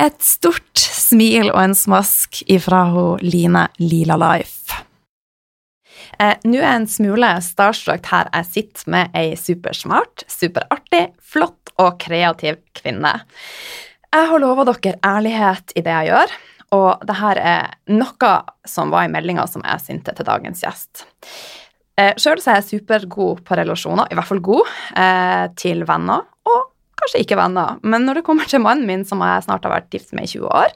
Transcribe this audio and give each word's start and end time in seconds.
Et 0.00 0.22
stort 0.24 0.80
smil 0.80 1.50
og 1.50 1.58
en 1.60 1.74
smask 1.76 2.38
ifra 2.48 2.86
hun 2.88 3.20
Line 3.20 3.66
Lila 3.82 4.16
Life. 4.16 4.78
Eh, 6.16 6.38
Nå 6.48 6.56
er 6.56 6.64
jeg 6.64 6.78
en 6.78 6.88
smule 6.88 7.32
starstruck 7.44 8.08
her 8.08 8.30
jeg 8.32 8.48
sitter 8.48 8.88
med 8.94 9.12
ei 9.16 9.34
supersmart, 9.36 10.24
superartig, 10.24 11.10
flott 11.20 11.74
og 11.76 11.98
kreativ 12.00 12.62
kvinne. 12.76 13.12
Jeg 14.08 14.30
har 14.32 14.42
lova 14.42 14.64
dere 14.70 14.96
ærlighet 15.04 15.76
i 15.76 15.84
det 15.84 15.92
jeg 15.98 16.10
gjør, 16.10 16.34
og 16.80 17.04
dette 17.04 17.44
er 17.52 17.70
noe 17.92 18.34
som 18.68 18.92
var 18.94 19.04
i 19.04 19.12
meldinga 19.12 19.44
som 19.52 19.64
jeg 19.68 19.84
sendte 19.84 20.16
til 20.16 20.28
dagens 20.32 20.64
gjest. 20.64 21.04
Eh, 22.00 22.14
Sjøl 22.16 22.40
er 22.40 22.62
jeg 22.62 22.70
supergod 22.72 23.44
på 23.44 23.60
relasjoner, 23.60 24.08
i 24.08 24.16
hvert 24.16 24.32
fall 24.32 24.40
god, 24.48 24.76
eh, 24.96 25.46
til 25.60 25.84
venner 25.84 26.24
kanskje 27.00 27.22
ikke 27.24 27.38
venner. 27.40 27.78
Men 27.82 28.06
når 28.06 28.20
det 28.20 28.26
kommer 28.26 28.48
til 28.50 28.62
mannen 28.64 28.88
min, 28.88 29.06
som 29.08 29.22
jeg 29.24 29.46
snart 29.46 29.66
har 29.66 29.74
vært 29.78 29.94
gift 29.94 30.14
med 30.16 30.28
i 30.28 30.32
20 30.34 30.50
år, 30.62 30.74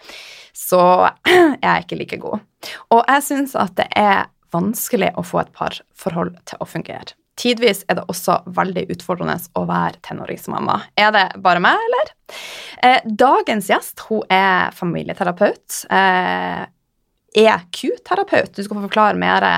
så 0.54 0.84
er 1.28 1.58
jeg 1.58 1.84
ikke 1.84 2.00
like 2.00 2.22
god. 2.22 2.46
Og 2.94 3.02
jeg 3.02 3.26
syns 3.26 3.56
at 3.58 3.76
det 3.80 3.90
er 3.98 4.24
vanskelig 4.54 5.10
å 5.18 5.24
få 5.26 5.42
et 5.42 5.52
parforhold 5.56 6.34
til 6.48 6.62
å 6.62 6.68
fungere. 6.68 7.16
Tidvis 7.40 7.82
er 7.90 7.98
det 7.98 8.04
også 8.06 8.36
veldig 8.54 8.84
utfordrende 8.94 9.34
å 9.58 9.64
være 9.66 9.98
tenåringsmamma. 10.06 10.76
Er 10.94 11.10
det 11.16 11.24
bare 11.42 11.62
meg, 11.62 11.80
eller? 11.88 12.12
Eh, 12.86 13.00
dagens 13.10 13.70
gjest 13.72 14.04
hun 14.06 14.22
er 14.30 14.70
familieterapeut. 14.76 15.80
Eh, 15.90 16.62
EQ-terapeut. 17.34 18.52
Du 18.54 18.62
skal 18.62 18.78
få 18.78 18.84
forklare 18.86 19.18
mer 19.18 19.48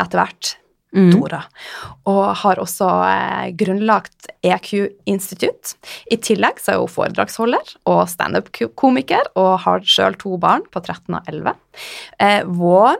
etter 0.00 0.18
hvert. 0.18 0.56
Mm. 0.90 1.12
Dora. 1.14 1.44
Og 2.10 2.22
har 2.40 2.58
også 2.58 2.88
eh, 3.06 3.50
grunnlagt 3.58 4.30
EQ-institutt. 4.42 5.76
I 6.10 6.18
tillegg 6.18 6.58
så 6.58 6.74
er 6.74 6.80
hun 6.82 6.90
foredragsholder 6.90 7.74
og 7.90 8.02
standup-komiker 8.10 9.30
og 9.38 9.52
har 9.66 9.84
sjøl 9.86 10.18
to 10.18 10.34
barn 10.42 10.66
på 10.72 10.82
13 10.82 11.20
og 11.20 11.30
11. 11.30 11.54
Eh, 12.26 12.40
våren 12.48 12.98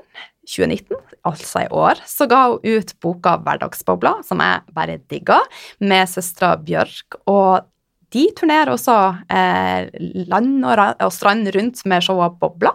2019, 0.50 0.96
altså 1.28 1.64
i 1.64 1.72
år, 1.74 2.00
så 2.08 2.26
ga 2.30 2.44
hun 2.50 2.62
ut 2.64 2.94
boka 3.02 3.36
Hverdagsbobla, 3.44 4.16
som 4.26 4.40
jeg 4.42 4.74
bare 4.74 4.98
digga, 5.10 5.40
med 5.82 6.08
søstera 6.10 6.56
Bjørk. 6.58 7.20
Og 7.30 7.66
de 8.14 8.24
turnerer 8.38 8.72
også 8.72 8.96
eh, 9.30 9.90
land 10.30 10.64
og, 10.66 10.82
og 10.98 11.12
strand 11.14 11.50
rundt 11.54 11.84
med 11.90 12.06
showet 12.06 12.38
Bobla. 12.40 12.74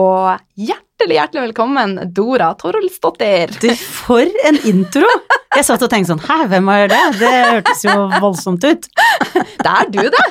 Og 0.00 0.38
hjertelig, 0.54 0.89
hjertelig 1.08 1.42
velkommen, 1.48 2.12
Dora 2.12 2.52
Torolsdottir. 2.54 3.54
Du, 3.60 3.70
for 3.74 4.26
en 4.46 4.58
intro! 4.68 5.08
Jeg 5.50 5.64
satt 5.66 5.82
og 5.82 5.90
tenkte 5.90 6.12
sånn 6.12 6.20
Hæ, 6.22 6.44
hvem 6.52 6.68
er 6.70 6.90
det? 6.92 6.98
Det 7.18 7.30
hørtes 7.30 7.80
jo 7.82 7.94
voldsomt 8.22 8.62
ut. 8.68 8.84
Det 9.34 9.70
er 9.70 9.88
du, 9.90 10.02
det. 10.12 10.26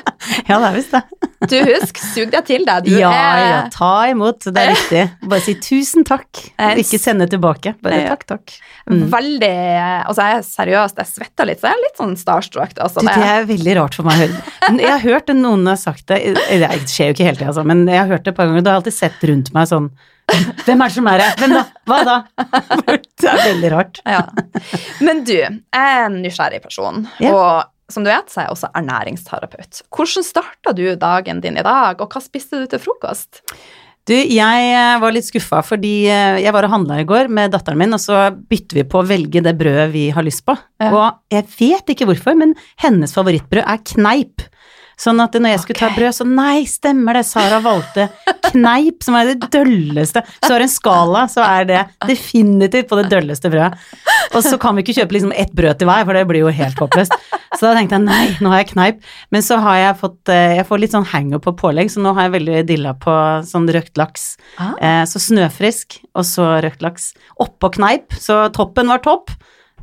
Ja, 0.47 0.59
det 0.62 0.69
er 0.69 0.75
visst 0.78 0.94
det. 0.96 1.02
Du 1.50 1.56
husk, 1.68 2.00
sug 2.13 2.31
deg 2.31 2.46
til 2.47 2.63
deg. 2.68 2.85
Du 2.85 2.94
Ja, 2.94 3.09
er 3.12 3.41
ja, 3.41 3.58
ta 3.74 3.91
imot. 4.12 4.47
Det 4.47 4.62
er 4.62 4.72
riktig. 4.75 5.03
Bare 5.31 5.44
si 5.44 5.56
tusen 5.59 6.06
takk. 6.08 6.28
Eh, 6.56 6.79
Ikke 6.84 7.00
sende 7.02 7.28
tilbake. 7.31 7.74
Bare 7.84 8.03
takk, 8.13 8.25
takk. 8.29 8.56
Mm. 8.90 9.03
veldig 9.12 9.52
Altså, 10.06 10.25
jeg 10.25 10.38
er 10.38 10.46
seriøst, 10.47 11.02
jeg 11.03 11.12
svetter 11.12 11.50
litt, 11.50 11.59
så 11.62 11.69
jeg 11.69 11.79
er 11.79 11.84
litt 11.84 12.00
sånn 12.00 12.16
starstruck. 12.19 12.78
Altså, 12.78 13.03
Du, 13.03 13.09
det 13.09 13.31
er 13.34 13.50
veldig 13.50 13.75
rart 13.81 14.00
for 14.00 14.08
meg 14.08 14.16
å 14.16 14.24
høre. 14.24 14.46
Jeg 14.79 14.94
har 14.94 15.03
hørt 15.03 15.34
noen 15.35 15.68
har 15.68 15.79
sagt 15.81 16.08
det, 16.12 16.22
det 16.38 16.72
skjer 16.90 17.12
jo 17.12 17.18
ikke 17.18 17.28
hele 17.28 17.40
tida, 17.41 17.52
altså, 17.52 17.66
men 17.68 17.84
jeg 17.90 18.00
har 18.00 18.09
hørt 18.13 18.24
det 18.25 18.34
et 18.34 18.40
par 18.40 18.47
ganger, 18.50 18.63
og 18.63 18.66
da 18.66 18.72
har 18.72 18.79
jeg 18.79 18.85
alltid 18.85 18.97
sett 18.97 19.28
rundt 19.29 19.52
meg 19.56 19.68
sånn 19.69 19.91
Hvem 20.66 20.84
er 20.84 20.91
det 20.91 20.95
som 20.95 21.09
er 21.09 21.23
her? 21.23 21.35
Hvem 21.41 21.56
da? 21.57 21.66
Hva 21.90 22.00
da? 22.07 22.17
Det 23.19 23.28
er 23.29 23.44
veldig 23.44 23.73
rart. 23.73 24.00
Ja. 24.06 24.23
Men 25.06 25.25
du, 25.28 25.35
er 25.40 26.06
en 26.06 26.22
nysgjerrig 26.23 26.62
person, 26.63 27.06
yeah. 27.19 27.34
og 27.34 27.91
som 27.94 28.06
du 28.06 28.12
vet, 28.12 28.29
så 28.29 28.41
er 28.41 28.47
jeg 28.47 28.56
også 28.56 28.69
ernæringsterapeut. 28.78 29.84
Hvordan 29.95 30.25
starta 30.25 30.73
du 30.78 30.85
dagen 31.00 31.41
din 31.44 31.57
i 31.57 31.66
dag, 31.66 32.00
og 32.00 32.13
hva 32.13 32.22
spiste 32.23 32.62
du 32.62 32.69
til 32.69 32.81
frokost? 32.84 33.41
Du, 34.09 34.16
jeg 34.16 34.69
eh, 34.73 34.95
var 35.01 35.13
litt 35.13 35.28
skuffa 35.28 35.59
fordi 35.62 36.07
eh, 36.09 36.40
jeg 36.41 36.53
var 36.56 36.66
og 36.66 36.72
handla 36.73 36.97
i 37.01 37.07
går 37.09 37.28
med 37.34 37.53
datteren 37.53 37.78
min, 37.81 37.94
og 37.94 38.01
så 38.01 38.29
bytter 38.34 38.81
vi 38.81 38.85
på 38.90 39.01
å 39.01 39.06
velge 39.06 39.44
det 39.46 39.53
brødet 39.59 39.90
vi 39.94 40.07
har 40.16 40.25
lyst 40.25 40.46
på. 40.47 40.56
Ja. 40.81 40.90
Og 40.90 41.35
jeg 41.35 41.46
vet 41.59 41.94
ikke 41.94 42.07
hvorfor, 42.09 42.38
men 42.40 42.56
hennes 42.81 43.13
favorittbrød 43.13 43.66
er 43.66 43.84
kneip. 43.91 44.46
Sånn 44.99 45.21
at 45.23 45.35
når 45.39 45.53
jeg 45.53 45.61
skulle 45.63 45.79
ta 45.79 45.89
brød, 45.95 46.15
så 46.17 46.25
nei, 46.27 46.65
stemmer 46.67 47.15
det, 47.15 47.23
Sara 47.27 47.61
valgte 47.63 48.09
kneip, 48.49 49.03
som 49.05 49.15
er 49.15 49.31
det 49.31 49.49
dølleste. 49.53 50.23
Så 50.43 50.51
har 50.51 50.65
en 50.65 50.71
skala, 50.71 51.23
så 51.31 51.43
er 51.45 51.67
det 51.69 51.83
definitivt 52.09 52.89
på 52.89 52.99
det 52.99 53.07
dølleste 53.13 53.51
brødet. 53.51 53.79
Og 54.35 54.43
så 54.45 54.59
kan 54.61 54.75
vi 54.75 54.83
ikke 54.83 54.97
kjøpe 54.99 55.15
liksom 55.15 55.33
ett 55.35 55.53
brød 55.55 55.79
til 55.79 55.89
hver, 55.89 56.03
for 56.07 56.17
det 56.17 56.25
blir 56.29 56.43
jo 56.43 56.53
helt 56.53 56.81
håpløst. 56.83 57.15
Så 57.55 57.65
da 57.65 57.73
tenkte 57.77 57.97
jeg 57.97 58.05
nei, 58.05 58.25
nå 58.43 58.51
har 58.51 58.63
jeg 58.63 58.71
kneip. 58.73 58.99
Men 59.33 59.45
så 59.45 59.59
har 59.63 59.79
jeg 59.79 59.99
fått 60.03 60.31
eh, 60.31 60.57
Jeg 60.59 60.67
får 60.69 60.81
litt 60.83 60.93
sånn 60.93 61.07
hangup 61.09 61.47
på 61.47 61.55
pålegg, 61.63 61.91
så 61.93 62.03
nå 62.03 62.13
har 62.17 62.27
jeg 62.27 62.35
veldig 62.37 62.63
dilla 62.69 62.93
på 62.99 63.13
sånn 63.47 63.69
røkt 63.73 63.97
laks. 63.99 64.33
Ah. 64.59 64.75
Eh, 64.77 65.03
så 65.09 65.22
snøfrisk, 65.23 66.02
og 66.13 66.28
så 66.28 66.52
røkt 66.66 66.84
laks. 66.85 67.13
Oppå 67.41 67.72
kneip, 67.79 68.13
så 68.19 68.47
toppen 68.55 68.91
var 68.91 69.03
topp. 69.05 69.34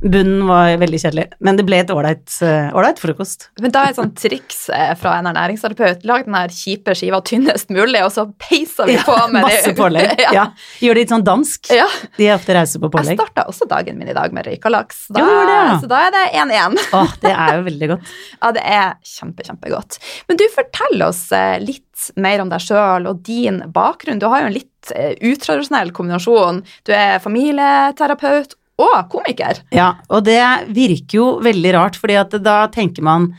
Bunnen 0.01 0.47
var 0.47 0.75
veldig 0.81 0.99
kjedelig, 1.01 1.25
men 1.41 1.57
det 1.57 1.65
ble 1.67 1.79
et 1.81 1.91
ålreit 1.93 2.35
eh, 2.45 2.91
frokost. 3.01 3.49
Men 3.63 3.73
da 3.73 3.87
er 3.87 3.95
et 3.95 3.99
sånt 3.99 4.17
triks 4.21 4.67
eh, 4.75 4.93
fra 5.01 5.15
en 5.21 5.29
ernæringsterapeut. 5.31 6.05
Lag 6.09 6.27
den 6.27 6.37
her 6.37 6.53
kjipe 6.53 6.95
skiva 6.99 7.23
tynnest 7.25 7.73
mulig, 7.73 8.03
og 8.05 8.13
så 8.13 8.27
peiser 8.43 8.91
vi 8.91 8.99
Ja, 8.99 9.05
på 9.07 9.17
med 9.33 9.47
Masse 9.47 9.73
pålegg. 9.79 10.21
ja. 10.27 10.35
Ja. 10.37 10.45
Gjør 10.85 10.99
det 10.99 11.05
litt 11.07 11.15
sånn 11.15 11.25
dansk. 11.27 11.73
Ja. 11.75 11.89
De 12.19 12.29
er 12.29 12.37
ofte 12.37 12.57
rause 12.59 12.83
på 12.83 12.91
pålegg. 12.93 13.15
Jeg 13.15 13.21
starta 13.23 13.47
også 13.49 13.69
dagen 13.71 13.97
min 14.01 14.13
i 14.13 14.17
dag 14.17 14.37
med 14.37 14.49
røyka 14.51 14.73
laks. 14.73 15.07
Da, 15.09 15.25
Ja, 15.25 15.47
det. 15.49 15.81
Så 15.85 15.91
da 15.91 16.03
er 16.09 16.15
det 16.15 16.27
1-1. 16.45 16.79
Åh, 17.01 17.17
det 17.25 17.33
er 17.33 17.57
jo 17.57 17.67
veldig 17.71 17.91
godt. 17.95 18.15
Ja, 18.47 18.53
det 18.53 18.63
er 18.69 18.93
kjempe, 19.07 19.45
kjempegodt. 19.47 19.97
Men 20.29 20.39
du, 20.39 20.45
fortell 20.53 21.03
oss 21.07 21.25
eh, 21.35 21.57
litt 21.63 22.11
mer 22.21 22.43
om 22.45 22.51
deg 22.53 22.63
sjøl 22.63 23.09
og 23.09 23.25
din 23.27 23.63
bakgrunn. 23.75 24.21
Du 24.21 24.29
har 24.31 24.45
jo 24.45 24.51
en 24.51 24.57
litt 24.59 24.93
utradisjonell 24.93 25.91
kombinasjon. 25.97 26.61
Du 26.87 26.93
er 26.95 27.19
familieterapeut 27.25 28.55
og 28.77 28.97
komiker. 29.13 29.63
Ja, 29.75 29.95
og 30.13 30.27
det 30.27 30.41
virker 30.77 31.19
jo 31.19 31.29
veldig 31.45 31.77
rart, 31.77 32.01
fordi 32.01 32.19
at 32.21 32.35
da 32.45 32.65
tenker 32.73 33.05
man 33.07 33.31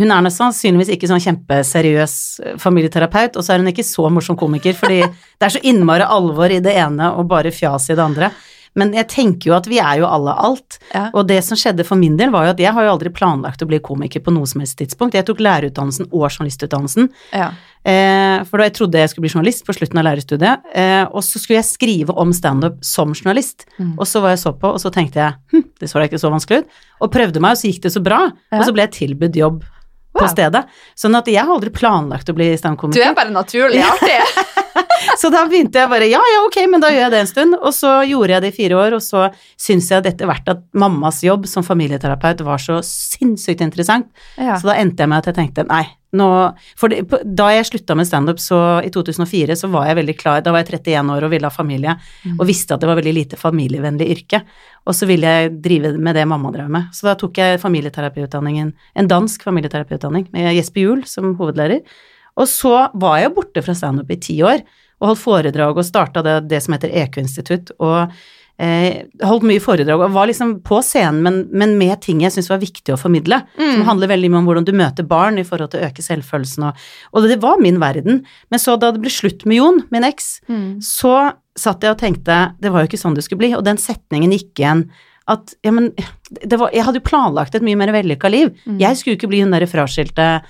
hun 0.00 0.12
er 0.14 0.30
sannsynligvis 0.32 0.94
ikke 0.94 1.08
sånn 1.10 1.20
kjempeseriøs 1.20 2.14
eh, 2.44 2.54
familieterapeut, 2.62 3.36
og 3.36 3.44
så 3.44 3.54
er 3.54 3.62
hun 3.62 3.72
ikke 3.72 3.84
så 3.84 4.06
morsom 4.12 4.38
komiker, 4.38 4.76
fordi 4.78 5.02
det 5.38 5.46
er 5.46 5.52
så 5.52 5.62
innmari 5.66 6.06
alvor 6.06 6.52
i 6.52 6.62
det 6.64 6.76
ene 6.78 7.12
og 7.18 7.28
bare 7.30 7.52
fjas 7.54 7.90
i 7.90 7.96
det 7.98 8.04
andre. 8.04 8.30
Men 8.78 8.92
jeg 8.94 9.08
tenker 9.10 9.50
jo 9.50 9.54
at 9.56 9.66
vi 9.70 9.80
er 9.82 9.98
jo 10.00 10.06
alle 10.06 10.34
alt. 10.38 10.78
Ja. 10.94 11.08
Og 11.16 11.26
det 11.28 11.40
som 11.46 11.58
skjedde 11.58 11.84
for 11.86 11.98
min 11.98 12.16
del, 12.20 12.30
var 12.34 12.46
jo 12.46 12.52
at 12.54 12.62
jeg 12.62 12.72
har 12.76 12.86
jo 12.86 12.92
aldri 12.92 13.10
planlagt 13.14 13.64
å 13.64 13.68
bli 13.70 13.80
komiker 13.82 14.22
på 14.22 14.34
noe 14.34 14.46
som 14.46 14.62
helst 14.62 14.78
tidspunkt. 14.78 15.16
Jeg 15.18 15.26
tok 15.26 15.42
lærerutdannelsen 15.42 16.10
og 16.10 16.28
journalistutdannelsen, 16.28 17.10
Ja. 17.34 17.50
eh, 17.84 18.44
for 18.44 18.58
da 18.58 18.68
jeg 18.68 18.76
trodde 18.78 19.02
jeg 19.02 19.10
skulle 19.10 19.26
bli 19.26 19.34
journalist 19.34 19.66
på 19.66 19.74
slutten 19.74 19.98
av 19.98 20.06
lærerstudiet. 20.06 20.62
Eh, 20.74 21.04
og 21.10 21.22
så 21.26 21.42
skulle 21.42 21.58
jeg 21.58 21.64
skrive 21.70 22.14
om 22.16 22.32
standup 22.32 22.78
som 22.84 23.12
journalist. 23.12 23.66
Mm. 23.78 23.98
Og 23.98 24.06
så 24.06 24.22
var 24.22 24.30
jeg 24.36 24.44
så 24.44 24.54
på, 24.54 24.70
og 24.70 24.78
så 24.78 24.92
tenkte 24.94 25.18
jeg 25.18 25.34
hm, 25.52 25.66
det 25.80 25.90
så 25.90 25.98
da 25.98 26.06
ikke 26.06 26.22
så 26.22 26.30
vanskelig 26.30 26.62
ut. 26.62 26.80
Og 27.00 27.10
prøvde 27.10 27.40
meg, 27.42 27.56
og 27.56 27.58
så 27.58 27.72
gikk 27.72 27.82
det 27.82 27.92
så 27.92 28.02
bra. 28.02 28.30
Ja. 28.52 28.60
Og 28.60 28.64
så 28.68 28.72
ble 28.72 28.86
jeg 28.86 28.96
tilbudt 29.00 29.34
jobb 29.36 29.64
på 30.14 30.28
stedet. 30.30 30.66
Sånn 30.98 31.14
at 31.16 31.26
jeg 31.30 31.42
har 31.42 31.50
aldri 31.54 31.70
planlagt 31.70 32.30
å 32.30 32.34
bli 32.36 32.52
Du 32.54 33.00
er 33.00 33.14
bare 33.14 33.30
naturlig 33.30 33.82
artig. 33.82 34.18
Så 35.20 35.30
da 35.32 35.44
begynte 35.48 35.80
jeg 35.80 35.90
bare 35.90 36.08
ja, 36.10 36.20
ja, 36.34 36.42
ok, 36.46 36.58
men 36.70 36.82
da 36.82 36.90
gjør 36.92 37.06
jeg 37.06 37.14
det 37.14 37.22
en 37.24 37.30
stund. 37.30 37.58
Og 37.60 37.74
så 37.76 37.92
gjorde 38.08 38.34
jeg 38.34 38.44
det 38.44 38.52
i 38.52 38.56
fire 38.56 38.80
år, 38.80 38.98
og 38.98 39.04
så 39.04 39.28
syns 39.60 39.90
jeg 39.92 40.04
etter 40.10 40.28
hvert 40.30 40.50
at 40.52 40.66
mammas 40.76 41.22
jobb 41.26 41.48
som 41.50 41.66
familieterapeut 41.66 42.44
var 42.46 42.62
så 42.62 42.80
sinnssykt 42.86 43.64
interessant. 43.64 44.10
Ja. 44.36 44.58
Så 44.60 44.70
da 44.70 44.78
endte 44.80 45.04
jeg 45.04 45.12
med 45.12 45.22
at 45.22 45.30
jeg 45.30 45.40
tenkte 45.40 45.66
nei, 45.70 45.84
nå 46.16 46.26
For 46.78 46.90
det, 46.90 47.04
da 47.22 47.50
jeg 47.54 47.68
slutta 47.68 47.94
med 47.94 48.08
standup 48.08 48.40
så 48.42 48.58
i 48.82 48.90
2004, 48.90 49.54
så 49.60 49.70
var 49.70 49.86
jeg 49.86 49.98
veldig 50.00 50.16
klar 50.18 50.40
Da 50.42 50.50
var 50.50 50.64
jeg 50.64 50.80
31 50.80 51.12
år 51.14 51.26
og 51.26 51.30
ville 51.30 51.46
ha 51.46 51.54
familie, 51.54 51.94
og 52.34 52.46
visste 52.48 52.74
at 52.74 52.82
det 52.82 52.90
var 52.90 52.98
veldig 52.98 53.14
lite 53.14 53.38
familievennlig 53.38 54.08
yrke. 54.16 54.42
Og 54.90 54.96
så 54.96 55.06
ville 55.06 55.30
jeg 55.30 55.54
drive 55.62 55.94
med 56.02 56.18
det 56.18 56.26
mamma 56.26 56.50
drev 56.54 56.70
med. 56.72 56.90
Så 56.96 57.06
da 57.06 57.14
tok 57.18 57.38
jeg 57.38 57.62
familieterapiutdanningen, 57.62 58.72
en 58.74 59.10
dansk 59.10 59.44
familieterapiutdanning 59.46 60.26
med 60.34 60.54
Jesper 60.56 60.82
Juel 60.86 61.04
som 61.06 61.36
hovedlærer. 61.38 61.84
Og 62.40 62.48
så 62.50 62.74
var 62.98 63.20
jeg 63.20 63.34
borte 63.36 63.62
fra 63.62 63.76
standup 63.76 64.10
i 64.10 64.18
ti 64.20 64.40
år 64.46 64.64
og 65.00 65.08
holdt 65.12 65.24
foredrag 65.24 65.76
og 65.80 65.84
starta 65.88 66.22
det, 66.22 66.36
det 66.50 66.62
som 66.62 66.74
heter 66.76 66.92
EQ-institutt. 67.02 67.72
og 67.80 68.12
eh, 68.60 69.06
holdt 69.24 69.46
mye 69.48 69.60
foredrag 69.64 70.02
og 70.04 70.12
var 70.12 70.28
liksom 70.28 70.58
på 70.66 70.82
scenen, 70.84 71.22
men, 71.24 71.38
men 71.56 71.76
med 71.80 72.02
ting 72.04 72.20
jeg 72.20 72.34
syntes 72.34 72.50
var 72.52 72.60
viktig 72.60 72.92
å 72.92 72.98
formidle. 73.00 73.38
Som 73.56 73.86
handler 73.88 74.10
veldig 74.12 74.30
mye 74.30 74.42
om 74.42 74.48
hvordan 74.50 74.66
du 74.68 74.72
møter 74.76 75.06
barn 75.08 75.40
i 75.40 75.44
forhold 75.48 75.72
til 75.72 75.80
å 75.80 75.88
øke 75.88 76.04
selvfølelsen 76.04 76.66
og 76.68 76.82
Og 77.16 77.24
det 77.30 77.40
var 77.40 77.56
min 77.64 77.80
verden. 77.80 78.20
Men 78.52 78.60
så 78.60 78.76
da 78.76 78.90
det 78.92 79.00
ble 79.00 79.10
slutt 79.10 79.46
med 79.48 79.56
Jon, 79.62 79.82
min 79.90 80.04
eks, 80.04 80.40
Mm. 80.50 80.80
så 80.84 81.32
satt 81.56 81.82
jeg 81.82 81.90
og 81.92 81.98
tenkte 82.00 82.36
det 82.60 82.70
var 82.72 82.82
jo 82.84 82.88
ikke 82.90 83.00
sånn 83.00 83.14
det 83.16 83.24
skulle 83.24 83.40
bli, 83.42 83.54
og 83.56 83.64
den 83.64 83.76
setningen 83.80 84.32
gikk 84.36 84.60
igjen. 84.60 84.84
At 85.30 85.54
ja, 85.64 85.70
men 85.72 85.92
det 86.42 86.58
var, 86.58 86.70
Jeg 86.74 86.84
hadde 86.84 86.98
jo 87.00 87.08
planlagt 87.08 87.54
et 87.54 87.62
mye 87.62 87.76
mer 87.78 87.92
vellykka 87.94 88.28
liv. 88.32 88.52
Jeg 88.80 88.96
skulle 88.96 89.14
jo 89.14 89.18
ikke 89.20 89.28
bli 89.32 89.40
hun 89.44 89.52
derre 89.56 89.68
fraskilte 89.70 90.42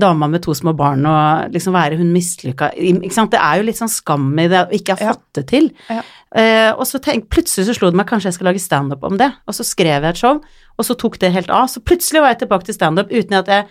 dama 0.00 0.26
med 0.32 0.40
to 0.42 0.54
små 0.56 0.72
barn 0.76 1.04
og 1.06 1.52
liksom 1.52 1.74
være 1.76 1.98
hun 2.00 2.08
mislykka 2.14 2.70
Ikke 2.78 3.12
sant. 3.12 3.30
Det 3.34 3.40
er 3.40 3.58
jo 3.60 3.66
litt 3.66 3.76
sånn 3.76 3.90
skam 3.92 4.30
i 4.40 4.46
det 4.48 4.62
å 4.64 4.70
ikke 4.72 4.96
ha 4.96 5.10
fått 5.12 5.24
det 5.36 5.42
til. 5.50 5.66
Ja. 5.92 5.98
Eh, 6.34 6.70
og 6.72 6.86
så 6.88 6.98
tenk, 7.04 7.26
plutselig 7.28 7.66
så 7.68 7.74
slo 7.76 7.90
det 7.92 7.98
meg 8.00 8.08
kanskje 8.08 8.30
jeg 8.32 8.38
skal 8.38 8.48
lage 8.48 8.62
standup 8.64 9.04
om 9.04 9.18
det, 9.20 9.28
og 9.46 9.54
så 9.54 9.66
skrev 9.68 10.02
jeg 10.02 10.14
et 10.14 10.20
show, 10.22 10.40
og 10.78 10.86
så 10.88 10.96
tok 10.98 11.18
det 11.20 11.30
helt 11.36 11.52
av. 11.52 11.68
Så 11.68 11.82
plutselig 11.84 12.22
var 12.24 12.32
jeg 12.32 12.40
tilbake 12.46 12.64
til 12.70 12.74
standup 12.78 13.12
uten 13.12 13.36
at 13.42 13.46
jeg 13.52 13.66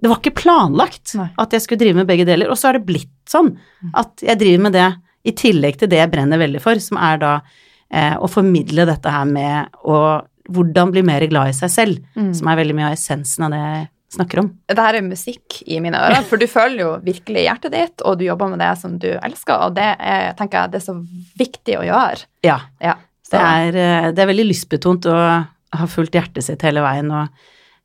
Det 0.00 0.08
var 0.08 0.20
ikke 0.20 0.34
planlagt 0.38 1.14
Nei. 1.18 1.28
at 1.42 1.50
jeg 1.52 1.60
skulle 1.64 1.80
drive 1.80 1.96
med 1.98 2.06
begge 2.06 2.24
deler, 2.24 2.48
og 2.48 2.56
så 2.56 2.68
har 2.68 2.78
det 2.78 2.86
blitt 2.86 3.10
sånn 3.28 3.56
at 3.98 4.22
jeg 4.22 4.38
driver 4.38 4.62
med 4.62 4.72
det 4.72 4.88
i 5.26 5.32
tillegg 5.34 5.76
til 5.80 5.88
det 5.90 5.98
jeg 5.98 6.10
brenner 6.12 6.38
veldig 6.38 6.60
for, 6.62 6.78
som 6.78 6.96
er 7.02 7.18
da 7.18 7.32
eh, 7.90 8.14
å 8.16 8.28
formidle 8.30 8.86
dette 8.86 9.10
her 9.10 9.24
med 9.26 9.66
å 9.84 10.22
hvordan 10.48 10.92
bli 10.94 11.02
mer 11.02 11.26
glad 11.28 11.50
i 11.50 11.52
seg 11.52 11.68
selv, 11.70 11.98
Mm. 12.16 12.32
som 12.34 12.46
er 12.48 12.56
veldig 12.56 12.74
mye 12.78 12.86
av 12.86 12.94
essensen 12.96 13.44
av 13.44 13.50
det 13.50 13.88
snakker 14.14 14.40
om. 14.42 14.48
Det 14.68 14.80
her 14.80 14.98
er 14.98 15.04
musikk 15.04 15.58
i 15.66 15.80
mine 15.84 15.98
ører, 16.00 16.24
for 16.28 16.40
du 16.40 16.46
føler 16.50 16.80
jo 16.80 16.94
virkelig 17.04 17.44
hjertet 17.44 17.74
ditt, 17.74 18.04
og 18.06 18.16
du 18.20 18.24
jobber 18.28 18.54
med 18.54 18.62
det 18.62 18.72
som 18.80 18.96
du 19.00 19.10
elsker, 19.16 19.66
og 19.66 19.76
det 19.76 19.90
er, 19.98 20.32
tenker 20.38 20.62
jeg, 20.62 20.72
det 20.72 20.80
er 20.80 20.86
så 20.86 20.96
viktig 21.42 21.76
å 21.80 21.84
gjøre. 21.86 22.24
Ja. 22.46 22.58
Ja. 22.84 22.96
Det 23.28 23.44
er, 23.44 23.76
eh, 23.76 24.08
det 24.16 24.24
er 24.24 24.30
veldig 24.30 24.48
lystbetont 24.48 25.08
å 25.10 25.18
ha 25.78 25.86
fulgt 25.92 26.16
hjertet 26.16 26.46
sitt 26.46 26.64
hele 26.64 26.80
veien 26.80 27.10
og 27.12 27.28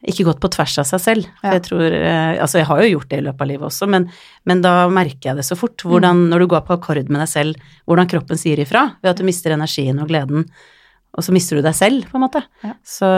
ikke 0.08 0.26
gått 0.28 0.40
på 0.44 0.52
tvers 0.52 0.76
av 0.82 0.88
seg 0.88 1.02
selv. 1.02 1.28
Ja. 1.44 1.56
jeg 1.56 1.64
tror 1.68 1.86
eh, 1.96 2.36
Altså, 2.44 2.60
jeg 2.60 2.68
har 2.68 2.84
jo 2.84 2.92
gjort 2.96 3.10
det 3.12 3.20
i 3.22 3.26
løpet 3.28 3.44
av 3.46 3.50
livet 3.52 3.68
også, 3.70 3.88
men, 3.92 4.08
men 4.48 4.64
da 4.64 4.74
merker 4.92 5.32
jeg 5.32 5.40
det 5.40 5.48
så 5.48 5.58
fort. 5.60 5.84
Hvordan, 5.88 6.28
når 6.32 6.44
du 6.44 6.48
går 6.54 6.64
på 6.68 6.78
akkord 6.78 7.12
med 7.12 7.24
deg 7.24 7.32
selv, 7.32 7.76
hvordan 7.88 8.10
kroppen 8.12 8.40
sier 8.40 8.60
ifra 8.64 8.90
ved 9.02 9.14
at 9.14 9.20
du 9.20 9.28
mister 9.28 9.56
energien 9.56 10.02
og 10.04 10.12
gleden. 10.12 10.48
Og 11.14 11.26
så 11.26 11.34
mister 11.36 11.60
du 11.60 11.66
deg 11.66 11.76
selv, 11.78 12.08
på 12.10 12.18
en 12.18 12.26
måte. 12.26 12.42
Ja. 12.64 12.74
Så, 12.82 13.10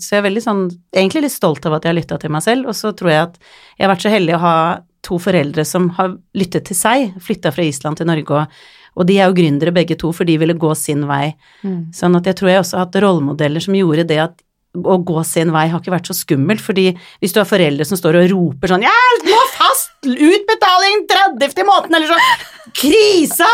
så 0.00 0.14
jeg 0.14 0.22
er 0.22 0.28
veldig 0.28 0.42
sånn 0.44 0.62
Egentlig 0.94 1.26
litt 1.26 1.34
stolt 1.34 1.66
av 1.68 1.76
at 1.76 1.84
jeg 1.84 1.92
har 1.92 1.98
lytta 1.98 2.18
til 2.22 2.32
meg 2.32 2.44
selv, 2.44 2.70
og 2.70 2.76
så 2.78 2.94
tror 2.96 3.12
jeg 3.12 3.26
at 3.26 3.36
jeg 3.42 3.84
har 3.84 3.92
vært 3.92 4.06
så 4.06 4.12
heldig 4.12 4.36
å 4.36 4.42
ha 4.42 4.56
to 5.02 5.18
foreldre 5.18 5.64
som 5.66 5.90
har 5.98 6.14
lyttet 6.38 6.68
til 6.68 6.78
seg, 6.78 7.16
flytta 7.20 7.50
fra 7.52 7.66
Island 7.66 7.98
til 7.98 8.08
Norge, 8.08 8.38
og, 8.38 8.62
og 8.94 9.08
de 9.08 9.18
er 9.18 9.28
jo 9.28 9.36
gründere 9.36 9.74
begge 9.74 9.98
to, 9.98 10.12
for 10.14 10.28
de 10.28 10.36
ville 10.38 10.54
gå 10.54 10.70
sin 10.78 11.04
vei. 11.08 11.32
Mm. 11.66 11.90
Sånn 11.96 12.16
at 12.18 12.28
jeg 12.30 12.38
tror 12.38 12.52
jeg 12.52 12.62
også 12.62 12.78
har 12.78 12.86
hatt 12.86 13.00
rollemodeller 13.02 13.64
som 13.64 13.76
gjorde 13.76 14.06
det 14.08 14.20
at 14.22 14.38
å 14.72 14.96
gå 15.04 15.20
sin 15.28 15.52
vei 15.52 15.66
har 15.68 15.80
ikke 15.82 15.92
vært 15.92 16.08
så 16.08 16.16
skummelt, 16.16 16.62
fordi 16.64 16.92
hvis 17.20 17.34
du 17.34 17.40
har 17.42 17.48
foreldre 17.48 17.84
som 17.84 17.98
står 18.00 18.22
og 18.22 18.30
roper 18.32 18.72
sånn 18.72 18.86
'Jeg 18.86 19.18
må 19.28 19.40
fast 19.52 19.90
utbetaling 20.02 21.04
30. 21.06 21.64
måneden', 21.68 21.96
eller 21.96 22.08
sånn 22.08 22.72
'Krise!', 22.72 23.44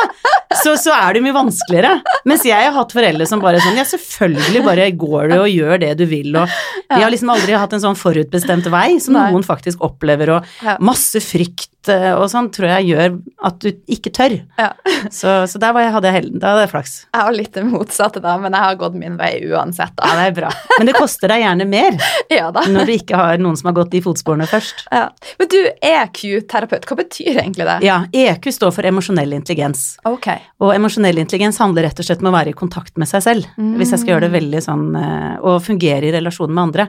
Så, 0.62 0.76
så 0.78 0.92
er 0.94 1.14
det 1.14 1.22
mye 1.22 1.34
vanskeligere. 1.36 2.00
Mens 2.24 2.42
jeg 2.46 2.56
har 2.56 2.72
hatt 2.72 2.92
foreldre 2.92 3.26
som 3.26 3.40
bare 3.40 3.60
sånn 3.60 3.76
Ja, 3.76 3.84
selvfølgelig 3.84 4.64
bare 4.64 4.90
går 4.90 5.28
du 5.32 5.36
og 5.38 5.48
gjør 5.48 5.80
det 5.80 5.96
du 5.98 6.06
vil, 6.06 6.34
og 6.36 6.48
De 6.88 7.02
har 7.02 7.10
liksom 7.10 7.30
aldri 7.30 7.52
hatt 7.52 7.72
en 7.72 7.80
sånn 7.80 7.98
forutbestemt 7.98 8.70
vei 8.70 8.98
som 8.98 9.14
noen 9.14 9.44
faktisk 9.44 9.78
opplever, 9.80 10.38
og 10.38 10.80
masse 10.80 11.20
frykt 11.20 11.68
eh, 11.92 12.12
og 12.14 12.26
sånn 12.30 12.50
tror 12.54 12.70
jeg 12.70 12.88
gjør 12.90 13.16
at 13.48 13.58
du 13.62 13.68
ikke 13.90 14.12
tør. 14.14 14.36
Ja. 14.58 14.72
Så, 15.14 15.30
så 15.48 15.60
der 15.62 15.72
var 15.72 15.84
jeg, 15.84 15.92
hadde 15.94 16.08
jeg 16.10 16.16
helden, 16.16 16.40
da 16.42 16.50
hadde 16.52 16.64
jeg 16.64 16.70
flaks. 16.72 16.94
Jeg 17.14 17.24
har 17.24 17.34
litt 17.34 17.54
det 17.54 17.62
motsatte, 17.64 18.20
da, 18.22 18.32
men 18.40 18.54
jeg 18.54 18.64
har 18.64 18.78
gått 18.80 18.96
min 18.98 19.14
vei 19.18 19.30
uansett. 19.46 19.92
Da. 19.96 20.08
Ja, 20.10 20.16
det 20.18 20.24
er 20.26 20.34
bra. 20.36 20.50
Men 20.74 20.90
det 20.90 20.94
koster 20.98 21.30
deg 21.30 21.44
gjerne 21.44 21.66
mer 21.68 21.96
Ja, 22.34 22.48
når 22.50 22.88
du 22.88 22.92
ikke 22.96 23.18
har 23.20 23.40
noen 23.40 23.56
som 23.58 23.70
har 23.70 23.76
gått 23.78 23.92
de 23.94 24.00
fotsporene 24.04 24.48
først. 24.50 24.84
Ja. 24.90 25.06
Men 25.38 25.50
du 25.52 25.58
er 25.64 26.10
Q-terapeut. 26.14 26.88
Hva 26.88 26.98
betyr 26.98 27.40
egentlig 27.44 27.68
det? 27.68 27.78
Ja, 27.86 28.00
EQ 28.12 28.50
står 28.54 28.74
for 28.74 28.90
emosjonell 28.90 29.36
intelligens. 29.38 29.86
Ok. 30.08 30.28
Og 30.64 30.74
emosjonell 30.74 31.22
intelligens 31.22 31.60
handler 31.62 31.88
rett 31.88 32.02
og 32.02 32.08
slett 32.08 32.24
om 32.24 32.30
å 32.32 32.34
være 32.34 32.52
i 32.52 32.58
kontakt 32.58 32.98
med 33.00 33.10
seg 33.10 33.24
selv. 33.24 33.48
Hvis 33.78 33.94
jeg 33.94 34.02
skal 34.02 34.16
gjøre 34.16 34.26
det 34.26 34.34
veldig 34.34 34.60
sånn 34.64 34.86
eh, 34.98 35.34
Og 35.46 35.62
fungere 35.64 36.08
i 36.08 36.14
relasjon 36.14 36.52
med 36.52 36.64
andre. 36.68 36.88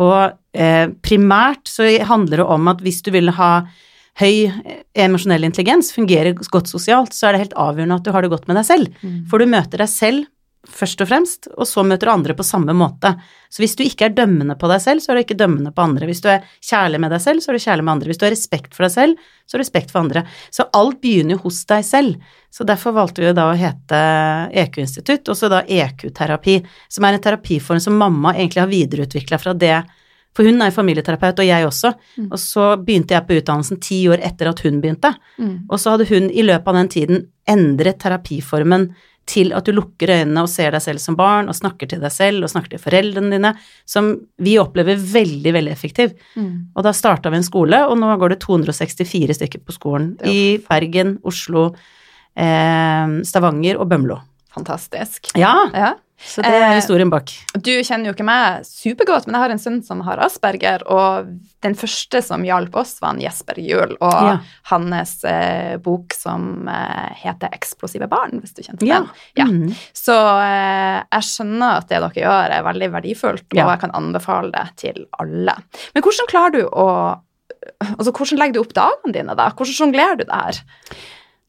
Og 0.00 0.18
eh, 0.56 0.86
primært 1.04 1.70
så 1.70 1.86
handler 2.08 2.42
det 2.42 2.50
om 2.56 2.72
at 2.72 2.82
hvis 2.84 3.02
du 3.06 3.12
vil 3.14 3.32
ha 3.36 3.52
høy 4.20 4.34
eh, 4.48 4.82
emosjonell 5.06 5.48
intelligens, 5.48 5.92
fungerer 5.96 6.36
godt 6.36 6.70
sosialt, 6.70 7.16
så 7.16 7.28
er 7.28 7.36
det 7.36 7.46
helt 7.46 7.56
avgjørende 7.60 8.00
at 8.00 8.06
du 8.06 8.12
har 8.14 8.24
det 8.24 8.32
godt 8.32 8.46
med 8.50 8.60
deg 8.60 8.68
selv. 8.68 9.00
For 9.30 9.40
du 9.40 9.50
møter 9.50 9.82
deg 9.82 9.90
selv 9.92 10.28
først 10.68 11.00
og 11.00 11.08
fremst, 11.08 11.48
og 11.56 11.64
så 11.68 11.82
møter 11.86 12.08
du 12.08 12.12
andre 12.12 12.34
på 12.36 12.44
samme 12.44 12.74
måte. 12.76 13.14
Så 13.48 13.62
hvis 13.62 13.74
du 13.78 13.82
ikke 13.84 14.10
er 14.10 14.16
dømmende 14.16 14.56
på 14.60 14.68
deg 14.68 14.82
selv, 14.84 15.00
så 15.00 15.12
er 15.12 15.18
du 15.18 15.22
ikke 15.24 15.38
dømmende 15.40 15.72
på 15.72 15.84
andre. 15.86 16.08
Hvis 16.10 16.20
du 16.20 16.28
er 16.32 16.44
kjærlig 16.60 17.00
med 17.00 17.14
deg 17.14 17.22
selv, 17.24 17.40
så 17.40 17.50
er 17.50 17.56
du 17.56 17.64
kjærlig 17.64 17.86
med 17.86 17.92
andre. 17.94 18.10
Hvis 18.10 18.20
du 18.20 18.26
har 18.26 18.34
respekt 18.34 18.76
for 18.76 18.86
deg 18.86 18.92
selv, 18.92 19.30
så 19.46 19.56
har 19.56 19.62
du 19.62 19.64
respekt 19.64 19.94
for 19.94 20.02
andre. 20.02 20.24
Så 20.52 20.68
alt 20.76 21.00
begynner 21.00 21.38
jo 21.38 21.44
hos 21.46 21.62
deg 21.70 21.86
selv. 21.88 22.34
Så 22.52 22.66
derfor 22.68 22.94
valgte 22.96 23.24
vi 23.24 23.32
da 23.36 23.48
å 23.48 23.56
hete 23.56 24.02
EQ-institutt, 24.64 25.32
og 25.32 25.38
så 25.38 25.50
da 25.52 25.62
EQ-terapi, 25.64 26.58
som 26.92 27.08
er 27.08 27.16
en 27.16 27.24
terapiform 27.24 27.80
som 27.80 27.96
mamma 27.96 28.34
egentlig 28.36 28.64
har 28.64 28.74
videreutvikla 28.74 29.40
fra 29.40 29.56
det 29.56 29.78
for 30.36 30.46
hun 30.46 30.62
er 30.62 30.70
jo 30.70 30.76
familieterapeut, 30.78 31.42
og 31.42 31.46
jeg 31.48 31.66
også. 31.66 31.92
Og 32.30 32.38
så 32.38 32.66
begynte 32.78 33.16
jeg 33.16 33.26
på 33.26 33.38
utdannelsen 33.40 33.80
ti 33.82 34.00
år 34.12 34.22
etter 34.22 34.50
at 34.50 34.60
hun 34.64 34.80
begynte. 34.82 35.14
Mm. 35.38 35.54
Og 35.68 35.80
så 35.82 35.94
hadde 35.94 36.06
hun 36.10 36.30
i 36.30 36.44
løpet 36.46 36.70
av 36.70 36.78
den 36.78 36.90
tiden 36.92 37.24
endret 37.50 37.98
terapiformen 38.02 38.90
til 39.30 39.52
at 39.54 39.66
du 39.66 39.74
lukker 39.76 40.10
øynene 40.10 40.42
og 40.42 40.50
ser 40.50 40.72
deg 40.74 40.82
selv 40.82 41.02
som 41.02 41.16
barn, 41.18 41.50
og 41.50 41.56
snakker 41.58 41.90
til 41.90 42.02
deg 42.02 42.12
selv 42.14 42.46
og 42.46 42.50
snakker 42.52 42.74
til 42.74 42.82
foreldrene 42.82 43.36
dine, 43.36 43.52
som 43.88 44.12
vi 44.42 44.56
opplever 44.58 44.98
veldig, 44.98 45.54
veldig 45.54 45.72
effektiv. 45.74 46.14
Mm. 46.38 46.72
Og 46.74 46.86
da 46.86 46.94
starta 46.96 47.30
vi 47.30 47.40
en 47.40 47.46
skole, 47.46 47.82
og 47.86 47.98
nå 48.00 48.10
går 48.20 48.34
det 48.34 48.40
264 48.42 49.38
stykker 49.38 49.62
på 49.66 49.76
skolen 49.76 50.12
er 50.22 50.34
i 50.34 50.42
Bergen, 50.66 51.18
Oslo, 51.26 51.70
eh, 52.34 53.18
Stavanger 53.26 53.78
og 53.78 53.90
Bømlo. 53.92 54.20
Fantastisk. 54.56 55.30
Ja, 55.38 55.54
Ja. 55.74 55.94
Så 56.20 56.42
det 56.44 56.50
er 56.52 56.66
Eh, 56.70 56.74
historien 56.76 57.10
bak. 57.10 57.30
Du 57.56 57.70
kjenner 57.82 58.10
jo 58.10 58.12
ikke 58.14 58.24
meg 58.28 58.64
supergodt, 58.66 59.26
men 59.26 59.34
jeg 59.34 59.42
har 59.42 59.50
en 59.54 59.58
sønn 59.62 59.78
som 59.84 60.00
har 60.06 60.18
asperger, 60.20 60.82
og 60.90 61.30
den 61.64 61.74
første 61.74 62.22
som 62.22 62.42
hjalp 62.44 62.74
oss, 62.76 62.98
var 63.00 63.14
han 63.14 63.20
Jesper 63.20 63.58
Juel, 63.60 63.96
og 64.00 64.12
Ja. 64.12 64.38
hans 64.70 65.24
eh, 65.24 65.76
bok 65.78 66.12
som 66.14 66.68
eh, 66.68 67.14
heter 67.24 67.48
'Eksplosive 67.52 68.08
barn', 68.08 68.40
hvis 68.40 68.54
du 68.54 68.62
kjente 68.62 68.86
Ja. 68.86 69.00
den. 69.00 69.10
Ja. 69.36 69.44
Mm. 69.46 69.74
Så 69.94 70.12
eh, 70.14 71.02
jeg 71.12 71.22
skjønner 71.22 71.76
at 71.78 71.88
det 71.88 72.00
dere 72.00 72.10
gjør, 72.14 72.50
er 72.50 72.62
veldig 72.62 72.90
verdifullt, 72.92 73.46
og 73.52 73.70
jeg 73.70 73.80
kan 73.80 73.90
anbefale 73.92 74.52
det 74.52 74.76
til 74.76 75.06
alle. 75.18 75.56
Men 75.94 76.02
hvordan 76.02 76.28
klarer 76.28 76.52
du 76.52 76.68
å 76.68 77.20
Altså, 77.98 78.10
hvordan 78.12 78.38
legger 78.38 78.52
du 78.54 78.60
opp 78.60 78.72
dagene 78.72 79.12
dine, 79.12 79.34
da? 79.36 79.50
Hvordan 79.50 79.74
sjonglerer 79.76 80.16
du 80.16 80.24
det 80.24 80.32
her? 80.32 80.62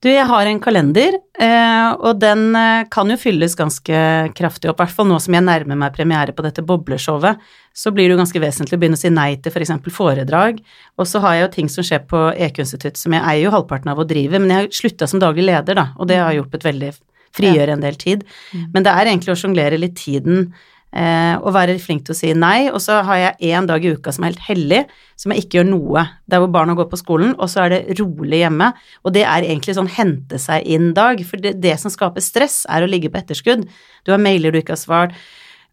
Du, 0.01 0.07
jeg 0.09 0.25
har 0.25 0.47
en 0.49 0.57
kalender, 0.57 1.13
eh, 1.37 1.89
og 2.01 2.17
den 2.17 2.55
eh, 2.57 2.87
kan 2.89 3.11
jo 3.13 3.19
fylles 3.21 3.53
ganske 3.57 3.99
kraftig 4.33 4.71
opp, 4.71 4.79
i 4.79 4.81
hvert 4.81 4.95
fall 4.97 5.05
nå 5.11 5.19
som 5.21 5.35
jeg 5.37 5.45
nærmer 5.45 5.77
meg 5.77 5.93
premiere 5.93 6.33
på 6.33 6.41
dette 6.41 6.63
bobleshowet, 6.65 7.37
så 7.77 7.93
blir 7.93 8.09
det 8.09 8.15
jo 8.15 8.21
ganske 8.23 8.41
vesentlig 8.41 8.79
å 8.79 8.81
begynne 8.81 8.97
å 8.97 9.01
si 9.01 9.11
nei 9.13 9.35
til 9.37 9.53
f.eks. 9.53 9.75
For 9.85 9.97
foredrag, 9.99 10.57
og 10.97 11.05
så 11.05 11.21
har 11.21 11.37
jeg 11.37 11.45
jo 11.45 11.51
ting 11.53 11.69
som 11.69 11.85
skjer 11.85 12.01
på 12.09 12.23
EQ-institutt 12.47 12.97
som 12.97 13.13
jeg 13.13 13.21
eier 13.21 13.45
jo 13.45 13.53
halvparten 13.53 13.93
av 13.93 14.01
å 14.01 14.07
drive, 14.09 14.41
men 14.41 14.49
jeg 14.49 14.63
har 14.63 14.73
slutta 14.79 15.09
som 15.11 15.21
daglig 15.21 15.45
leder, 15.51 15.77
da, 15.77 15.91
og 16.01 16.09
det 16.09 16.17
har 16.17 16.33
hjulpet 16.33 16.65
veldig, 16.65 16.91
frigjøre 17.37 17.77
en 17.77 17.85
del 17.85 17.95
tid. 17.95 18.25
Men 18.73 18.83
det 18.83 18.91
er 18.91 19.07
egentlig 19.07 19.31
å 19.31 19.39
sjonglere 19.39 19.77
litt 19.79 19.93
tiden, 20.01 20.49
eh, 20.95 21.35
og 21.39 21.53
være 21.55 21.77
flink 21.81 22.05
til 22.05 22.15
å 22.15 22.17
si 22.17 22.31
nei, 22.37 22.69
og 22.71 22.79
så 22.83 23.01
har 23.07 23.19
jeg 23.19 23.51
én 23.55 23.67
dag 23.69 23.83
i 23.83 23.93
uka 23.95 24.13
som 24.13 24.25
er 24.25 24.33
helt 24.33 24.47
hellig, 24.47 24.81
som 25.19 25.33
jeg 25.33 25.45
ikke 25.45 25.59
gjør 25.59 25.69
noe. 25.69 26.05
Der 26.31 26.41
hvor 26.43 26.51
barna 26.53 26.75
går 26.77 26.89
på 26.91 26.99
skolen, 26.99 27.35
og 27.37 27.51
så 27.51 27.65
er 27.65 27.73
det 27.73 27.99
rolig 28.01 28.41
hjemme. 28.41 28.71
Og 29.05 29.15
det 29.15 29.25
er 29.27 29.47
egentlig 29.47 29.77
sånn 29.77 29.91
hente 29.91 30.39
seg 30.41 30.67
inn-dag, 30.67 31.23
for 31.27 31.43
det, 31.43 31.57
det 31.63 31.77
som 31.81 31.93
skaper 31.93 32.23
stress, 32.23 32.63
er 32.69 32.83
å 32.83 32.89
ligge 32.89 33.11
på 33.11 33.21
etterskudd. 33.21 33.67
Du 34.05 34.13
har 34.13 34.21
mailer 34.21 34.53
du 34.53 34.61
ikke 34.61 34.77
har 34.77 34.83
svart. 34.83 35.21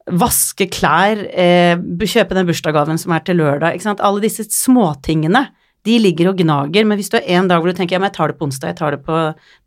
vaske 0.09 0.65
klær, 0.73 1.21
eh, 1.37 1.77
kjøpe 1.77 2.33
den 2.33 2.47
bursdagsgaven 2.49 2.97
som 2.97 3.13
er 3.13 3.21
til 3.21 3.37
lørdag, 3.37 3.75
ikke 3.77 3.85
sant. 3.85 4.01
Alle 4.01 4.23
disse 4.25 4.47
småtingene, 4.49 5.51
de 5.85 5.99
ligger 6.01 6.31
og 6.31 6.39
gnager, 6.41 6.87
men 6.87 6.97
hvis 6.97 7.11
du 7.13 7.19
har 7.19 7.29
en 7.29 7.49
dag 7.51 7.61
hvor 7.61 7.69
du 7.69 7.77
tenker 7.77 7.97
ja, 7.97 8.01
men 8.01 8.09
jeg 8.09 8.17
tar 8.17 8.33
det 8.33 8.39
på 8.39 8.49
onsdag, 8.49 8.73
jeg 8.73 8.79
tar 8.81 8.97
det 8.97 9.03
på 9.05 9.19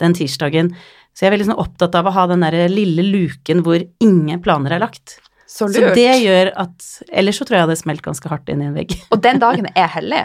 den 0.02 0.16
tirsdagen, 0.18 0.72
så 1.14 1.26
jeg 1.26 1.30
er 1.30 1.36
veldig 1.36 1.50
sånn 1.52 1.62
opptatt 1.62 1.96
av 2.00 2.08
å 2.08 2.16
ha 2.16 2.28
den 2.32 2.46
der 2.46 2.58
lille 2.72 3.06
luken 3.06 3.64
hvor 3.66 3.84
ingen 4.04 4.42
planer 4.44 4.76
er 4.76 4.84
lagt. 4.84 5.20
Så 5.52 5.68
lurt. 5.68 5.76
Så 5.76 5.96
det 5.98 6.12
gjør 6.24 6.52
at 6.64 6.86
Ellers 7.12 7.42
så 7.42 7.48
tror 7.48 7.58
jeg 7.60 7.72
det 7.74 7.80
smelt 7.82 8.04
ganske 8.06 8.30
hardt 8.32 8.48
inn 8.54 8.62
i 8.64 8.70
en 8.70 8.78
vegg. 8.78 8.94
Og 9.12 9.20
den 9.24 9.42
dagen 9.42 9.68
er 9.76 9.90
hellig. 9.98 10.22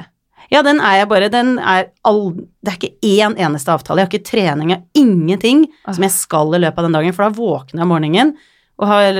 Ja, 0.53 0.61
den 0.63 0.79
er 0.79 1.01
jeg 1.01 1.09
bare 1.11 1.29
Den 1.33 1.57
er 1.59 1.89
all 2.07 2.21
Det 2.37 2.71
er 2.71 2.77
ikke 2.79 2.93
én 3.03 3.35
eneste 3.49 3.73
avtale. 3.75 3.99
Jeg 4.05 4.07
har 4.07 4.13
ikke 4.15 4.29
trening, 4.31 4.71
jeg 4.71 4.79
har 4.85 5.03
ingenting 5.03 5.65
som 5.89 6.07
jeg 6.07 6.15
skal 6.15 6.55
i 6.55 6.61
løpet 6.63 6.79
av 6.79 6.87
den 6.87 6.95
dagen, 7.01 7.17
for 7.17 7.27
da 7.27 7.35
våkner 7.35 7.83
jeg 7.83 7.87
om 7.89 7.91
morgenen 7.97 8.37
og 8.77 8.91
har 8.91 9.19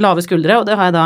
lave 0.00 0.22
skuldre, 0.24 0.56
og 0.58 0.64
det 0.66 0.78
har 0.80 0.88
jeg 0.88 0.94
da 0.96 1.04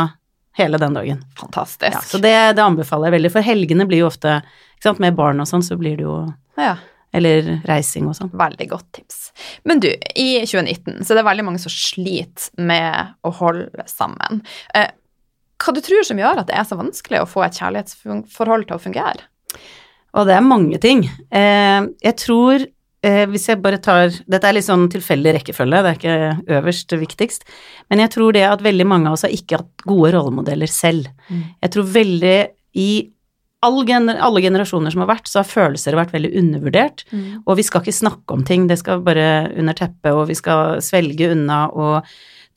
hele 0.55 0.79
den 0.79 0.93
dagen. 0.95 1.17
Fantastisk. 1.35 1.91
Ja, 1.91 1.99
så 1.99 2.17
det, 2.23 2.31
det 2.55 2.63
anbefaler 2.63 3.09
jeg 3.09 3.17
veldig, 3.17 3.31
for 3.33 3.43
helgene 3.43 3.85
blir 3.89 4.05
jo 4.05 4.07
ofte 4.07 4.37
ikke 4.79 4.87
sant, 4.87 5.01
Med 5.03 5.17
barn 5.17 5.43
og 5.43 5.49
sånn, 5.49 5.65
så 5.67 5.75
blir 5.79 5.99
det 5.99 6.05
jo 6.07 6.15
Ja. 6.57 6.77
Eller 7.11 7.57
reising 7.67 8.07
og 8.07 8.15
sånn. 8.15 8.31
Veldig 8.39 8.69
godt 8.71 8.87
tips. 8.95 9.18
Men 9.67 9.81
du, 9.83 9.89
i 9.89 10.29
2019 10.43 11.03
så 11.03 11.13
er 11.13 11.21
det 11.21 11.27
veldig 11.27 11.45
mange 11.47 11.61
som 11.63 11.73
sliter 11.73 12.49
med 12.69 13.13
å 13.25 13.33
holde 13.39 13.85
sammen. 13.89 14.43
Eh, 14.75 14.89
hva 15.59 15.75
du 15.75 15.81
tror 15.83 16.05
som 16.07 16.19
gjør 16.19 16.41
at 16.41 16.49
det 16.49 16.57
er 16.57 16.67
så 16.67 16.79
vanskelig 16.79 17.21
å 17.21 17.29
få 17.29 17.43
et 17.45 17.59
kjærlighetsforhold 17.59 18.67
til 18.69 18.77
å 18.77 18.81
fungere? 18.81 19.27
Og 20.17 20.27
det 20.29 20.35
er 20.35 20.45
mange 20.45 20.79
ting. 20.81 21.03
Eh, 21.05 21.81
jeg 22.01 22.15
tror 22.17 22.63
eh, 22.63 23.25
Hvis 23.29 23.45
jeg 23.51 23.61
bare 23.61 23.77
tar 23.83 24.09
Dette 24.09 24.49
er 24.49 24.55
litt 24.57 24.65
sånn 24.65 24.87
tilfeldig 24.91 25.35
rekkefølge, 25.37 25.83
det 25.83 25.91
er 25.91 25.99
ikke 25.99 26.57
øverst 26.59 26.95
viktigst. 27.03 27.45
Men 27.91 28.05
jeg 28.05 28.13
tror 28.15 28.33
det 28.35 28.47
at 28.47 28.65
veldig 28.65 28.87
mange 28.89 29.11
av 29.11 29.19
oss 29.19 29.27
har 29.27 29.35
ikke 29.35 29.61
hatt 29.61 29.85
gode 29.85 30.13
rollemodeller 30.15 30.71
selv. 30.71 31.11
Mm. 31.29 31.43
Jeg 31.61 31.75
tror 31.75 31.93
veldig 31.99 32.37
i 32.79 32.91
gener 33.87 34.19
alle 34.23 34.41
generasjoner 34.41 34.93
som 34.93 35.03
har 35.03 35.11
vært, 35.11 35.27
så 35.27 35.41
har 35.41 35.49
følelser 35.49 35.97
vært 35.99 36.13
veldig 36.15 36.31
undervurdert. 36.39 37.03
Mm. 37.11 37.43
Og 37.45 37.57
vi 37.59 37.65
skal 37.67 37.83
ikke 37.83 37.99
snakke 37.99 38.35
om 38.35 38.43
ting, 38.47 38.67
det 38.69 38.79
skal 38.79 39.03
bare 39.03 39.49
under 39.59 39.75
teppet, 39.75 40.13
og 40.13 40.29
vi 40.29 40.37
skal 40.39 40.79
svelge 40.83 41.31
unna 41.33 41.65
og 41.73 42.07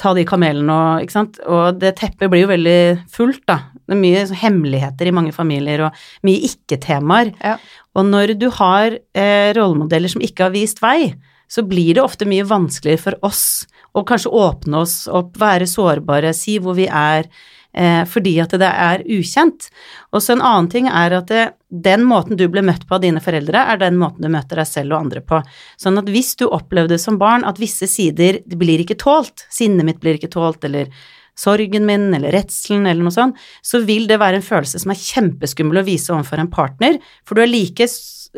ta 0.01 0.15
de 0.17 0.25
kamelene 0.27 0.73
og 0.73 1.03
Ikke 1.05 1.15
sant. 1.15 1.41
Og 1.47 1.79
det 1.81 1.97
teppet 1.99 2.31
blir 2.31 2.45
jo 2.45 2.53
veldig 2.53 2.81
fullt, 3.13 3.43
da. 3.51 3.59
Det 3.83 3.97
er 3.97 4.03
mye 4.03 4.25
sånn 4.29 4.41
hemmeligheter 4.41 5.11
i 5.11 5.15
mange 5.15 5.35
familier, 5.35 5.89
og 5.89 6.27
mye 6.27 6.47
ikke-temaer. 6.49 7.35
Ja. 7.43 7.59
Og 7.99 8.09
når 8.09 8.37
du 8.41 8.49
har 8.57 8.97
eh, 8.97 9.51
rollemodeller 9.59 10.11
som 10.11 10.25
ikke 10.25 10.49
har 10.49 10.55
vist 10.55 10.81
vei, 10.83 11.13
så 11.53 11.65
blir 11.69 11.99
det 11.99 12.05
ofte 12.05 12.29
mye 12.29 12.47
vanskeligere 12.49 13.03
for 13.03 13.27
oss 13.29 13.67
å 13.93 14.05
kanskje 14.09 14.33
åpne 14.33 14.81
oss 14.87 15.03
opp, 15.13 15.35
være 15.41 15.69
sårbare, 15.69 16.33
si 16.37 16.57
hvor 16.63 16.79
vi 16.79 16.87
er, 16.89 17.29
fordi 17.73 18.35
at 18.43 18.53
det 18.61 18.69
er 18.69 19.03
ukjent. 19.09 19.71
Og 20.13 20.21
så 20.21 20.35
en 20.35 20.45
annen 20.45 20.69
ting 20.73 20.89
er 20.91 21.15
at 21.17 21.31
det, 21.33 21.45
den 21.73 22.05
måten 22.05 22.37
du 22.37 22.45
ble 22.53 22.61
møtt 22.67 22.85
på 22.89 22.99
av 22.99 23.05
dine 23.05 23.23
foreldre, 23.25 23.63
er 23.65 23.81
den 23.81 23.97
måten 24.01 24.27
du 24.27 24.29
møter 24.33 24.61
deg 24.61 24.69
selv 24.69 24.93
og 24.93 25.07
andre 25.07 25.23
på. 25.25 25.41
Sånn 25.81 25.97
at 26.01 26.11
hvis 26.13 26.35
du 26.37 26.47
opplevde 26.51 27.01
som 27.01 27.17
barn 27.21 27.47
at 27.49 27.61
visse 27.63 27.89
sider 27.89 28.43
blir 28.45 28.85
ikke 28.85 28.99
tålt, 29.01 29.47
sinnet 29.49 29.89
mitt 29.89 30.03
blir 30.05 30.21
ikke 30.21 30.35
tålt, 30.35 30.67
eller 30.69 30.93
sorgen 31.39 31.87
min, 31.89 32.11
eller 32.15 32.35
redselen, 32.35 32.87
eller 32.87 33.07
noe 33.07 33.15
sånt, 33.15 33.39
så 33.65 33.81
vil 33.87 34.05
det 34.11 34.21
være 34.21 34.41
en 34.41 34.47
følelse 34.47 34.83
som 34.83 34.93
er 34.93 35.01
kjempeskummel 35.01 35.81
å 35.81 35.87
vise 35.87 36.13
overfor 36.13 36.43
en 36.43 36.53
partner, 36.53 36.99
for 37.25 37.39
du 37.39 37.45
er 37.45 37.53
like 37.53 37.89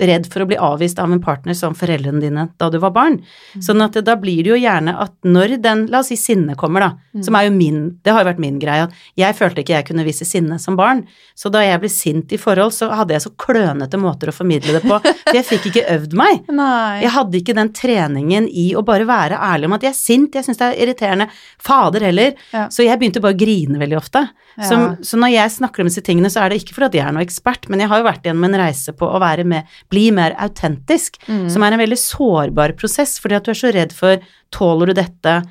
redd 0.00 0.26
for 0.32 0.42
å 0.42 0.46
bli 0.50 0.56
avvist 0.58 0.98
av 0.98 1.12
en 1.14 1.20
partner 1.22 1.54
som 1.54 1.74
foreldrene 1.78 2.18
dine 2.22 2.48
da 2.58 2.68
du 2.72 2.80
var 2.82 2.90
barn. 2.96 3.20
Sånn 3.62 3.82
at 3.84 3.94
da 4.02 4.16
blir 4.18 4.40
det 4.42 4.50
jo 4.50 4.56
gjerne 4.58 4.94
at 5.04 5.12
når 5.22 5.56
den, 5.62 5.84
la 5.92 6.00
oss 6.02 6.08
si 6.10 6.16
sinne 6.18 6.56
kommer 6.58 6.82
da, 6.82 6.88
som 7.22 7.36
er 7.38 7.46
jo 7.46 7.52
min, 7.54 7.78
det 8.02 8.10
har 8.10 8.24
jo 8.24 8.28
vært 8.32 8.40
min 8.42 8.56
greie, 8.58 8.88
at 8.88 8.96
jeg 9.20 9.36
følte 9.38 9.62
ikke 9.62 9.76
jeg 9.76 9.86
kunne 9.92 10.06
vise 10.06 10.26
sinne 10.26 10.58
som 10.58 10.74
barn, 10.78 11.04
så 11.38 11.50
da 11.54 11.62
jeg 11.62 11.78
ble 11.84 11.90
sint 11.92 12.34
i 12.34 12.40
forhold, 12.42 12.74
så 12.74 12.88
hadde 12.90 13.14
jeg 13.14 13.22
så 13.22 13.32
klønete 13.38 14.00
måter 14.02 14.32
å 14.32 14.34
formidle 14.34 14.74
det 14.78 14.82
på, 14.82 14.98
for 15.28 15.38
jeg 15.38 15.46
fikk 15.46 15.70
ikke 15.70 15.86
øvd 15.94 16.16
meg. 16.18 16.42
Nei. 16.50 17.02
Jeg 17.04 17.14
hadde 17.14 17.38
ikke 17.38 17.54
den 17.60 17.70
treningen 17.76 18.48
i 18.50 18.72
å 18.74 18.82
bare 18.86 19.06
være 19.06 19.38
ærlig 19.38 19.70
om 19.70 19.76
at 19.78 19.86
jeg 19.86 19.94
er 19.94 19.98
sint, 20.00 20.34
jeg 20.34 20.48
syns 20.48 20.58
det 20.58 20.72
er 20.72 20.82
irriterende, 20.88 21.28
fader 21.62 22.02
heller, 22.10 22.34
Ja. 22.50 22.66
så 22.70 22.82
jeg 22.82 22.98
begynte 22.98 23.22
bare 23.22 23.34
å 23.36 23.38
grine 23.38 23.78
veldig 23.78 23.96
ofte. 23.98 24.26
Ja. 24.58 24.66
Så, 24.68 24.76
så 25.06 25.18
når 25.18 25.32
jeg 25.34 25.50
snakker 25.56 25.82
om 25.82 25.88
disse 25.90 26.02
tingene, 26.06 26.30
så 26.30 26.42
er 26.44 26.50
det 26.52 26.60
ikke 26.62 26.74
fordi 26.76 26.90
at 26.90 26.98
jeg 26.98 27.06
er 27.08 27.14
noe 27.16 27.24
ekspert, 27.26 27.68
men 27.70 27.82
jeg 27.82 27.90
har 27.90 28.02
jo 28.02 28.06
vært 28.06 28.26
igjennom 28.26 28.46
en 28.50 28.58
reise 28.60 28.94
på 28.94 29.06
å 29.08 29.18
være 29.22 29.46
med, 29.48 29.70
bli 29.90 30.10
mer 30.10 30.34
autentisk, 30.38 31.18
Mm. 31.28 31.48
som 31.50 31.62
er 31.62 31.72
en 31.72 31.78
veldig 31.80 31.98
sårbar 31.98 32.72
prosess, 32.76 33.18
fordi 33.20 33.36
at 33.36 33.44
du 33.44 33.50
er 33.50 33.54
så 33.54 33.72
redd 33.72 33.92
for 33.92 34.16
tåler 34.50 34.86
du 34.86 34.94
dette, 34.94 35.42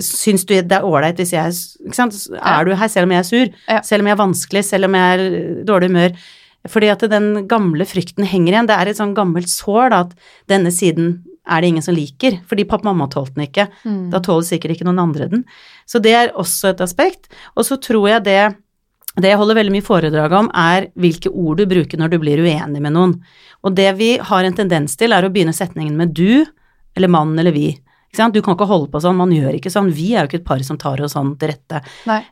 syns 0.00 0.44
du 0.46 0.54
det 0.54 0.70
er 0.72 0.82
ålreit 0.86 1.16
hvis 1.18 1.32
jeg 1.32 1.52
ikke 1.86 1.94
sant? 1.98 2.14
Er 2.40 2.64
du 2.64 2.74
her 2.78 2.88
selv 2.88 3.04
om 3.08 3.10
jeg 3.10 3.18
er 3.18 3.22
sur, 3.30 3.48
Ja. 3.68 3.80
selv 3.82 4.00
om 4.02 4.06
jeg 4.06 4.12
er 4.18 4.24
vanskelig, 4.24 4.64
selv 4.64 4.84
om 4.84 4.94
jeg 4.94 5.18
er 5.18 5.24
i 5.60 5.64
dårlig 5.64 5.88
humør? 5.90 6.12
Fordi 6.68 6.90
at 6.92 7.00
den 7.10 7.46
gamle 7.48 7.84
frykten 7.88 8.24
henger 8.24 8.52
igjen. 8.52 8.66
Det 8.68 8.76
er 8.76 8.88
et 8.88 8.96
sånn 8.98 9.14
gammelt 9.16 9.48
sår, 9.48 9.90
da, 9.90 10.00
at 10.00 10.14
denne 10.46 10.68
siden 10.70 11.22
er 11.48 11.60
det 11.62 11.68
ingen 11.72 11.82
som 11.82 11.94
liker, 11.96 12.38
fordi 12.46 12.64
pappa 12.68 12.86
og 12.88 12.94
mamma 12.96 13.08
tålte 13.08 13.34
den 13.34 13.46
ikke. 13.46 13.68
Mm. 13.84 14.10
Da 14.10 14.20
tåler 14.20 14.44
sikkert 14.44 14.76
ikke 14.76 14.84
noen 14.84 15.00
andre 15.00 15.26
den. 15.28 15.44
Så 15.88 16.00
det 16.02 16.12
er 16.12 16.28
også 16.36 16.68
et 16.70 16.80
aspekt. 16.84 17.28
Og 17.56 17.64
så 17.64 17.80
tror 17.80 18.06
jeg 18.10 18.24
det 18.24 18.56
det 19.18 19.32
jeg 19.32 19.38
holder 19.40 19.58
veldig 19.58 19.72
mye 19.74 19.84
foredrag 19.86 20.32
om, 20.38 20.48
er 20.54 20.86
hvilke 21.00 21.32
ord 21.34 21.58
du 21.58 21.66
bruker 21.66 21.98
når 21.98 22.12
du 22.12 22.18
blir 22.22 22.38
uenig 22.44 22.80
med 22.80 22.94
noen. 22.94 23.16
Og 23.66 23.74
det 23.74 23.90
vi 23.98 24.12
har 24.22 24.44
en 24.46 24.54
tendens 24.56 24.94
til, 24.96 25.12
er 25.12 25.26
å 25.26 25.30
begynne 25.32 25.52
setningen 25.56 25.96
med 25.98 26.14
du, 26.14 26.44
eller 26.96 27.10
mann 27.10 27.34
eller 27.38 27.52
vi. 27.52 27.72
Ikke 28.10 28.16
sant? 28.22 28.34
Du 28.34 28.40
kan 28.42 28.54
ikke 28.56 28.66
holde 28.70 28.88
på 28.90 29.00
sånn, 29.02 29.18
man 29.18 29.30
gjør 29.34 29.54
ikke 29.58 29.70
sånn. 29.70 29.90
Vi 29.94 30.12
er 30.14 30.24
jo 30.24 30.30
ikke 30.30 30.40
et 30.40 30.46
par 30.48 30.62
som 30.66 30.78
tar 30.78 31.02
oss 31.02 31.12
sånn 31.14 31.34
til 31.38 31.52
rette. 31.52 31.82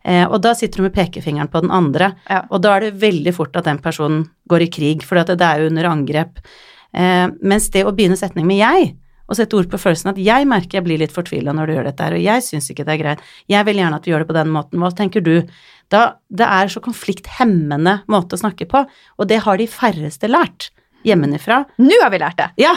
Eh, 0.02 0.25
og 0.26 0.40
da 0.42 0.54
sitter 0.58 0.80
du 0.80 0.87
med 0.88 0.94
pekefingeren 0.97 1.50
på 1.52 1.61
den 1.62 1.70
andre, 1.75 2.12
Ja. 2.30 2.44
og 2.50 2.62
da 2.62 2.76
er 2.76 2.80
det 2.87 2.94
veldig 3.02 3.35
fort 3.35 3.54
at 3.56 3.64
den 3.64 3.78
personen 3.78 4.28
går 4.49 4.62
i 4.62 4.70
krig, 4.70 5.02
for 5.06 5.14
det 5.23 5.40
er 5.40 5.61
jo 5.61 5.66
under 5.70 5.85
angrep. 5.85 6.38
Eh, 6.94 7.28
mens 7.42 7.68
det 7.70 7.85
å 7.85 7.92
begynne 7.94 8.16
setning 8.18 8.47
med 8.47 8.58
jeg, 8.58 8.97
og 9.28 9.37
sette 9.37 9.54
ord 9.58 9.68
på 9.68 9.76
følelsen 9.78 10.08
at 10.08 10.16
jeg 10.16 10.47
merker 10.49 10.78
jeg 10.78 10.85
blir 10.87 10.99
litt 10.99 11.12
fortvila 11.12 11.52
når 11.52 11.66
du 11.66 11.73
gjør 11.75 11.85
dette 11.90 12.00
her, 12.06 12.14
og 12.16 12.23
jeg 12.25 12.40
syns 12.47 12.70
ikke 12.73 12.87
det 12.88 12.94
er 12.94 13.02
greit, 13.02 13.18
jeg 13.47 13.64
vil 13.68 13.76
gjerne 13.76 13.94
at 13.99 14.02
du 14.06 14.11
gjør 14.11 14.25
det 14.25 14.28
på 14.30 14.37
den 14.38 14.49
måten, 14.54 14.80
hva 14.80 14.88
tenker 14.97 15.20
du? 15.20 15.42
Da, 15.92 16.18
det 16.28 16.45
er 16.45 16.68
så 16.68 16.83
konflikthemmende 16.85 18.02
måte 18.12 18.37
å 18.37 18.42
snakke 18.42 18.66
på, 18.68 18.85
og 18.85 19.28
det 19.30 19.40
har 19.47 19.61
de 19.61 19.68
færreste 19.71 20.28
lært 20.28 20.68
hjemmefra. 21.07 21.62
Nå 21.80 21.99
har 22.02 22.12
vi 22.12 22.21
lært 22.21 22.38
det! 22.40 22.49
Ja! 22.64 22.75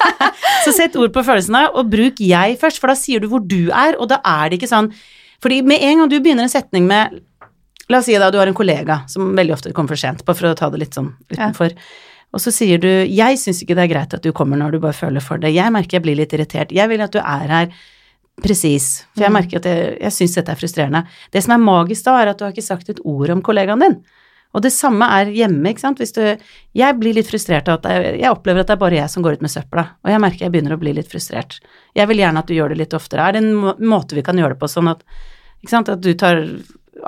så 0.64 0.74
sett 0.74 0.96
ord 1.00 1.14
på 1.14 1.24
følelsene, 1.26 1.66
og 1.74 1.90
bruk 1.90 2.22
jeg 2.22 2.58
først, 2.60 2.80
for 2.82 2.92
da 2.92 2.98
sier 2.98 3.22
du 3.22 3.28
hvor 3.32 3.42
du 3.42 3.72
er, 3.72 3.98
og 3.98 4.10
da 4.12 4.20
er 4.22 4.50
det 4.50 4.60
ikke 4.60 4.70
sånn 4.70 4.92
Fordi 5.42 5.62
med 5.66 5.82
en 5.82 6.02
gang 6.02 6.10
du 6.12 6.18
begynner 6.20 6.46
en 6.46 6.52
setning 6.52 6.86
med 6.88 7.20
La 7.92 7.98
oss 8.00 8.06
si 8.08 8.14
da 8.16 8.30
du 8.32 8.38
har 8.40 8.48
en 8.48 8.56
kollega 8.56 9.02
som 9.12 9.34
veldig 9.36 9.52
ofte 9.52 9.72
kommer 9.76 9.92
for 9.92 10.00
sent, 10.00 10.22
bare 10.24 10.38
for 10.38 10.48
å 10.48 10.56
ta 10.56 10.70
det 10.72 10.78
litt 10.80 10.96
sånn 10.96 11.10
utenfor. 11.28 11.74
Og 12.34 12.40
så 12.40 12.50
sier 12.50 12.78
du 12.80 12.88
'jeg 12.88 13.36
syns 13.38 13.60
ikke 13.62 13.76
det 13.76 13.84
er 13.84 13.92
greit 13.92 14.14
at 14.14 14.22
du 14.22 14.32
kommer 14.32 14.56
når 14.56 14.72
du 14.72 14.78
bare 14.80 14.96
føler 14.96 15.20
for 15.20 15.36
det', 15.36 15.52
'jeg 15.52 15.70
merker 15.70 15.98
jeg 15.98 16.02
blir 16.02 16.16
litt 16.16 16.32
irritert', 16.32 16.72
'jeg 16.72 16.88
vil 16.88 17.00
at 17.02 17.12
du 17.12 17.18
er 17.18 17.46
her', 17.46 17.72
presis, 18.42 19.04
for 19.14 19.24
jeg 19.26 19.32
merker 19.34 19.60
at 19.60 19.68
jeg, 19.68 19.94
jeg 20.00 20.12
syns 20.12 20.34
dette 20.34 20.52
er 20.52 20.58
frustrerende. 20.58 21.04
Det 21.32 21.42
som 21.44 21.54
er 21.54 21.62
magisk 21.62 22.04
da, 22.08 22.16
er 22.20 22.32
at 22.32 22.38
du 22.38 22.44
har 22.44 22.52
ikke 22.54 22.66
sagt 22.66 22.90
et 22.90 23.00
ord 23.04 23.30
om 23.30 23.42
kollegaen 23.42 23.80
din. 23.84 23.96
Og 24.54 24.62
det 24.62 24.70
samme 24.70 25.06
er 25.10 25.32
hjemme, 25.34 25.66
ikke 25.70 25.82
sant. 25.82 25.98
Hvis 25.98 26.14
du 26.14 26.20
Jeg 26.74 26.98
blir 26.98 27.14
litt 27.14 27.26
frustrert 27.26 27.68
av 27.68 27.80
at 27.80 27.90
jeg, 27.90 28.20
jeg 28.22 28.30
opplever 28.30 28.60
at 28.62 28.66
det 28.70 28.76
er 28.76 28.82
bare 28.82 28.98
jeg 29.00 29.10
som 29.10 29.22
går 29.22 29.38
ut 29.38 29.42
med 29.42 29.50
søpla, 29.50 29.84
og 30.04 30.10
jeg 30.10 30.20
merker 30.22 30.46
jeg 30.46 30.52
begynner 30.54 30.76
å 30.76 30.78
bli 30.82 30.92
litt 30.94 31.10
frustrert. 31.10 31.58
Jeg 31.94 32.06
vil 32.10 32.22
gjerne 32.22 32.38
at 32.38 32.46
du 32.46 32.54
gjør 32.54 32.74
det 32.74 32.78
litt 32.78 32.94
oftere. 32.94 33.26
Er 33.26 33.32
det 33.34 33.42
en 33.42 33.54
må 33.54 33.74
måte 33.82 34.14
vi 34.14 34.22
kan 34.22 34.38
gjøre 34.38 34.54
det 34.54 34.62
på, 34.62 34.70
sånn 34.70 34.90
at 34.94 35.02
Ikke 35.64 35.70
sant, 35.70 35.88
at 35.88 36.00
du 36.04 36.12
tar 36.12 36.42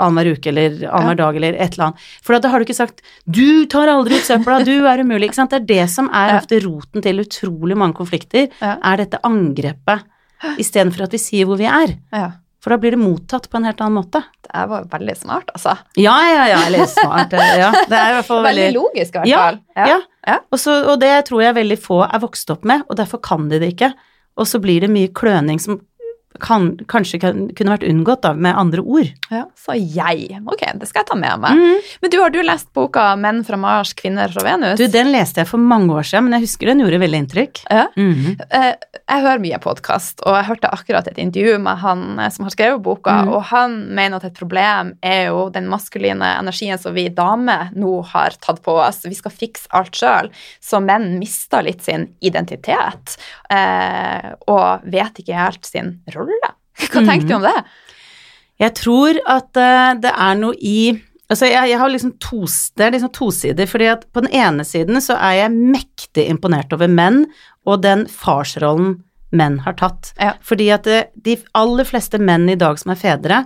annenhver 0.01 0.33
uke 0.33 0.49
eller 0.49 0.79
annenhver 0.89 1.17
dag 1.21 1.37
eller 1.37 1.59
et 1.61 1.75
eller 1.75 1.91
annet. 1.91 2.05
For 2.25 2.39
da 2.41 2.49
har 2.49 2.59
du 2.59 2.65
ikke 2.65 2.75
sagt 2.75 3.03
'du 3.29 3.67
tar 3.67 3.87
aldri 3.87 4.17
ut 4.17 4.25
søpla, 4.25 4.65
du 4.65 4.87
er 4.87 4.99
umulig', 5.05 5.29
ikke 5.29 5.35
sant. 5.35 5.51
Det 5.51 5.61
er 5.61 5.67
det 5.67 5.91
som 5.91 6.09
er 6.09 6.29
Ja. 6.33 6.39
ofte 6.41 6.59
roten 6.65 7.03
til 7.03 7.21
utrolig 7.21 7.77
mange 7.77 7.95
konflikter, 7.95 8.49
Ja. 8.63 8.79
er 8.83 8.97
dette 8.97 9.21
angrepet, 9.23 10.03
istedenfor 10.63 11.07
at 11.07 11.15
vi 11.17 11.21
sier 11.23 11.47
hvor 11.49 11.59
vi 11.61 11.69
er. 11.71 11.97
Ja. 12.13 12.27
For 12.63 12.75
da 12.75 12.81
blir 12.83 12.97
det 12.97 12.99
mottatt 12.99 13.45
på 13.51 13.61
en 13.61 13.67
helt 13.69 13.79
annen 13.81 13.95
måte. 14.01 14.25
Det 14.43 14.63
var 14.71 14.87
veldig 14.91 15.15
smart, 15.21 15.51
altså. 15.55 15.77
Ja, 16.01 16.17
ja, 16.27 16.47
ja, 16.51 16.61
eller 16.67 16.89
smart. 16.91 17.31
Ja. 17.37 17.69
Det 17.87 17.95
er 17.95 18.11
i 18.11 18.17
hvert 18.17 18.27
fall 18.27 18.43
Veldig 18.49 18.65
veldig 18.65 18.75
logisk, 18.81 19.15
i 19.15 19.19
hvert 19.21 19.31
Ja, 19.31 19.43
fall. 19.45 19.61
ja. 19.77 19.99
Ja. 20.27 20.39
Og, 20.51 20.59
så, 20.59 20.75
og 20.91 20.99
det 20.99 21.13
tror 21.29 21.45
jeg 21.45 21.55
veldig 21.55 21.77
få 21.79 22.01
er 22.09 22.19
vokst 22.25 22.51
opp 22.51 22.65
med, 22.67 22.83
og 22.91 22.99
derfor 22.99 23.23
kan 23.23 23.47
de 23.53 23.61
det 23.63 23.69
ikke. 23.77 23.93
Og 24.37 24.49
så 24.51 24.59
blir 24.61 24.83
det 24.83 24.91
mye 24.91 25.13
kløning 25.15 25.61
som 25.63 25.79
kan, 26.43 26.73
kanskje 26.91 27.21
kan, 27.23 27.47
kunne 27.57 27.75
vært 27.75 27.87
unngått 27.89 28.23
da, 28.27 28.33
med 28.35 28.57
andre 28.59 28.83
ord. 28.83 29.11
Ja, 29.33 29.45
så 29.59 29.77
jeg. 29.77 30.41
Ok, 30.47 30.65
det 30.81 30.89
skal 30.91 31.03
jeg 31.03 31.11
ta 31.11 31.19
med 31.19 31.43
meg. 31.43 31.59
Mm. 31.59 31.91
Men 32.03 32.13
du, 32.13 32.19
har 32.23 32.35
du 32.35 32.41
lest 32.45 32.71
boka 32.77 33.09
'Menn 33.17 33.43
fra 33.47 33.59
Mars, 33.61 33.95
kvinner 33.97 34.33
fra 34.33 34.45
Venus'? 34.47 34.81
Du, 34.81 34.87
den 34.93 35.13
leste 35.15 35.43
jeg 35.43 35.51
for 35.51 35.63
mange 35.63 35.95
år 35.95 36.07
siden, 36.07 36.27
men 36.27 36.39
jeg 36.39 36.47
husker 36.47 36.73
den 36.73 36.83
gjorde 36.85 37.01
veldig 37.03 37.23
inntrykk. 37.25 37.63
Ja. 37.71 37.87
Mm 37.97 38.15
-hmm. 38.15 38.37
jeg 39.09 39.23
hører 39.23 39.39
mye 39.39 39.59
podkast, 39.59 40.21
og 40.27 40.37
jeg 40.37 40.45
hørte 40.45 40.73
akkurat 40.73 41.09
et 41.09 41.19
intervju 41.19 41.59
med 41.59 41.77
han 41.79 42.19
eh, 42.19 42.31
som 42.31 42.45
har 42.45 42.51
skrevet 42.51 42.83
boka, 42.83 43.23
mm. 43.23 43.29
og 43.29 43.43
han 43.43 43.95
mener 43.95 44.17
at 44.17 44.25
et 44.25 44.39
problem 44.39 44.95
er 45.03 45.27
jo 45.27 45.49
den 45.51 45.69
maskuline 45.69 46.27
energien 46.41 46.79
som 46.79 46.95
vi 46.95 47.09
damer 47.09 47.71
nå 47.75 48.03
har 48.03 48.31
tatt 48.41 48.63
på 48.63 48.73
oss. 48.73 49.05
Vi 49.05 49.15
skal 49.15 49.31
fikse 49.31 49.69
alt 49.71 49.95
sjøl. 49.95 50.31
Så 50.61 50.81
menn 50.81 51.19
mister 51.19 51.63
litt 51.63 51.83
sin 51.83 52.09
identitet, 52.21 53.17
eh, 53.51 54.35
og 54.47 54.81
vet 54.85 55.19
ikke 55.19 55.35
helt 55.35 55.65
sin 55.65 56.01
rolle. 56.15 56.26
Hva 56.27 57.03
tenker 57.03 57.25
mm. 57.25 57.31
du 57.31 57.37
om 57.39 57.47
det? 57.47 57.57
Jeg 58.63 58.73
tror 58.79 59.21
at 59.29 59.51
uh, 59.61 59.93
det 60.01 60.13
er 60.13 60.41
noe 60.41 60.57
i 60.61 60.79
Altså, 61.27 61.49
jeg, 61.51 61.73
jeg 61.73 61.79
har 61.81 61.91
liksom 61.91 62.13
to, 62.23 62.45
det 62.79 62.85
er 62.87 62.93
liksom 62.95 63.11
tosider, 63.11 63.67
fordi 63.67 63.89
at 63.91 64.05
på 64.15 64.23
den 64.23 64.31
ene 64.31 64.63
siden 64.63 65.01
så 65.03 65.17
er 65.19 65.41
jeg 65.41 65.57
mektig 65.75 66.23
imponert 66.31 66.71
over 66.71 66.87
menn 66.87 67.25
og 67.67 67.81
den 67.83 68.05
farsrollen 68.07 68.93
menn 69.35 69.57
har 69.65 69.75
tatt. 69.81 70.13
Ja. 70.23 70.37
Fordi 70.47 70.69
at 70.71 70.87
det, 70.87 71.01
de 71.27 71.35
aller 71.59 71.89
fleste 71.89 72.21
menn 72.23 72.47
i 72.47 72.55
dag 72.55 72.79
som 72.79 72.95
er 72.95 73.01
fedre 73.01 73.41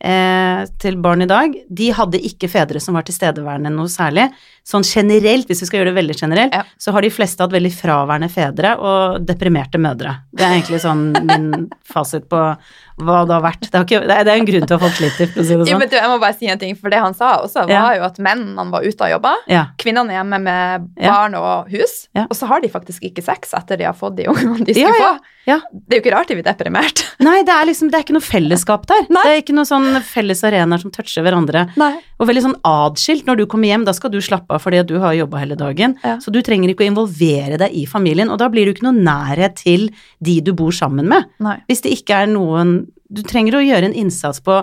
eh, 0.00 0.64
til 0.78 0.96
barn 1.02 1.22
i 1.22 1.26
dag, 1.30 1.54
de 1.68 1.90
hadde 1.92 2.20
ikke 2.22 2.48
fedre 2.50 2.80
som 2.80 2.94
var 2.94 3.02
tilstedeværende 3.06 3.70
noe 3.74 3.90
særlig. 3.92 4.28
Sånn 4.66 4.84
generelt, 4.86 5.46
hvis 5.50 5.62
vi 5.62 5.66
skal 5.66 5.80
gjøre 5.80 5.92
det 5.92 5.98
veldig 6.00 6.16
generelt, 6.20 6.54
Ja. 6.54 6.62
så 6.78 6.92
har 6.92 7.02
de 7.02 7.10
fleste 7.10 7.42
hatt 7.42 7.52
veldig 7.52 7.72
fraværende 7.74 8.30
fedre 8.30 8.76
og 8.78 9.26
deprimerte 9.26 9.78
mødre. 9.78 10.16
Det 10.32 10.42
er 10.46 10.54
egentlig 10.60 10.80
sånn 10.80 11.12
min 11.26 11.70
fasit 11.92 12.28
på 12.28 12.56
hva 13.00 13.22
det 13.26 13.32
har 13.34 13.42
vært. 13.44 13.60
Det, 13.70 13.74
har 13.74 13.84
ikke, 13.86 14.00
det 14.08 14.16
er 14.20 14.30
en 14.36 14.46
grunn 14.46 14.66
til 14.68 14.76
at 14.76 14.82
folk 14.82 14.96
sliter, 14.98 15.30
for 15.32 15.40
å 15.40 15.44
si 15.46 15.54
det 15.54 15.58
Jo, 15.58 15.64
sånn. 15.72 15.78
men 15.80 15.88
du, 15.88 15.96
jeg 15.96 16.10
må 16.12 16.18
bare 16.20 16.36
si 16.38 16.46
en 16.52 16.58
ting, 16.60 16.74
for 16.76 16.90
det 16.92 17.00
han 17.00 17.14
sa 17.14 17.38
også, 17.42 17.66
var 17.66 17.72
Ja. 17.72 17.94
jo 17.96 18.02
at 18.04 18.18
mennene 18.18 18.70
var 18.70 18.82
ute 18.84 19.06
og 19.06 19.10
jobba. 19.14 19.34
Ja. 19.48 19.64
Kvinnene 19.78 20.10
er 20.12 20.20
hjemme 20.22 20.40
med 20.42 20.88
Ja. 21.00 21.12
barn 21.12 21.34
og 21.34 21.70
hus, 21.72 22.08
Ja. 22.14 22.26
og 22.28 22.36
så 22.36 22.46
har 22.46 22.60
de 22.60 22.68
faktisk 22.68 23.02
ikke 23.02 23.22
sex 23.24 23.52
etter 23.54 23.76
de 23.78 23.84
har 23.84 23.94
fått 23.94 24.16
de 24.16 24.26
ungene 24.28 24.64
de 24.64 24.74
skulle 24.74 24.92
ja. 24.92 25.14
få. 25.16 25.20
ja. 25.46 25.58
Det 25.72 25.96
er 25.96 26.00
jo 26.00 26.04
ikke 26.04 26.14
rart 26.16 26.28
de 26.28 26.34
blir 26.36 26.44
deprimert. 26.44 27.04
Nei, 27.22 27.42
det 27.42 27.54
er 27.54 27.66
liksom, 27.66 27.90
det 27.90 27.98
er 27.98 28.04
ikke 28.04 28.14
noe 28.18 28.26
fellesskap 28.28 28.86
der. 28.86 29.06
Nei. 29.08 29.22
Det 29.24 29.32
er 29.32 29.42
ikke 29.42 29.54
noen 29.56 29.66
sånn 29.68 30.02
felles 30.02 30.42
arenaer 30.44 30.80
som 30.82 30.90
toucher 30.90 31.22
hverandre. 31.22 31.68
Nei. 31.76 31.92
Og 32.20 32.28
veldig 32.28 32.42
sånn 32.44 32.56
adskilt. 32.62 33.24
Når 33.26 33.36
du 33.42 33.46
kommer 33.46 33.66
hjem, 33.70 33.84
da 33.84 33.92
skal 33.92 34.10
du 34.10 34.18
slappe 34.22 34.54
av 34.54 34.62
fordi 34.62 34.82
du 34.86 34.98
har 35.02 35.12
jobba 35.14 35.38
hele 35.42 35.56
dagen. 35.58 35.96
Ja. 36.04 36.16
Så 36.22 36.30
du 36.34 36.40
trenger 36.42 36.70
ikke 36.70 36.84
å 36.84 36.90
involvere 36.92 37.58
deg 37.58 37.72
i 37.74 37.84
familien, 37.86 38.30
og 38.30 38.38
da 38.38 38.48
blir 38.52 38.66
du 38.66 38.72
ikke 38.74 38.86
noe 38.86 38.94
nærhet 38.98 39.56
til 39.56 39.88
de 40.22 40.40
du 40.40 40.52
bor 40.52 40.70
sammen 40.74 41.08
med. 41.10 41.26
Nei. 41.42 41.56
Hvis 41.68 41.82
det 41.82 41.92
ikke 41.98 42.22
er 42.22 42.26
noen 42.30 42.86
Du 43.12 43.22
trenger 43.26 43.58
å 43.58 43.64
gjøre 43.64 43.90
en 43.90 44.00
innsats 44.04 44.42
på 44.44 44.62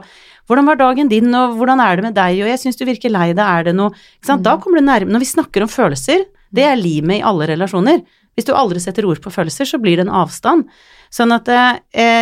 hvordan 0.50 0.66
var 0.66 0.80
dagen 0.80 1.10
din, 1.12 1.30
og 1.38 1.60
hvordan 1.60 1.82
er 1.84 2.00
det 2.00 2.08
med 2.08 2.16
deg, 2.18 2.40
og 2.42 2.50
jeg 2.50 2.62
syns 2.64 2.80
du 2.80 2.88
virker 2.88 3.14
lei 3.14 3.28
deg, 3.36 3.46
er 3.46 3.68
det 3.68 3.76
noe 3.78 3.94
sant? 4.26 4.42
Da 4.46 4.56
kommer 4.58 4.82
det 4.82 4.88
nærme 4.88 5.14
Når 5.14 5.22
vi 5.22 5.34
snakker 5.36 5.66
om 5.66 5.70
følelser, 5.70 6.26
det 6.50 6.66
er 6.66 6.80
limet 6.80 7.20
i 7.20 7.26
alle 7.26 7.46
relasjoner. 7.52 8.02
Hvis 8.34 8.48
du 8.48 8.56
aldri 8.56 8.80
setter 8.82 9.06
ord 9.06 9.20
på 9.22 9.34
følelser, 9.34 9.68
så 9.68 9.78
blir 9.82 10.00
det 10.00 10.08
en 10.08 10.16
avstand. 10.22 10.70
Sånn 11.14 11.34
at 11.34 11.50
eh, 11.50 11.80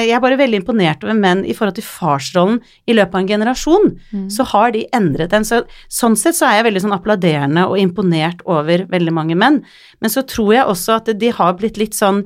jeg 0.07 0.15
er 0.15 0.21
bare 0.23 0.39
veldig 0.39 0.61
imponert 0.61 1.03
over 1.05 1.15
menn 1.15 1.43
i 1.45 1.53
forhold 1.55 1.77
til 1.77 1.85
farsrollen 1.85 2.59
i 2.87 2.95
løpet 2.95 3.15
av 3.15 3.21
en 3.21 3.31
generasjon. 3.31 3.89
Mm. 4.15 4.27
Så 4.33 4.47
har 4.53 4.73
de 4.75 4.85
endret 4.95 5.35
den. 5.35 5.47
Så, 5.47 5.61
sånn 5.91 6.15
sett 6.19 6.39
så 6.39 6.47
er 6.49 6.59
jeg 6.59 6.67
veldig 6.69 6.83
sånn 6.85 6.95
applauderende 6.97 7.67
og 7.67 7.79
imponert 7.79 8.43
over 8.47 8.87
veldig 8.89 9.15
mange 9.15 9.37
menn. 9.39 9.61
Men 10.01 10.13
så 10.13 10.23
tror 10.27 10.53
jeg 10.55 10.71
også 10.71 11.01
at 11.01 11.11
de 11.19 11.33
har 11.35 11.57
blitt 11.59 11.79
litt 11.79 11.95
sånn 11.99 12.23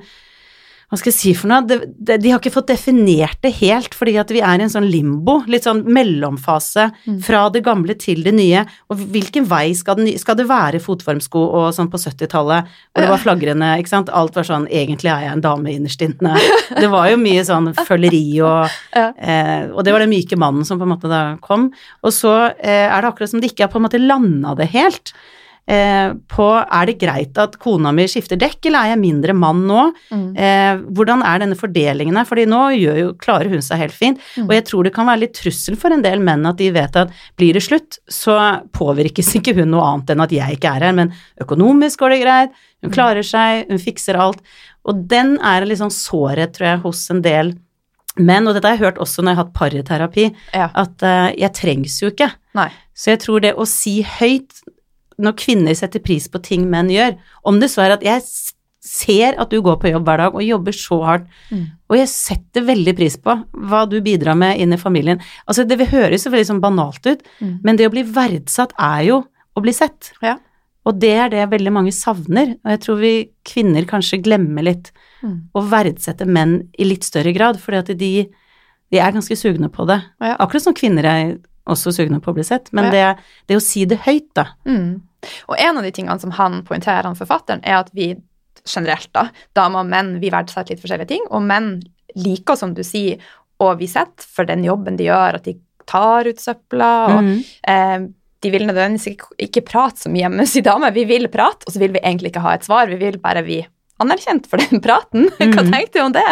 hva 0.92 0.98
skal 1.00 1.08
jeg 1.14 1.16
si 1.16 1.32
for 1.40 1.48
noe? 1.48 1.64
De, 1.64 1.78
de, 1.88 2.18
de 2.20 2.32
har 2.34 2.42
ikke 2.42 2.52
fått 2.52 2.74
definert 2.74 3.38
det 3.46 3.54
helt, 3.62 3.94
fordi 3.96 4.18
at 4.20 4.32
vi 4.36 4.42
er 4.44 4.60
i 4.60 4.66
en 4.66 4.74
sånn 4.74 4.90
limbo, 4.92 5.38
litt 5.48 5.64
sånn 5.64 5.86
mellomfase 5.88 6.90
fra 7.24 7.46
det 7.54 7.62
gamle 7.64 7.96
til 7.96 8.20
det 8.26 8.34
nye. 8.36 8.66
Og 8.92 9.00
hvilken 9.14 9.48
vei 9.48 9.72
skal, 9.78 10.02
det, 10.02 10.18
skal 10.20 10.36
det 10.36 10.50
være 10.50 10.84
fotformsko 10.84 11.46
og 11.62 11.70
sånn 11.78 11.88
på 11.94 12.02
70-tallet, 12.02 12.68
hvor 12.92 13.06
det 13.06 13.14
var 13.14 13.24
flagrende, 13.24 13.72
ikke 13.80 13.94
sant. 13.94 14.12
Alt 14.12 14.36
var 14.36 14.50
sånn 14.50 14.68
egentlig 14.68 15.14
er 15.14 15.30
jeg 15.30 15.38
en 15.38 15.46
dame 15.48 15.72
innerst 15.78 16.04
inne. 16.04 16.36
Det 16.76 16.92
var 16.92 17.08
jo 17.14 17.24
mye 17.24 17.48
sånn 17.48 17.72
føleri 17.88 18.26
og 18.44 18.68
eh, 19.00 19.72
Og 19.72 19.86
det 19.88 19.96
var 19.96 20.04
den 20.04 20.12
myke 20.12 20.36
mannen 20.36 20.68
som 20.68 20.82
på 20.82 20.90
en 20.90 20.92
måte 20.92 21.12
da 21.12 21.24
kom. 21.40 21.70
Og 22.04 22.12
så 22.12 22.36
eh, 22.58 22.90
er 22.92 23.00
det 23.00 23.14
akkurat 23.14 23.32
som 23.32 23.40
de 23.40 23.48
ikke 23.48 23.70
har 23.70 23.72
på 23.72 23.80
en 23.80 23.88
måte 23.88 24.04
landa 24.04 24.58
det 24.60 24.74
helt. 24.76 25.16
Eh, 25.72 26.14
på 26.28 26.46
er 26.60 26.86
det 26.90 26.98
greit 27.00 27.38
at 27.40 27.54
kona 27.62 27.92
mi 27.96 28.04
skifter 28.10 28.36
dekk, 28.36 28.66
eller 28.66 28.80
er 28.82 28.90
jeg 28.96 29.00
mindre 29.00 29.34
mann 29.38 29.62
nå? 29.70 29.84
Mm. 30.12 30.24
Eh, 30.36 30.80
hvordan 30.92 31.22
er 31.24 31.40
denne 31.44 31.56
fordelingen 31.56 32.18
her? 32.18 32.26
Fordi 32.28 32.48
nå 32.50 32.62
jo, 32.82 33.14
klarer 33.22 33.48
hun 33.54 33.62
seg 33.64 33.78
helt 33.78 33.94
fint, 33.96 34.20
Mm. 34.36 34.50
og 34.50 34.52
jeg 34.58 34.66
tror 34.66 34.84
det 34.84 34.94
kan 34.94 35.06
være 35.08 35.20
litt 35.22 35.34
trussel 35.38 35.78
for 35.78 35.94
en 35.94 36.02
del 36.02 36.20
menn 36.20 36.46
at 36.50 36.58
de 36.58 36.72
vet 36.72 36.96
at 36.96 37.12
blir 37.38 37.54
det 37.54 37.62
slutt, 37.64 38.00
så 38.10 38.36
påvirkes 38.74 39.36
ikke 39.38 39.54
hun 39.56 39.70
noe 39.72 39.86
annet 39.94 40.10
enn 40.10 40.22
at 40.26 40.32
jeg 40.32 40.58
ikke 40.58 40.74
er 40.76 40.88
her, 40.90 40.94
men 40.98 41.14
økonomisk 41.40 42.00
går 42.00 42.10
det 42.18 42.22
greit, 42.26 42.50
Mm. 42.82 42.88
hun 42.90 42.92
klarer 42.98 43.22
seg, 43.24 43.68
hun 43.70 43.78
fikser 43.78 44.18
alt, 44.18 44.40
og 44.84 45.08
den 45.08 45.38
er 45.40 45.62
en 45.62 45.68
litt 45.70 45.78
sånn 45.78 45.94
sårhet, 45.94 46.54
tror 46.58 46.66
jeg, 46.72 46.80
hos 46.82 47.04
en 47.12 47.22
del 47.22 47.54
menn, 48.18 48.48
og 48.48 48.56
dette 48.56 48.66
har 48.68 48.76
jeg 48.76 48.82
hørt 48.88 48.98
også 48.98 49.22
når 49.22 49.30
jeg 49.30 49.38
har 49.38 49.46
hatt 49.46 49.54
pariterapi, 49.54 50.36
Ja. 50.58 50.70
at 50.74 51.04
uh, 51.06 51.30
jeg 51.38 51.54
trengs 51.54 52.02
jo 52.02 52.10
ikke. 52.10 52.32
Nei. 52.58 52.72
Så 52.98 53.12
jeg 53.14 53.20
tror 53.22 53.40
det 53.46 53.54
å 53.56 53.68
si 53.70 54.02
høyt 54.02 54.52
når 55.22 55.38
kvinner 55.40 55.78
setter 55.78 56.00
pris 56.04 56.28
på 56.32 56.42
ting 56.44 56.66
menn 56.70 56.90
gjør, 56.90 57.16
om 57.46 57.60
det 57.62 57.70
så 57.72 57.86
er 57.86 57.96
at 57.96 58.04
jeg 58.06 58.22
ser 58.82 59.36
at 59.40 59.52
du 59.54 59.60
går 59.62 59.78
på 59.78 59.92
jobb 59.92 60.08
hver 60.10 60.18
dag 60.24 60.34
og 60.36 60.42
jobber 60.44 60.74
så 60.74 60.98
hardt, 61.06 61.28
Mm. 61.52 61.66
og 61.90 61.98
jeg 61.98 62.08
setter 62.10 62.62
veldig 62.66 62.96
pris 62.98 63.16
på 63.18 63.36
hva 63.54 63.84
du 63.90 64.00
bidrar 64.02 64.36
med 64.36 64.58
inn 64.58 64.74
i 64.74 64.78
familien. 64.82 65.20
Altså 65.48 65.68
det 65.68 65.78
høres 65.92 66.26
jo 66.26 66.32
veldig 66.32 66.48
sånn 66.50 66.62
banalt 66.64 67.06
ut, 67.06 67.22
Mm. 67.40 67.60
men 67.64 67.76
det 67.78 67.86
å 67.88 67.92
bli 67.94 68.04
verdsatt 68.04 68.74
er 68.80 69.04
jo 69.06 69.26
å 69.56 69.62
bli 69.62 69.72
sett. 69.72 70.14
Ja. 70.24 70.38
Og 70.84 70.98
det 71.00 71.12
er 71.14 71.30
det 71.30 71.50
veldig 71.52 71.72
mange 71.72 71.92
savner, 71.94 72.56
og 72.66 72.72
jeg 72.72 72.80
tror 72.82 72.98
vi 73.00 73.30
kvinner 73.46 73.86
kanskje 73.86 74.24
glemmer 74.24 74.64
litt 74.64 74.92
Mm. 75.22 75.50
å 75.54 75.62
verdsette 75.70 76.26
menn 76.26 76.70
i 76.80 76.84
litt 76.84 77.04
større 77.04 77.32
grad, 77.36 77.58
fordi 77.62 77.78
at 77.78 77.98
de, 78.00 78.28
de 78.92 78.98
er 78.98 79.12
ganske 79.12 79.38
sugne 79.38 79.70
på 79.70 79.86
det. 79.86 80.02
Ja. 80.20 80.38
Akkurat 80.38 80.62
som 80.64 80.74
kvinner 80.74 81.06
er 81.06 81.38
også 81.70 81.94
sugne 81.94 82.20
på 82.24 82.32
å 82.32 82.38
bli 82.38 82.46
sett, 82.48 82.72
men 82.74 82.90
Ja. 82.90 82.92
det, 82.92 83.24
det 83.48 83.58
å 83.60 83.64
si 83.64 83.86
det 83.86 84.02
høyt, 84.08 84.30
da. 84.38 84.48
Mm. 84.66 85.02
Og 85.48 85.56
en 85.60 85.78
av 85.78 85.84
de 85.86 85.92
tingene 85.94 86.20
som 86.20 86.32
han 86.32 86.64
poengterer, 86.66 87.06
han 87.06 87.20
forfatteren, 87.20 87.62
er 87.64 87.82
at 87.82 87.92
vi 87.94 88.16
generelt, 88.66 89.10
da, 89.14 89.28
damer 89.58 89.82
og 89.82 89.90
menn, 89.90 90.20
vi 90.22 90.32
verdsetter 90.34 90.76
litt 90.76 90.82
forskjellige 90.82 91.12
ting, 91.14 91.28
og 91.30 91.46
menn 91.46 91.76
liker, 92.16 92.58
som 92.58 92.74
du 92.78 92.84
sier, 92.86 93.22
å 93.62 93.76
bli 93.78 93.88
sett 93.90 94.26
for 94.26 94.50
den 94.50 94.64
jobben 94.66 94.98
de 94.98 95.06
gjør, 95.06 95.38
at 95.38 95.46
de 95.46 95.56
tar 95.90 96.26
ut 96.26 96.42
søpla, 96.42 96.92
og 97.14 97.24
mm. 97.28 97.38
eh, 97.70 98.00
de 98.42 98.50
vil 98.50 98.66
nødvendigvis 98.66 99.12
ikke, 99.14 99.36
ikke 99.48 99.66
prate 99.68 100.02
så 100.02 100.10
mye 100.10 100.30
med 100.34 100.50
si 100.50 100.64
dame. 100.66 100.90
Vi 100.96 101.06
vil 101.06 101.28
prate, 101.30 101.68
og 101.68 101.76
så 101.76 101.82
vil 101.82 101.94
vi 101.94 102.02
egentlig 102.02 102.32
ikke 102.32 102.42
ha 102.42 102.56
et 102.58 102.66
svar. 102.66 102.90
Vi 102.90 102.98
vil 102.98 103.20
bare 103.22 103.44
bli 103.46 103.60
anerkjent 104.02 104.48
for 104.52 104.58
den 104.62 104.82
praten. 104.84 105.30
Hva 105.38 105.64
Mhm. 105.64 105.72
tenkte 105.72 106.00
du 106.00 106.04
om 106.06 106.12
det? 106.16 106.26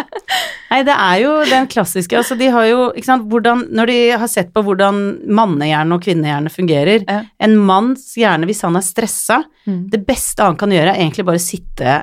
Nei, 0.70 0.82
det 0.86 0.94
er 0.96 1.16
jo 1.22 1.32
den 1.48 1.66
klassiske, 1.70 2.16
altså 2.18 2.36
de 2.38 2.50
har 2.50 2.66
jo, 2.68 2.92
ikke 2.92 3.04
sant, 3.08 3.28
hvordan, 3.30 3.66
når 3.72 3.86
de 3.92 3.98
har 4.20 4.28
sett 4.28 4.52
på 4.54 4.62
hvordan 4.66 5.00
mannehjerne 5.26 5.94
og 5.96 6.02
kvinnehjerne 6.04 6.50
fungerer, 6.52 7.04
Ja. 7.08 7.22
en 7.40 7.56
manns 7.56 8.14
hjerne, 8.16 8.46
hvis 8.50 8.62
han 8.62 8.76
er 8.76 8.86
stressa, 8.86 9.44
Mm. 9.66 9.90
det 9.90 10.06
beste 10.06 10.40
han 10.42 10.56
kan 10.56 10.70
gjøre 10.70 10.94
er 10.94 11.00
egentlig 11.02 11.24
bare 11.26 11.38
sitte 11.38 11.98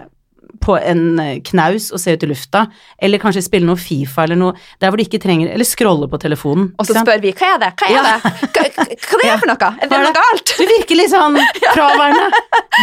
på 0.64 0.76
en 0.80 1.20
eh, 1.20 1.40
knaus 1.46 1.90
og 1.94 2.00
se 2.02 2.14
ut 2.18 2.24
i 2.24 2.30
lufta, 2.30 2.66
eller 3.02 3.22
kanskje 3.22 3.44
spille 3.46 3.68
noe 3.68 3.78
Fifa 3.80 4.24
eller 4.26 4.40
noe, 4.40 4.54
der 4.82 4.90
hvor 4.92 4.98
du 4.98 5.04
ikke 5.06 5.20
trenger, 5.24 5.52
eller 5.54 5.68
scrolle 5.68 6.10
på 6.12 6.20
telefonen. 6.22 6.72
Og 6.80 6.88
så 6.90 6.96
spør 6.98 7.22
vi 7.24 7.32
hva 7.38 7.54
er 7.56 7.60
det, 7.64 7.72
hva 7.80 7.88
er 7.88 7.96
Ja. 7.98 8.04
det, 8.04 8.34
hva, 8.54 8.66
hva 8.78 9.22
det 9.22 9.30
er 9.32 9.42
for 9.42 9.52
noe, 9.52 9.72
er 9.82 9.92
det 9.92 10.02
noe 10.04 10.14
galt? 10.18 10.54
Du 10.58 10.66
virker 10.70 11.00
litt 11.00 11.12
sånn 11.14 11.38
fraværende. 11.76 12.30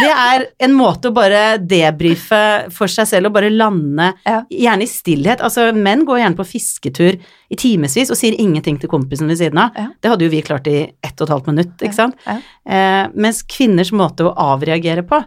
Det 0.01 0.11
er 0.15 0.47
en 0.67 0.73
måte 0.75 1.09
å 1.11 1.15
bare 1.15 1.43
debrife 1.61 2.41
for 2.75 2.91
seg 2.91 3.07
selv 3.11 3.29
og 3.31 3.37
bare 3.37 3.51
lande, 3.53 4.11
Ja. 4.25 4.41
gjerne 4.49 4.83
i 4.87 4.89
stillhet. 4.91 5.41
Altså, 5.45 5.69
menn 5.75 6.05
går 6.07 6.19
gjerne 6.23 6.39
på 6.39 6.47
fisketur 6.47 7.19
i 7.51 7.55
timevis 7.59 8.09
og 8.11 8.17
sier 8.19 8.35
ingenting 8.41 8.79
til 8.81 8.89
kompisen 8.89 9.27
ved 9.29 9.37
siden 9.39 9.59
av. 9.61 9.75
Ja. 9.77 9.87
Det 10.01 10.09
hadde 10.11 10.25
jo 10.27 10.31
vi 10.33 10.41
klart 10.45 10.67
i 10.71 10.77
ett 11.03 11.19
og 11.21 11.27
et 11.27 11.33
halvt 11.35 11.47
minutt, 11.51 11.75
ikke 11.85 11.93
sant? 11.97 12.15
Eh, 12.25 13.05
mens 13.13 13.43
kvinners 13.43 13.91
måte 13.95 14.25
å 14.25 14.33
avreagere 14.35 15.03
på 15.07 15.19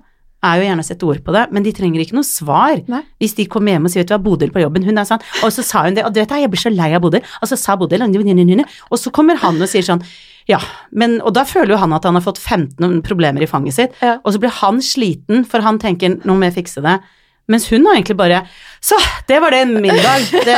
er 0.45 0.61
jo 0.61 0.67
gjerne 0.69 0.85
å 0.85 0.87
sette 0.87 1.07
ord 1.09 1.21
på 1.27 1.33
det, 1.35 1.45
men 1.51 1.65
de 1.67 1.73
trenger 1.75 2.03
ikke 2.05 2.15
noe 2.15 2.27
svar. 2.27 2.79
Nei. 2.87 3.03
Hvis 3.19 3.35
de 3.35 3.47
kommer 3.51 3.75
hjem 3.75 3.89
og 3.89 3.91
sier 3.91 4.05
vet 4.05 4.11
du 4.13 4.15
hva, 4.15 4.23
Bodil 4.23 4.53
på 4.55 4.63
jobben, 4.63 4.85
hun 4.87 5.01
er 5.03 5.09
sånn, 5.09 5.23
og 5.43 5.51
så 5.55 5.65
sa 5.67 5.83
hun 5.89 5.97
det, 5.99 6.05
og 6.07 6.15
du 6.15 6.21
vet 6.23 6.31
jeg 6.31 6.51
blir 6.53 6.63
så 6.63 6.71
lei 6.71 6.93
av 6.95 7.03
Bodil, 7.03 7.25
og 7.43 7.51
så 7.51 7.59
sa 7.59 7.75
Bodil, 7.77 8.05
og 8.07 8.99
så 9.03 9.11
kommer 9.15 9.41
han 9.43 9.59
og 9.61 9.69
sier 9.71 9.83
sånn, 9.83 10.03
ja, 10.49 10.61
men, 10.97 11.19
og 11.21 11.35
da 11.37 11.43
føler 11.45 11.75
jo 11.75 11.81
han 11.83 11.93
at 11.93 12.07
han 12.09 12.17
har 12.17 12.25
fått 12.25 12.39
15 12.41 13.03
problemer 13.05 13.43
i 13.45 13.51
fanget 13.51 13.75
sitt, 13.77 13.99
Ja. 14.01 14.19
og 14.25 14.33
så 14.33 14.41
blir 14.41 14.55
han 14.63 14.79
sliten, 14.81 15.45
for 15.45 15.61
han 15.61 15.79
tenker, 15.79 16.21
nå 16.25 16.39
må 16.39 16.49
jeg 16.49 16.65
fikse 16.65 16.83
det. 16.87 17.01
Mens 17.49 17.65
hun 17.73 17.87
har 17.89 17.97
egentlig 17.97 18.17
bare 18.19 18.43
Så, 18.85 18.95
det 19.27 19.39
var 19.43 19.51
det 19.51 19.63
min 19.69 19.97
dag. 19.97 20.27
Det, 20.47 20.57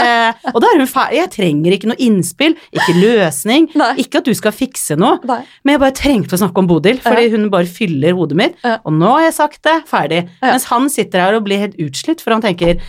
og 0.51 0.59
da 0.61 0.71
er 0.75 0.81
hun 0.83 0.89
ferdig. 0.91 1.17
Jeg 1.21 1.31
trenger 1.37 1.73
ikke 1.77 1.89
noe 1.89 1.97
innspill, 2.05 2.57
ikke 2.77 2.97
løsning. 2.99 3.69
Nei. 3.81 3.93
Ikke 4.03 4.21
at 4.21 4.27
du 4.29 4.35
skal 4.37 4.53
fikse 4.53 4.97
noe. 5.01 5.17
Nei. 5.25 5.39
Men 5.65 5.73
jeg 5.77 5.81
bare 5.85 5.97
trengte 5.97 6.37
å 6.37 6.41
snakke 6.43 6.61
om 6.61 6.69
Bodil, 6.69 6.99
fordi 7.01 7.31
hun 7.33 7.47
bare 7.55 7.71
fyller 7.71 8.13
hodet 8.19 8.37
mitt. 8.43 8.59
Ja. 8.67 8.75
Og 8.85 8.93
nå 8.99 9.09
har 9.15 9.25
jeg 9.29 9.37
sagt 9.39 9.63
det, 9.65 9.79
ferdig. 9.89 10.21
Ja. 10.43 10.51
Mens 10.51 10.67
han 10.69 10.91
sitter 10.93 11.25
her 11.25 11.39
og 11.39 11.47
blir 11.49 11.63
helt 11.63 11.79
utslitt, 11.81 12.21
for 12.21 12.37
han 12.37 12.45
tenker 12.45 12.83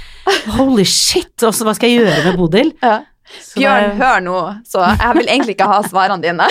holy 0.58 0.84
shit, 0.90 1.32
også, 1.48 1.64
hva 1.70 1.78
skal 1.78 1.94
jeg 1.94 2.02
gjøre 2.04 2.26
med 2.28 2.38
Bodil? 2.42 2.74
Ja. 2.84 2.98
Så 3.32 3.56
det- 3.56 3.62
Bjørn, 3.64 3.94
hør 4.02 4.20
nå, 4.26 4.38
så 4.68 4.84
jeg 5.00 5.16
vil 5.22 5.30
egentlig 5.32 5.56
ikke 5.56 5.70
ha 5.72 5.80
svarene 5.88 6.20
dine. 6.26 6.50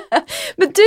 Men 0.60 0.70
du, 0.76 0.86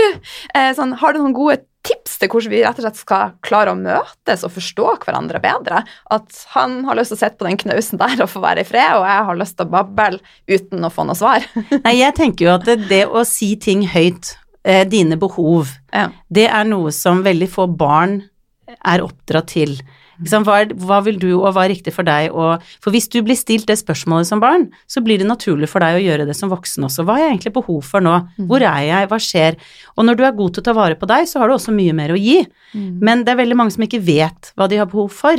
eh, 0.56 0.72
sånn, 0.78 0.94
har 1.02 1.12
du 1.12 1.20
noen 1.20 1.36
gode 1.36 1.60
tips 1.84 2.18
til 2.22 2.30
hvordan 2.32 2.52
vi 2.54 2.62
rett 2.64 2.78
og 2.80 2.86
slett 2.86 3.00
skal 3.02 3.32
klare 3.44 3.74
å 3.74 3.80
møtes 3.80 4.46
og 4.48 4.54
forstå 4.56 4.86
hverandre 5.04 5.42
bedre? 5.44 5.82
At 6.16 6.44
han 6.54 6.78
har 6.88 6.96
lyst 7.00 7.12
til 7.12 7.18
å 7.20 7.22
sitte 7.24 7.40
på 7.42 7.48
den 7.50 7.60
knausen 7.60 8.00
der 8.02 8.24
og 8.24 8.32
få 8.32 8.44
være 8.44 8.64
i 8.64 8.68
fred, 8.70 8.96
og 9.00 9.08
jeg 9.10 9.26
har 9.30 9.40
lyst 9.42 9.58
til 9.60 9.68
å 9.68 9.74
bable 9.74 10.22
uten 10.48 10.88
å 10.88 10.92
få 10.94 11.06
noe 11.10 11.18
svar. 11.20 11.44
Nei, 11.86 11.98
jeg 12.00 12.16
tenker 12.20 12.48
jo 12.48 12.54
at 12.56 12.68
det, 12.70 12.78
det 12.92 13.04
å 13.08 13.26
si 13.28 13.54
ting 13.60 13.84
høyt, 13.92 14.36
eh, 14.64 14.86
dine 14.88 15.20
behov, 15.20 15.76
Ja. 15.94 16.08
det 16.32 16.48
er 16.48 16.64
noe 16.70 16.92
som 16.96 17.24
veldig 17.26 17.50
få 17.52 17.68
barn 17.68 18.22
er 18.80 19.04
oppdratt 19.04 19.52
til. 19.54 19.76
Hva, 20.22 20.60
er, 20.62 20.74
hva 20.78 21.00
vil 21.04 21.18
du, 21.20 21.30
og 21.40 21.54
hva 21.56 21.64
er 21.66 21.74
riktig 21.74 21.94
for 21.94 22.04
deg, 22.04 22.32
og 22.32 22.62
For 22.84 22.92
hvis 22.92 23.08
du 23.10 23.22
blir 23.26 23.36
stilt 23.36 23.66
det 23.68 23.78
spørsmålet 23.80 24.28
som 24.28 24.40
barn, 24.40 24.68
så 24.88 25.02
blir 25.02 25.18
det 25.18 25.28
naturlig 25.28 25.70
for 25.70 25.80
deg 25.80 25.96
å 25.98 26.04
gjøre 26.04 26.28
det 26.28 26.36
som 26.36 26.50
voksen 26.52 26.84
også. 26.86 27.04
Hva 27.06 27.16
har 27.18 27.24
jeg 27.26 27.32
egentlig 27.38 27.54
behov 27.54 27.82
for 27.84 28.00
nå? 28.02 28.14
Hvor 28.50 28.62
er 28.62 28.82
jeg? 28.88 29.08
Hva 29.10 29.20
skjer? 29.20 29.58
Og 29.98 30.06
når 30.06 30.16
du 30.20 30.24
er 30.26 30.32
god 30.38 30.54
til 30.54 30.62
å 30.62 30.66
ta 30.66 30.74
vare 30.74 30.96
på 31.00 31.08
deg, 31.10 31.26
så 31.28 31.40
har 31.40 31.48
du 31.50 31.56
også 31.56 31.74
mye 31.74 31.94
mer 31.94 32.14
å 32.14 32.20
gi. 32.20 32.46
Men 32.74 33.24
det 33.24 33.34
er 33.34 33.42
veldig 33.42 33.56
mange 33.58 33.72
som 33.72 33.84
ikke 33.86 34.02
vet 34.02 34.52
hva 34.58 34.68
de 34.70 34.78
har 34.78 34.86
behov 34.90 35.10
for. 35.14 35.38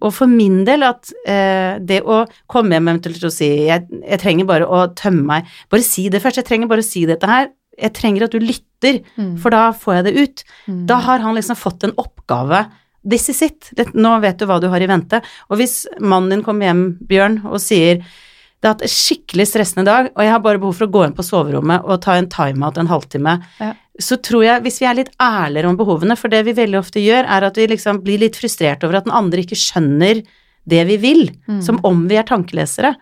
Og 0.00 0.12
for 0.12 0.26
min 0.26 0.64
del 0.64 0.82
at 0.82 1.12
eh, 1.26 1.78
det 1.80 2.02
å 2.04 2.24
komme 2.46 2.72
hjem 2.76 2.88
eventuelt 2.92 3.24
og 3.24 3.32
si 3.32 3.48
jeg, 3.68 3.86
jeg 4.02 4.18
trenger 4.20 4.44
bare 4.48 4.66
å 4.68 4.86
tømme 4.94 5.22
meg 5.26 5.46
Bare 5.70 5.82
si 5.82 6.08
det 6.12 6.20
først, 6.22 6.36
jeg 6.36 6.44
trenger 6.46 6.68
bare 6.68 6.84
å 6.84 6.86
si 6.86 7.06
dette 7.06 7.26
her. 7.26 7.48
Jeg 7.76 7.92
trenger 7.92 8.24
at 8.24 8.32
du 8.32 8.38
lytter, 8.40 9.02
for 9.40 9.50
da 9.50 9.70
får 9.72 9.94
jeg 9.98 10.04
det 10.04 10.14
ut. 10.22 10.44
Da 10.88 10.96
har 11.04 11.18
han 11.20 11.34
liksom 11.36 11.56
fått 11.56 11.84
en 11.84 11.92
oppgave. 12.00 12.66
This 13.08 13.28
is 13.30 13.42
it. 13.46 13.68
Det, 13.78 13.92
nå 13.94 14.16
vet 14.20 14.38
du 14.40 14.46
hva 14.50 14.58
du 14.60 14.66
har 14.72 14.82
i 14.82 14.88
vente. 14.90 15.20
Og 15.50 15.60
hvis 15.60 15.84
mannen 16.00 16.32
din 16.34 16.42
kommer 16.46 16.66
hjem, 16.66 16.84
Bjørn, 17.06 17.40
og 17.46 17.60
sier 17.62 18.00
det 18.02 18.64
har 18.70 18.72
hatt 18.74 18.86
en 18.86 18.90
skikkelig 18.90 19.44
stressende 19.50 19.84
dag, 19.86 20.06
og 20.16 20.22
jeg 20.24 20.32
har 20.32 20.40
bare 20.42 20.58
behov 20.58 20.74
for 20.78 20.86
å 20.88 20.90
gå 20.94 21.02
inn 21.06 21.12
på 21.14 21.22
soverommet 21.26 21.84
og 21.84 22.00
ta 22.02 22.14
en 22.18 22.26
timeout 22.32 22.78
en 22.80 22.88
halvtime, 22.90 23.34
Ja. 23.60 23.74
så 24.00 24.16
tror 24.18 24.42
jeg, 24.46 24.62
hvis 24.64 24.80
vi 24.80 24.86
er 24.88 24.96
litt 24.96 25.12
ærligere 25.22 25.68
om 25.68 25.76
behovene, 25.76 26.16
for 26.18 26.28
det 26.32 26.40
vi 26.48 26.54
veldig 26.56 26.78
ofte 26.80 26.98
gjør, 27.04 27.28
er 27.28 27.44
at 27.46 27.54
vi 27.60 27.66
liksom 27.68 28.00
blir 28.02 28.18
litt 28.24 28.34
frustrert 28.40 28.82
over 28.82 28.96
at 28.96 29.04
den 29.04 29.12
andre 29.14 29.44
ikke 29.44 29.60
skjønner 29.60 30.24
det 30.66 30.82
vi 30.88 30.96
vil, 31.04 31.22
som 31.62 31.78
om 31.84 32.08
vi 32.08 32.16
er 32.18 32.24
tankelesere. 32.26 32.94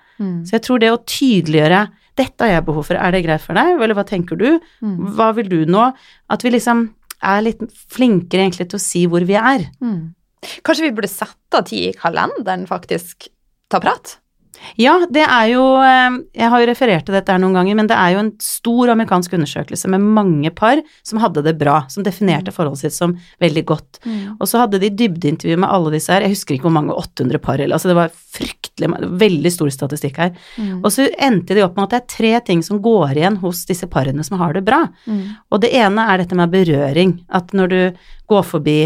Så 0.45 0.59
jeg 0.59 0.62
tror 0.67 0.83
det 0.83 0.90
å 0.93 0.99
tydeliggjøre 1.07 1.87
dette 2.19 2.45
har 2.45 2.53
jeg 2.59 2.67
behov 2.67 2.85
for, 2.90 2.95
er 3.01 3.11
det 3.14 3.25
greit 3.25 3.40
for 3.40 3.55
deg, 3.55 3.79
eller 3.81 3.95
hva 3.95 4.05
tenker 4.07 4.37
du, 4.37 4.61
hva 5.17 5.31
vil 5.35 5.49
du 5.49 5.64
nå, 5.67 5.87
at 6.31 6.43
vi 6.45 6.51
liksom 6.51 6.90
er 7.25 7.45
litt 7.47 7.63
flinkere 7.93 8.45
egentlig 8.47 8.69
til 8.71 8.81
å 8.81 8.85
si 8.85 9.05
hvor 9.11 9.25
vi 9.29 9.39
er. 9.41 9.69
Kanskje 10.65 10.89
vi 10.89 10.93
burde 10.97 11.11
sette 11.11 11.61
av 11.61 11.65
tid 11.71 11.89
i 11.89 11.97
kalenderen, 11.97 12.67
faktisk, 12.69 13.29
ta 13.73 13.81
prat? 13.81 14.19
Ja, 14.81 14.95
det 15.11 15.23
er 15.23 15.49
jo 15.53 15.62
eh, 15.83 16.17
Jeg 16.37 16.51
har 16.51 16.62
jo 16.62 16.69
referert 16.71 17.05
til 17.07 17.14
dette 17.17 17.33
her 17.35 17.40
noen 17.43 17.57
ganger, 17.57 17.77
men 17.79 17.88
det 17.90 17.97
er 17.99 18.14
jo 18.14 18.23
en 18.23 18.31
stor 18.43 18.93
amerikansk 18.95 19.35
undersøkelse 19.37 19.90
med 19.93 20.05
mange 20.17 20.51
par 20.55 20.81
som 21.07 21.21
hadde 21.23 21.43
det 21.47 21.57
bra, 21.61 21.83
som 21.93 22.05
definerte 22.07 22.53
forholdet 22.55 22.85
sitt 22.85 22.97
som 22.97 23.17
veldig 23.43 23.64
godt. 23.69 24.01
Og 24.38 24.47
så 24.51 24.62
hadde 24.62 24.81
de 24.83 24.90
dybdeintervju 24.90 25.57
med 25.61 25.71
alle 25.71 25.95
disse 25.97 26.12
her, 26.12 26.25
jeg 26.25 26.35
husker 26.35 26.57
ikke 26.57 26.69
hvor 26.69 26.77
mange, 26.77 26.95
800 26.95 27.38
par, 27.45 27.61
eller 27.61 27.77
altså 27.77 27.90
det 27.90 27.97
var 27.99 28.12
fryktelig 28.35 28.90
veldig 29.21 29.53
stor 29.55 29.71
statistikk 29.71 30.19
her. 30.23 30.33
Og 30.83 30.90
så 30.95 31.09
endte 31.23 31.55
de 31.55 31.62
opp 31.64 31.77
med 31.79 31.87
at 31.87 31.95
det 31.95 32.01
er 32.01 32.12
tre 32.17 32.33
ting 32.51 32.62
som 32.67 32.81
går 32.83 33.14
igjen 33.17 33.38
hos 33.43 33.64
disse 33.69 33.87
parene 33.90 34.25
som 34.27 34.38
har 34.40 34.55
det 34.57 34.64
bra. 34.67 34.85
Og 35.51 35.61
det 35.62 35.71
ene 35.77 36.07
er 36.11 36.23
dette 36.23 36.38
med 36.38 36.51
berøring, 36.55 37.19
at 37.29 37.53
når 37.55 37.69
du 37.75 37.81
går 38.31 38.43
forbi, 38.49 38.79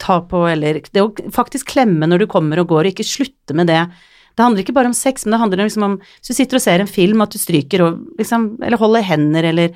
ta 0.00 0.20
på 0.24 0.46
eller 0.48 0.80
Det 0.92 1.02
å 1.02 1.10
faktisk 1.32 1.68
klemme 1.74 2.06
når 2.08 2.24
du 2.24 2.26
kommer 2.30 2.58
og 2.62 2.68
går, 2.70 2.86
og 2.86 2.92
ikke 2.94 3.04
slutte 3.04 3.54
med 3.56 3.68
det. 3.68 3.82
Det 4.34 4.42
handler 4.42 4.64
ikke 4.64 4.74
bare 4.74 4.90
om 4.90 4.96
sex, 4.98 5.24
men 5.24 5.32
det 5.36 5.40
handler 5.40 5.64
liksom 5.64 5.82
om 5.86 5.98
Hvis 6.00 6.28
du 6.32 6.34
sitter 6.34 6.56
og 6.58 6.62
ser 6.64 6.80
en 6.82 6.90
film, 6.90 7.20
at 7.22 7.30
du 7.30 7.38
stryker 7.38 7.84
og 7.86 8.00
liksom 8.18 8.48
Eller 8.62 8.76
holder 8.80 9.02
hender, 9.06 9.44
eller 9.52 9.74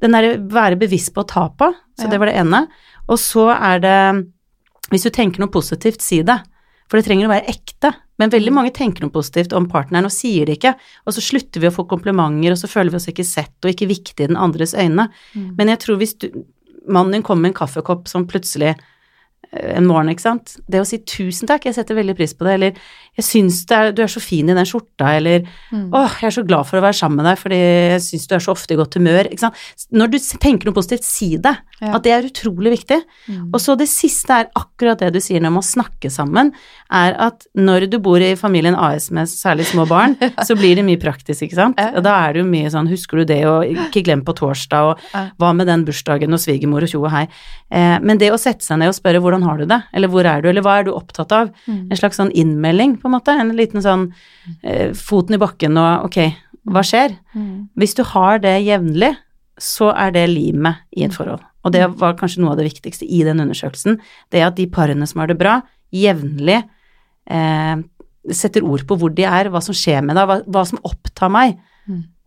Den 0.00 0.12
derre 0.14 0.36
være 0.38 0.78
bevisst 0.78 1.12
på 1.14 1.24
å 1.24 1.28
ta 1.28 1.48
på. 1.48 1.72
Så 1.98 2.04
Ja. 2.06 2.10
det 2.10 2.18
var 2.20 2.26
det 2.26 2.36
ene. 2.40 2.68
Og 3.08 3.18
så 3.18 3.48
er 3.52 3.78
det 3.80 4.26
Hvis 4.90 5.02
du 5.04 5.10
tenker 5.10 5.40
noe 5.40 5.48
positivt, 5.52 6.00
si 6.00 6.22
det. 6.22 6.38
For 6.88 6.96
det 6.96 7.04
trenger 7.04 7.28
å 7.28 7.34
være 7.34 7.48
ekte. 7.52 7.90
Men 8.18 8.30
veldig 8.30 8.52
mange 8.52 8.72
tenker 8.72 9.02
noe 9.04 9.10
positivt 9.12 9.52
om 9.52 9.66
partneren 9.68 10.06
og 10.08 10.10
sier 10.10 10.46
det 10.46 10.56
ikke. 10.58 10.74
Og 11.06 11.12
så 11.12 11.20
slutter 11.20 11.60
vi 11.60 11.68
å 11.68 11.74
få 11.74 11.84
komplimenter, 11.86 12.50
og 12.50 12.56
så 12.56 12.66
føler 12.66 12.90
vi 12.90 12.96
oss 12.96 13.06
ikke 13.12 13.26
sett 13.26 13.52
og 13.62 13.70
ikke 13.70 13.86
viktige 13.90 14.24
i 14.24 14.26
den 14.32 14.36
andres 14.40 14.72
øyne. 14.74 15.10
Men 15.36 15.68
jeg 15.68 15.78
tror 15.80 15.98
hvis 16.00 16.14
du, 16.18 16.30
mannen 16.88 17.12
din 17.12 17.22
kommer 17.22 17.42
med 17.42 17.50
en 17.52 17.60
kaffekopp 17.66 18.08
som 18.08 18.24
plutselig 18.26 18.74
en 19.52 19.86
morgen, 19.88 20.10
ikke 20.12 20.24
sant. 20.26 20.56
Det 20.68 20.80
å 20.82 20.86
si 20.88 20.98
tusen 21.08 21.48
takk, 21.48 21.64
jeg 21.68 21.76
setter 21.78 21.96
veldig 21.96 22.14
pris 22.18 22.34
på 22.36 22.44
det, 22.44 22.54
eller 22.58 22.80
jeg 23.18 23.24
syns 23.24 23.62
er, 23.74 23.92
du 23.96 24.02
er 24.04 24.10
så 24.12 24.20
fin 24.22 24.48
i 24.48 24.54
den 24.54 24.66
skjorta, 24.68 25.14
eller 25.18 25.46
åh, 25.72 26.18
jeg 26.20 26.28
er 26.28 26.34
så 26.36 26.44
glad 26.46 26.68
for 26.68 26.78
å 26.78 26.84
være 26.84 26.94
sammen 26.98 27.18
med 27.22 27.26
deg 27.26 27.38
fordi 27.40 27.56
jeg 27.58 28.02
syns 28.04 28.26
du 28.30 28.34
er 28.36 28.44
så 28.44 28.52
ofte 28.54 28.76
i 28.76 28.78
godt 28.78 28.94
humør, 29.00 29.26
ikke 29.32 29.46
sant. 29.46 29.56
Når 29.90 30.12
du 30.12 30.18
tenker 30.44 30.68
noe 30.68 30.76
positivt, 30.76 31.06
si 31.08 31.30
det. 31.40 31.54
Ja. 31.80 31.92
At 31.94 32.02
det 32.04 32.10
er 32.12 32.26
utrolig 32.26 32.72
viktig. 32.74 32.96
Og 33.54 33.60
så 33.62 33.76
det 33.78 33.86
siste 33.90 34.34
er 34.34 34.48
akkurat 34.58 34.98
det 34.98 35.12
du 35.14 35.20
sier 35.22 35.40
når 35.42 35.52
man 35.56 35.62
snakke 35.66 36.10
sammen, 36.10 36.52
er 36.90 37.14
at 37.28 37.46
når 37.54 37.86
du 37.92 37.98
bor 38.02 38.18
i 38.22 38.32
familien 38.38 38.74
AS 38.78 39.10
med 39.14 39.30
særlig 39.30 39.66
små 39.70 39.86
barn, 39.88 40.16
så 40.46 40.56
blir 40.58 40.76
det 40.78 40.84
mye 40.86 40.98
praktisk, 41.00 41.46
ikke 41.46 41.58
sant. 41.58 41.78
Ja. 41.80 42.02
Da 42.04 42.14
er 42.26 42.34
det 42.36 42.42
jo 42.44 42.48
mye 42.50 42.70
sånn, 42.74 42.90
husker 42.90 43.22
du 43.22 43.28
det, 43.32 43.40
og 43.48 43.64
ikke 43.88 44.04
glem 44.10 44.24
på 44.26 44.36
torsdag, 44.38 44.92
og 44.92 45.04
Ja. 45.14 45.24
hva 45.40 45.52
med 45.56 45.66
den 45.70 45.84
bursdagen 45.86 46.34
og 46.34 46.40
svigermor 46.42 46.82
og 46.84 46.90
tjo 46.90 47.00
og 47.04 47.10
hei. 47.14 47.24
Eh, 47.70 47.98
men 48.02 48.18
det 48.20 48.32
å 48.34 48.38
sette 48.40 48.64
seg 48.66 48.78
ned 48.82 48.90
og 48.90 48.96
spørre 48.98 49.20
hvordan 49.22 49.37
har 49.46 49.58
du 49.58 49.66
det, 49.68 49.80
eller 49.92 50.10
hvor 50.12 50.26
er 50.26 50.42
du, 50.42 50.48
eller 50.50 50.64
hva 50.64 50.78
er 50.78 50.88
du 50.88 50.92
opptatt 50.94 51.32
av, 51.34 51.50
en 51.68 51.98
slags 51.98 52.18
sånn 52.20 52.32
innmelding, 52.32 52.96
på 53.00 53.08
en 53.08 53.14
måte, 53.16 53.34
en 53.34 53.54
liten 53.56 53.84
sånn 53.84 54.08
eh, 54.62 54.94
foten 54.96 55.36
i 55.36 55.40
bakken 55.42 55.78
og 55.80 56.08
ok, 56.08 56.18
hva 56.68 56.82
skjer? 56.84 57.14
Hvis 57.78 57.94
du 57.98 58.02
har 58.04 58.40
det 58.44 58.58
jevnlig, 58.66 59.14
så 59.58 59.90
er 59.94 60.12
det 60.14 60.28
limet 60.30 60.84
i 60.94 61.04
et 61.06 61.14
forhold. 61.14 61.42
Og 61.66 61.72
det 61.74 61.84
var 61.98 62.16
kanskje 62.18 62.42
noe 62.42 62.52
av 62.54 62.60
det 62.60 62.68
viktigste 62.68 63.04
i 63.04 63.24
den 63.26 63.40
undersøkelsen, 63.42 63.98
det 64.30 64.44
at 64.46 64.56
de 64.56 64.68
parene 64.70 65.06
som 65.06 65.20
har 65.20 65.30
det 65.30 65.38
bra, 65.40 65.60
jevnlig 65.94 66.60
eh, 67.30 67.76
setter 68.34 68.66
ord 68.66 68.84
på 68.86 68.98
hvor 69.00 69.10
de 69.14 69.24
er, 69.24 69.48
hva 69.52 69.60
som 69.64 69.76
skjer 69.76 70.04
med 70.04 70.18
deg, 70.18 70.28
hva, 70.28 70.38
hva 70.46 70.64
som 70.68 70.80
opptar 70.86 71.32
meg. 71.32 71.58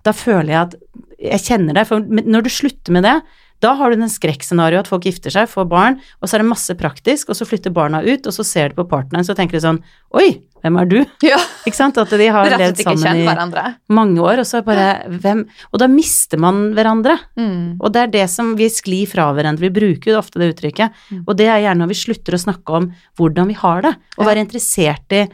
Da 0.02 0.14
føler 0.18 0.50
jeg 0.50 0.62
at 0.62 0.76
jeg 1.22 1.46
kjenner 1.46 1.78
deg, 1.78 1.88
for 1.88 2.02
når 2.02 2.46
du 2.48 2.50
slutter 2.50 2.96
med 2.96 3.06
det, 3.06 3.20
da 3.62 3.74
har 3.78 3.92
du 3.94 4.00
den 4.02 4.10
skrekkscenarioet 4.10 4.84
at 4.86 4.90
folk 4.90 5.04
gifter 5.06 5.30
seg, 5.34 5.50
får 5.52 5.68
barn, 5.70 6.00
og 6.20 6.28
så 6.30 6.36
er 6.38 6.42
det 6.44 6.50
masse 6.50 6.74
praktisk, 6.80 7.30
og 7.30 7.38
så 7.38 7.46
flytter 7.46 7.74
barna 7.76 8.00
ut, 8.02 8.26
og 8.26 8.34
så 8.34 8.44
ser 8.48 8.72
de 8.74 8.80
på 8.80 8.88
partneren, 8.90 9.24
så 9.28 9.36
tenker 9.38 9.60
de 9.60 9.62
sånn 9.64 9.80
Oi, 10.18 10.42
hvem 10.62 10.80
er 10.82 10.90
du? 10.90 10.98
Ja, 11.32 11.38
Ikke 11.66 11.78
sant? 11.78 11.98
At 12.02 12.10
de 12.10 12.28
har 12.34 12.50
levd 12.58 12.82
sammen 12.84 13.22
i 13.22 13.28
hverandre. 13.28 13.64
mange 13.94 14.20
år, 14.26 14.42
og 14.44 14.50
så 14.50 14.64
bare 14.66 15.06
hvem 15.22 15.46
Og 15.72 15.80
da 15.82 15.88
mister 15.92 16.42
man 16.42 16.74
hverandre. 16.78 17.16
Mm. 17.40 17.78
Og 17.80 17.94
det 17.94 18.02
er 18.02 18.12
det 18.18 18.26
som 18.34 18.56
vi 18.60 18.68
sklir 18.74 19.08
fra 19.10 19.30
hverandre, 19.34 19.62
vi 19.70 19.74
bruker 19.78 20.12
jo 20.14 20.20
ofte 20.20 20.42
det 20.42 20.52
uttrykket. 20.56 20.92
Og 21.26 21.34
det 21.40 21.48
er 21.48 21.62
gjerne 21.64 21.84
når 21.86 21.94
vi 21.94 22.00
slutter 22.02 22.36
å 22.38 22.42
snakke 22.44 22.78
om 22.82 22.90
hvordan 23.18 23.48
vi 23.54 23.58
har 23.62 23.82
det, 23.88 23.94
og 24.18 24.26
Ja. 24.26 24.30
være 24.34 24.44
interessert 24.48 25.18
i 25.18 25.26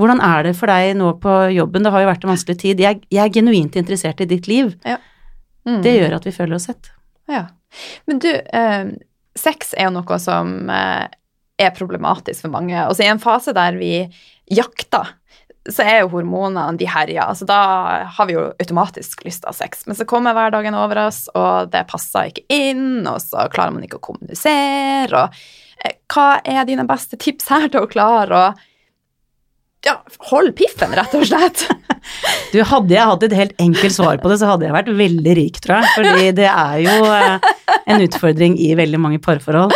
hvordan 0.00 0.20
er 0.24 0.46
det 0.46 0.54
for 0.56 0.70
deg 0.70 0.94
nå 0.96 1.10
på 1.20 1.32
jobben, 1.52 1.82
det 1.84 1.90
har 1.92 2.00
jo 2.00 2.08
vært 2.08 2.22
en 2.24 2.30
vanskelig 2.32 2.56
tid. 2.62 2.78
Jeg, 2.80 3.02
jeg 3.12 3.20
er 3.26 3.34
genuint 3.34 3.74
interessert 3.76 4.22
i 4.24 4.28
ditt 4.30 4.46
liv. 4.48 4.70
Mm. 5.68 5.82
Det 5.84 5.92
gjør 5.98 6.14
at 6.16 6.24
vi 6.24 6.32
føler 6.32 6.56
oss 6.56 6.70
sett. 6.70 6.88
Ja. 7.30 7.46
Men 8.10 8.18
du, 8.22 8.30
eh, 8.34 8.90
sex 9.38 9.74
er 9.76 9.88
jo 9.88 9.94
noe 10.00 10.18
som 10.22 10.70
eh, 10.70 11.06
er 11.60 11.72
problematisk 11.76 12.46
for 12.46 12.54
mange. 12.54 12.76
Og 12.88 12.96
så 12.96 13.06
i 13.06 13.10
en 13.12 13.22
fase 13.22 13.54
der 13.56 13.78
vi 13.78 13.94
jakter, 14.50 15.14
så 15.70 15.84
er 15.84 16.00
jo 16.00 16.12
hormonene 16.14 16.78
de 16.80 16.88
herjer. 16.88 17.22
Altså, 17.22 17.46
da 17.48 17.60
har 18.16 18.28
vi 18.28 18.34
jo 18.34 18.48
automatisk 18.62 19.24
lyst 19.26 19.44
ha 19.46 19.52
sex. 19.54 19.84
Men 19.86 19.98
så 19.98 20.06
kommer 20.08 20.34
hverdagen 20.36 20.74
over 20.74 21.04
oss, 21.06 21.26
og 21.36 21.70
det 21.74 21.84
passer 21.90 22.30
ikke 22.30 22.46
inn, 22.50 23.04
og 23.06 23.20
så 23.22 23.46
klarer 23.52 23.76
man 23.76 23.84
ikke 23.86 24.00
å 24.00 24.06
kommunisere. 24.10 25.26
Og, 25.26 25.44
eh, 25.84 26.00
hva 26.10 26.40
er 26.44 26.64
dine 26.68 26.88
beste 26.88 27.20
tips 27.20 27.52
her 27.52 27.68
til 27.68 27.84
å 27.84 27.92
klare 27.92 28.40
å 28.40 28.50
ja, 29.86 29.94
hold 30.28 30.52
piffen, 30.58 30.92
rett 30.96 31.14
og 31.16 31.24
slett? 31.28 31.64
Du, 32.52 32.58
hadde 32.66 32.92
jeg 32.92 33.06
hatt 33.06 33.24
et 33.26 33.34
helt 33.36 33.62
enkelt 33.62 33.94
svar 33.94 34.18
på 34.20 34.30
det, 34.30 34.38
så 34.40 34.50
hadde 34.50 34.66
jeg 34.66 34.74
vært 34.74 34.90
veldig 34.98 35.34
rik, 35.38 35.60
tror 35.64 35.80
jeg. 35.80 35.90
Fordi 35.96 36.30
det 36.36 36.48
er 36.48 36.78
jo 36.84 36.96
eh, 37.14 37.50
en 37.92 38.04
utfordring 38.04 38.56
i 38.60 38.70
veldig 38.78 39.00
mange 39.00 39.20
parforhold. 39.22 39.72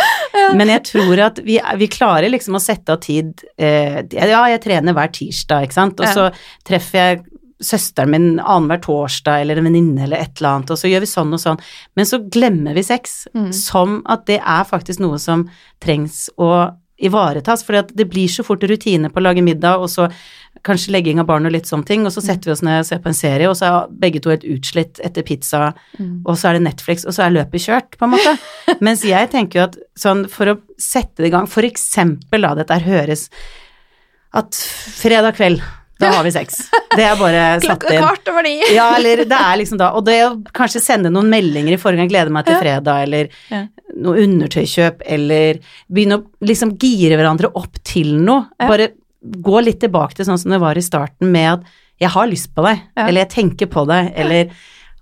Men 0.57 0.69
jeg 0.73 0.83
tror 0.91 1.21
at 1.25 1.39
vi, 1.45 1.59
vi 1.81 1.89
klarer 1.89 2.29
liksom 2.33 2.57
å 2.57 2.61
sette 2.61 2.93
av 2.93 2.99
tid 3.01 3.45
eh, 3.57 4.03
Ja, 4.13 4.43
jeg 4.51 4.61
trener 4.65 4.97
hver 4.97 5.13
tirsdag, 5.15 5.65
ikke 5.65 5.79
sant, 5.79 6.01
og 6.03 6.11
så 6.13 6.27
treffer 6.67 7.01
jeg 7.01 7.23
søsteren 7.63 8.11
min 8.11 8.25
annenhver 8.35 8.81
torsdag 8.83 9.41
eller 9.41 9.61
en 9.61 9.69
venninne 9.69 10.03
eller 10.05 10.19
et 10.21 10.33
eller 10.37 10.57
annet, 10.57 10.73
og 10.75 10.81
så 10.81 10.91
gjør 10.91 11.05
vi 11.05 11.09
sånn 11.09 11.33
og 11.33 11.41
sånn. 11.41 11.61
Men 11.97 12.09
så 12.09 12.19
glemmer 12.21 12.75
vi 12.77 12.83
sex, 12.85 13.23
som 13.55 14.01
at 14.11 14.25
det 14.29 14.41
er 14.41 14.67
faktisk 14.67 15.01
noe 15.01 15.21
som 15.23 15.47
trengs 15.81 16.25
å 16.35 16.51
ivaretas, 16.97 17.63
for 17.65 17.83
det 17.91 18.07
blir 18.07 18.31
så 18.31 18.43
fort 18.47 18.63
rutine 18.63 19.09
på 19.11 19.19
å 19.19 19.25
lage 19.25 19.43
middag, 19.43 19.81
og 19.83 19.89
så 19.91 20.07
kanskje 20.65 20.93
legging 20.95 21.19
av 21.19 21.27
barn 21.29 21.45
og 21.45 21.53
litt 21.53 21.67
sånne 21.67 21.87
ting, 21.87 22.05
og 22.07 22.13
så 22.15 22.23
setter 22.23 22.49
vi 22.49 22.53
oss 22.55 22.63
ned 22.65 22.79
og 22.81 22.87
ser 22.87 23.01
på 23.03 23.11
en 23.11 23.17
serie, 23.17 23.49
og 23.51 23.57
så 23.59 23.67
er 23.67 23.91
begge 24.05 24.21
to 24.23 24.31
helt 24.31 24.47
utslitt 24.47 25.01
etter 25.03 25.25
pizza, 25.27 25.73
og 25.99 26.39
så 26.39 26.49
er 26.49 26.57
det 26.57 26.65
Netflix, 26.69 27.03
og 27.05 27.17
så 27.17 27.25
er 27.25 27.35
løpet 27.35 27.67
kjørt, 27.67 27.99
på 27.99 28.07
en 28.07 28.15
måte. 28.15 28.35
Mens 28.85 29.03
jeg 29.07 29.31
tenker 29.33 29.59
jo 29.59 29.67
at 29.67 29.77
sånn, 29.99 30.25
for 30.31 30.53
å 30.53 30.57
sette 30.81 31.21
det 31.23 31.31
i 31.31 31.35
gang, 31.35 31.49
for 31.51 31.67
eksempel, 31.67 32.45
la 32.45 32.55
dette 32.57 32.79
her 32.79 32.87
høres 32.87 33.27
at 34.35 34.55
fredag 34.55 35.37
kveld, 35.37 35.61
da 35.99 36.09
har 36.11 36.23
vi 36.27 36.31
sex. 36.35 36.69
Det 36.95 37.03
er 37.05 37.15
bare 37.19 37.43
satt 37.63 37.85
inn. 37.91 38.01
kvart 38.03 38.27
over 38.31 38.43
ni. 38.43 38.57
Ja, 38.73 38.89
eller 38.97 39.23
det 39.25 39.37
er 39.39 39.57
liksom 39.61 39.77
da 39.79 39.91
Og 39.95 40.03
det 40.05 40.17
å 40.25 40.33
kanskje 40.55 40.81
sende 40.83 41.11
noen 41.13 41.29
meldinger 41.31 41.73
i 41.73 41.79
forrige 41.81 42.03
gang, 42.03 42.09
glede 42.11 42.31
meg 42.35 42.45
til 42.45 42.59
fredag, 42.59 43.03
eller 43.07 43.29
Ja. 43.51 43.63
noe 43.95 44.19
undertøykjøp, 44.25 45.01
eller 45.05 45.59
begynne 45.91 46.19
å 46.19 46.25
liksom 46.45 46.75
gire 46.81 47.15
hverandre 47.19 47.51
opp 47.55 47.79
til 47.87 48.15
noe. 48.19 48.47
Ja. 48.59 48.67
Bare 48.67 48.89
gå 49.25 49.63
litt 49.63 49.79
tilbake 49.81 50.13
til 50.15 50.25
sånn 50.27 50.37
som 50.41 50.51
det 50.51 50.59
var 50.61 50.75
i 50.77 50.83
starten, 50.85 51.31
med 51.31 51.51
at 51.53 51.63
jeg 52.01 52.09
har 52.11 52.27
lyst 52.27 52.51
på 52.53 52.61
deg, 52.65 52.81
Ja. 52.97 53.07
eller 53.07 53.21
jeg 53.23 53.29
tenker 53.31 53.67
på 53.71 53.85
deg, 53.87 54.11
eller 54.15 54.49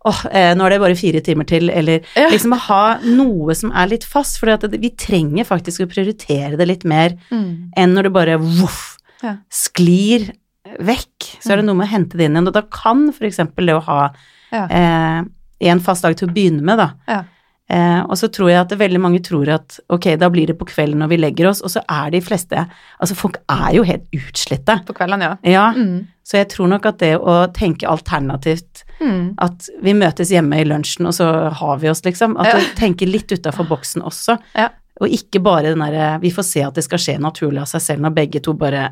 åh, 0.06 0.26
eh, 0.32 0.54
nå 0.54 0.66
er 0.66 0.70
det 0.76 0.80
bare 0.84 0.96
fire 1.00 1.22
timer 1.26 1.46
til, 1.48 1.70
eller 1.72 2.02
Ja. 2.16 2.30
liksom 2.30 2.54
å 2.54 2.60
ha 2.68 3.00
noe 3.04 3.56
som 3.56 3.72
er 3.72 3.88
litt 3.88 4.04
fast, 4.04 4.38
for 4.38 4.46
vi 4.68 4.90
trenger 4.92 5.44
faktisk 5.46 5.82
å 5.82 5.90
prioritere 5.90 6.56
det 6.58 6.68
litt 6.68 6.84
mer 6.86 7.18
enn 7.32 7.94
når 7.96 8.04
det 8.04 8.14
bare 8.14 8.38
voff, 8.38 8.98
Ja. 9.24 9.38
sklir 9.50 10.32
vekk. 10.80 11.38
Så 11.44 11.52
er 11.54 11.58
det 11.58 11.66
noe 11.66 11.76
med 11.76 11.88
å 11.88 11.92
hente 11.92 12.18
det 12.18 12.26
inn 12.26 12.36
igjen, 12.38 12.48
og 12.48 12.54
da 12.54 12.62
kan 12.62 13.10
eksempel 13.12 13.66
det 13.68 13.76
å 13.76 13.84
ha 13.84 14.12
Ja. 14.52 14.66
eh, 14.70 15.24
en 15.62 15.80
fast 15.80 16.04
dag 16.04 16.16
til 16.16 16.28
å 16.28 16.34
begynne 16.34 16.62
med, 16.62 16.78
da. 16.78 16.92
Ja. 17.08 17.24
Eh, 17.70 18.02
og 18.04 18.12
så 18.20 18.28
tror 18.30 18.50
jeg 18.50 18.60
at 18.60 18.70
det 18.70 18.78
veldig 18.78 19.00
mange 19.00 19.22
tror 19.24 19.48
at 19.50 19.80
ok, 19.90 20.18
da 20.20 20.28
blir 20.30 20.46
det 20.48 20.58
på 20.60 20.66
kvelden 20.68 21.00
når 21.00 21.08
vi 21.10 21.18
legger 21.18 21.48
oss, 21.50 21.62
og 21.62 21.70
så 21.72 21.82
er 21.90 22.12
de 22.12 22.20
fleste 22.22 22.68
Altså, 23.02 23.16
folk 23.16 23.38
er 23.50 23.74
jo 23.74 23.84
helt 23.84 24.04
utslitte. 24.14 24.86
På 24.86 24.94
kvelden, 24.94 25.22
ja. 25.22 25.38
Ja, 25.44 25.72
Mm. 25.74 26.08
så 26.24 26.38
jeg 26.38 26.50
tror 26.50 26.68
nok 26.68 26.86
at 26.86 26.98
det 27.00 27.18
å 27.20 27.48
tenke 27.54 27.88
alternativt 27.88 28.84
Mm. 29.00 29.36
at 29.40 29.70
vi 29.82 29.94
møtes 29.94 30.30
hjemme 30.30 30.60
i 30.60 30.66
lunsjen, 30.66 31.06
og 31.08 31.14
så 31.14 31.52
har 31.52 31.78
vi 31.80 31.88
oss, 31.90 32.02
liksom. 32.02 32.38
At 32.40 32.46
Ja. 32.48 32.60
du 32.60 32.66
tenker 32.76 33.08
litt 33.10 33.28
utafor 33.32 33.66
boksen 33.68 34.02
også. 34.04 34.38
Ja. 34.56 34.70
Og 35.02 35.10
ikke 35.10 35.42
bare 35.42 35.64
den 35.74 35.80
derre 35.80 36.20
Vi 36.22 36.30
får 36.30 36.44
se 36.44 36.62
at 36.62 36.74
det 36.76 36.84
skal 36.84 37.00
skje 37.00 37.18
naturlig 37.20 37.60
av 37.62 37.66
seg 37.68 37.82
selv 37.82 38.00
når 38.02 38.14
begge 38.14 38.42
to 38.44 38.54
bare 38.54 38.92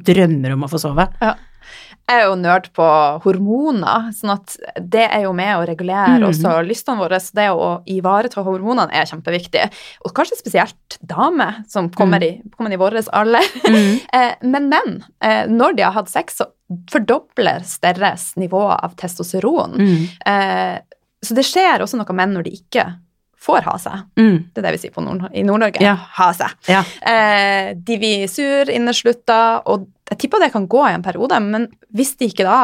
drømmer 0.00 0.54
om 0.54 0.66
å 0.66 0.70
få 0.72 0.80
sove. 0.80 1.08
Jeg 2.02 2.18
er 2.18 2.24
jo 2.26 2.34
nerd 2.36 2.66
på 2.74 2.84
hormoner, 3.22 4.08
sånn 4.16 4.32
at 4.34 4.56
det 4.76 5.04
er 5.06 5.22
jo 5.24 5.32
med 5.36 5.52
å 5.54 5.66
regulere 5.68 6.18
mm. 6.18 6.26
også 6.28 6.54
lystene 6.66 6.98
våre. 7.00 7.20
Så 7.22 7.36
det 7.38 7.46
å 7.54 7.68
ivareta 7.88 8.42
hormonene 8.44 8.90
er 8.90 9.06
kjempeviktig. 9.08 9.68
Og 10.02 10.14
kanskje 10.16 10.40
spesielt 10.40 10.98
damer 10.98 11.62
som 11.70 11.88
kommer, 11.94 12.20
Mm. 12.20 12.26
i, 12.26 12.56
kommer 12.56 12.74
i 12.74 12.80
vår 12.80 12.98
alder. 13.12 13.46
Mm. 13.68 14.00
Men 14.52 14.68
menn, 14.72 14.98
eh, 15.22 15.46
når 15.48 15.78
de 15.78 15.86
har 15.86 15.94
hatt 15.96 16.10
sex, 16.10 16.42
så 16.42 16.50
fordobles 16.90 17.78
deres 17.84 18.32
nivå 18.36 18.64
av 18.74 18.96
testosteron. 18.96 19.76
Mm. 19.76 20.82
Så 21.22 21.36
det 21.36 21.44
skjer 21.46 21.84
også 21.84 22.00
noe 22.00 22.16
menn 22.16 22.32
når 22.34 22.48
de 22.48 22.54
ikke 22.56 22.86
får 23.42 23.64
ha 23.66 23.74
seg. 23.82 24.04
Mm. 24.18 24.36
Det 24.54 24.60
er 24.62 24.66
det 24.68 24.72
vi 24.76 24.80
sier 24.84 24.94
på 24.94 25.02
Nord 25.04 25.24
i 25.34 25.42
Nord-Norge. 25.46 25.82
Ja. 25.82 25.96
Ha 26.18 26.28
seg. 26.38 26.54
Ja. 26.70 26.84
Eh, 27.10 27.72
de 27.74 27.96
blir 27.98 28.28
sur, 28.30 28.70
inneslutta, 28.70 29.40
og 29.66 29.88
jeg 30.12 30.20
tipper 30.22 30.44
det 30.44 30.52
kan 30.54 30.68
gå 30.70 30.84
i 30.88 30.94
en 30.94 31.02
periode, 31.04 31.40
men 31.42 31.66
hvis 31.94 32.14
de 32.20 32.28
ikke 32.30 32.46
da 32.46 32.60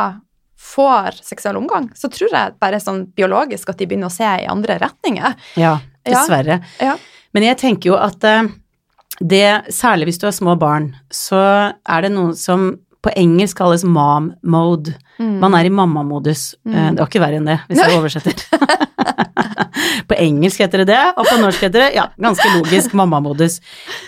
får 0.59 1.21
seksuell 1.23 1.57
omgang, 1.61 1.89
så 1.95 2.11
tror 2.11 2.33
jeg 2.35 2.57
bare 2.61 2.81
sånn 2.83 3.05
biologisk 3.15 3.71
at 3.71 3.79
de 3.79 3.87
begynner 3.87 4.11
å 4.11 4.15
se 4.15 4.27
i 4.43 4.47
andre 4.51 4.79
retninger. 4.83 5.35
ja, 5.57 5.79
Ja. 6.05 6.15
dessverre. 6.15 6.61
Ja. 6.81 6.97
Men 7.35 7.43
jeg 7.45 7.59
tenker 7.59 7.91
jo 7.91 7.97
at 7.97 8.25
eh, 8.25 8.49
det, 9.21 9.65
særlig 9.75 10.07
hvis 10.09 10.19
du 10.23 10.27
har 10.27 10.33
små 10.33 10.55
barn, 10.59 10.93
så 11.11 11.73
er 11.87 12.03
det 12.03 12.13
noen 12.15 12.35
som 12.37 12.79
på 13.05 13.13
engelsk 13.17 13.57
kalles 13.61 13.85
mom 13.87 14.33
mode. 14.43 14.95
Man 15.19 15.55
er 15.55 15.67
i 15.67 15.71
mammamodus. 15.71 16.55
Mm. 16.67 16.75
Eh, 16.75 16.91
Det 16.95 16.99
var 17.03 17.09
ikke 17.11 17.21
verre 17.23 17.39
enn 17.41 17.47
det, 17.47 17.59
hvis 17.69 17.79
jeg 17.83 17.99
oversetter. 17.99 18.43
på 20.09 20.15
engelsk 20.19 20.61
heter 20.65 20.83
det 20.83 20.89
det, 20.93 21.03
og 21.17 21.27
på 21.29 21.37
norsk 21.41 21.63
heter 21.67 21.85
det, 21.87 21.91
ja, 21.97 22.07
ganske 22.19 22.49
logisk, 22.57 22.95
mammamodus. 22.99 23.61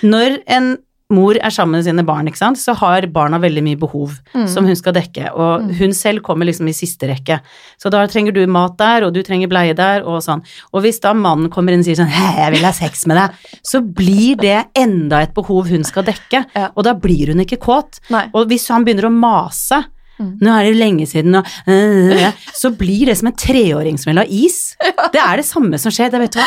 Når 0.03 0.41
en 0.51 0.73
mor 1.11 1.35
er 1.37 1.51
sammen 1.51 1.73
med 1.79 1.85
sine 1.85 2.05
barn, 2.07 2.27
ikke 2.31 2.39
sant, 2.39 2.59
så 2.61 2.75
har 2.79 3.07
barna 3.13 3.39
veldig 3.43 3.63
mye 3.67 3.79
behov 3.81 4.19
Mm. 4.35 4.47
som 4.49 4.65
hun 4.67 4.77
skal 4.77 4.93
dekke, 4.95 5.33
og 5.35 5.71
hun 5.79 5.93
selv 5.93 6.23
kommer 6.23 6.47
liksom 6.47 6.69
i 6.69 6.73
siste 6.73 7.09
rekke. 7.11 7.41
Så 7.83 7.91
da 7.91 8.07
trenger 8.07 8.33
du 8.33 8.47
mat 8.47 8.77
der, 8.79 9.05
og 9.05 9.13
du 9.15 9.23
trenger 9.23 9.49
bleie 9.51 9.75
der, 9.75 10.03
og 10.07 10.23
sånn. 10.23 10.43
Og 10.73 10.83
hvis 10.83 11.01
da 11.01 11.13
mannen 11.13 11.51
kommer 11.51 11.73
inn 11.73 11.81
og 11.81 11.85
sier 11.89 11.97
sånn, 11.99 12.07
hei, 12.15 12.37
jeg 12.45 12.53
vil 12.55 12.65
ha 12.65 12.73
sex 12.73 13.07
med 13.11 13.17
deg, 13.17 13.31
så 13.67 13.81
blir 13.83 14.37
det 14.41 14.67
enda 14.79 15.23
et 15.23 15.35
behov 15.35 15.67
hun 15.69 15.83
skal 15.85 16.05
dekke, 16.05 16.45
Ja. 16.55 16.69
og 16.77 16.85
da 16.85 16.95
blir 16.95 17.27
hun 17.35 17.41
ikke 17.45 17.59
kåt. 17.59 17.99
Nei. 18.11 18.29
Og 18.33 18.47
hvis 18.49 18.69
han 18.69 18.85
begynner 18.85 19.11
å 19.11 19.13
mase, 19.19 19.85
Mm. 20.21 20.37
nå 20.43 20.51
er 20.53 20.65
det 20.69 20.77
lenge 20.77 21.07
siden, 21.09 21.35
og 21.35 21.47
øh, 21.67 22.33
så 22.53 22.71
blir 22.77 23.07
det 23.07 23.17
som 23.17 23.29
en 23.29 23.33
treåring 23.33 23.99
som 23.99 24.11
vil 24.13 24.19
ha 24.21 24.27
is. 24.29 24.77
Det 25.13 25.17
er 25.19 25.37
det 25.41 25.47
samme 25.47 25.79
som 25.81 25.91
skjer, 25.91 26.11
det 26.13 26.21
vet 26.21 26.33
du 26.33 26.39
hva. 26.41 26.47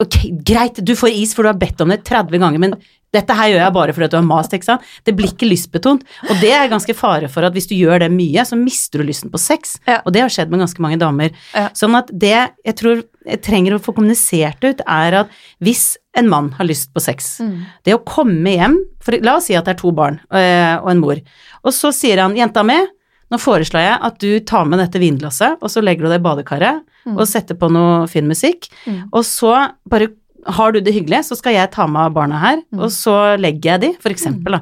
Ok, 0.00 0.16
greit, 0.42 0.82
du 0.84 0.94
får 0.98 1.12
is 1.14 1.32
for 1.32 1.44
du 1.44 1.48
har 1.52 1.58
bedt 1.58 1.80
om 1.80 1.88
det 1.90 2.02
30 2.04 2.38
ganger, 2.40 2.58
men 2.58 2.74
dette 3.14 3.34
her 3.34 3.48
gjør 3.48 3.62
jeg 3.64 3.72
bare 3.72 3.92
fordi 3.96 4.08
du 4.12 4.16
har 4.18 4.26
mast, 4.26 4.52
ikke 4.52 4.64
sant. 4.68 4.82
Det 5.04 5.14
blir 5.16 5.30
ikke 5.32 5.48
lystbetont, 5.48 6.02
og 6.28 6.40
det 6.42 6.50
er 6.52 6.68
ganske 6.68 6.94
fare 6.94 7.28
for 7.32 7.42
at 7.46 7.52
hvis 7.56 7.68
du 7.70 7.74
gjør 7.74 8.00
det 8.04 8.10
mye, 8.12 8.44
så 8.44 8.56
mister 8.60 8.98
du 9.00 9.04
lysten 9.08 9.30
på 9.32 9.38
sex, 9.40 9.78
Ja. 9.86 10.02
og 10.04 10.12
det 10.12 10.20
har 10.20 10.28
skjedd 10.28 10.50
med 10.50 10.60
ganske 10.60 10.80
mange 10.84 10.98
damer. 11.00 11.30
Ja. 11.54 11.68
Sånn 11.74 11.96
at 11.96 12.10
det 12.12 12.50
jeg 12.64 12.76
tror 12.76 13.02
jeg 13.28 13.42
trenger 13.42 13.74
å 13.76 13.80
få 13.82 13.94
kommunisert 13.94 14.62
ut, 14.64 14.80
er 14.86 15.12
at 15.22 15.28
hvis 15.60 15.96
en 16.16 16.28
mann 16.28 16.50
har 16.58 16.64
lyst 16.68 16.92
på 16.94 17.00
sex, 17.00 17.40
Mm. 17.40 17.64
det 17.84 17.94
å 17.94 18.04
komme 18.04 18.54
hjem, 18.56 18.76
for 19.00 19.12
la 19.22 19.36
oss 19.36 19.46
si 19.46 19.54
at 19.54 19.64
det 19.64 19.76
er 19.76 19.80
to 19.80 19.90
barn 19.92 20.20
øh, 20.32 20.82
og 20.82 20.90
en 20.90 21.00
mor, 21.00 21.16
og 21.64 21.72
så 21.72 21.92
sier 21.92 22.18
han, 22.20 22.34
jenta 22.36 22.64
mi, 22.64 22.76
nå 23.30 23.36
foreslår 23.38 23.80
jeg 23.84 23.98
at 24.02 24.18
du 24.18 24.40
tar 24.40 24.64
med 24.64 24.78
dette 24.80 24.98
vinglasset, 25.00 25.58
og 25.60 25.68
så 25.68 25.82
legger 25.82 26.04
du 26.04 26.08
det 26.08 26.20
i 26.20 26.24
badekaret, 26.24 26.82
Mm. 27.06 27.16
og 27.16 27.26
setter 27.28 27.54
på 27.54 27.70
noe 27.72 28.06
fin 28.08 28.26
musikk, 28.28 28.68
Mm. 28.86 29.08
og 29.12 29.22
så 29.24 29.70
bare 29.88 30.08
har 30.46 30.72
du 30.72 30.80
det 30.80 30.92
hyggelig, 30.94 31.24
så 31.26 31.36
skal 31.36 31.52
jeg 31.52 31.70
ta 31.72 31.86
med 31.86 32.12
barna 32.14 32.38
her, 32.38 32.56
Mm. 32.72 32.80
og 32.80 32.90
så 32.90 33.36
legger 33.38 33.72
jeg 33.72 33.80
de, 33.80 33.92
for 34.00 34.10
eksempel 34.10 34.52
da. 34.52 34.60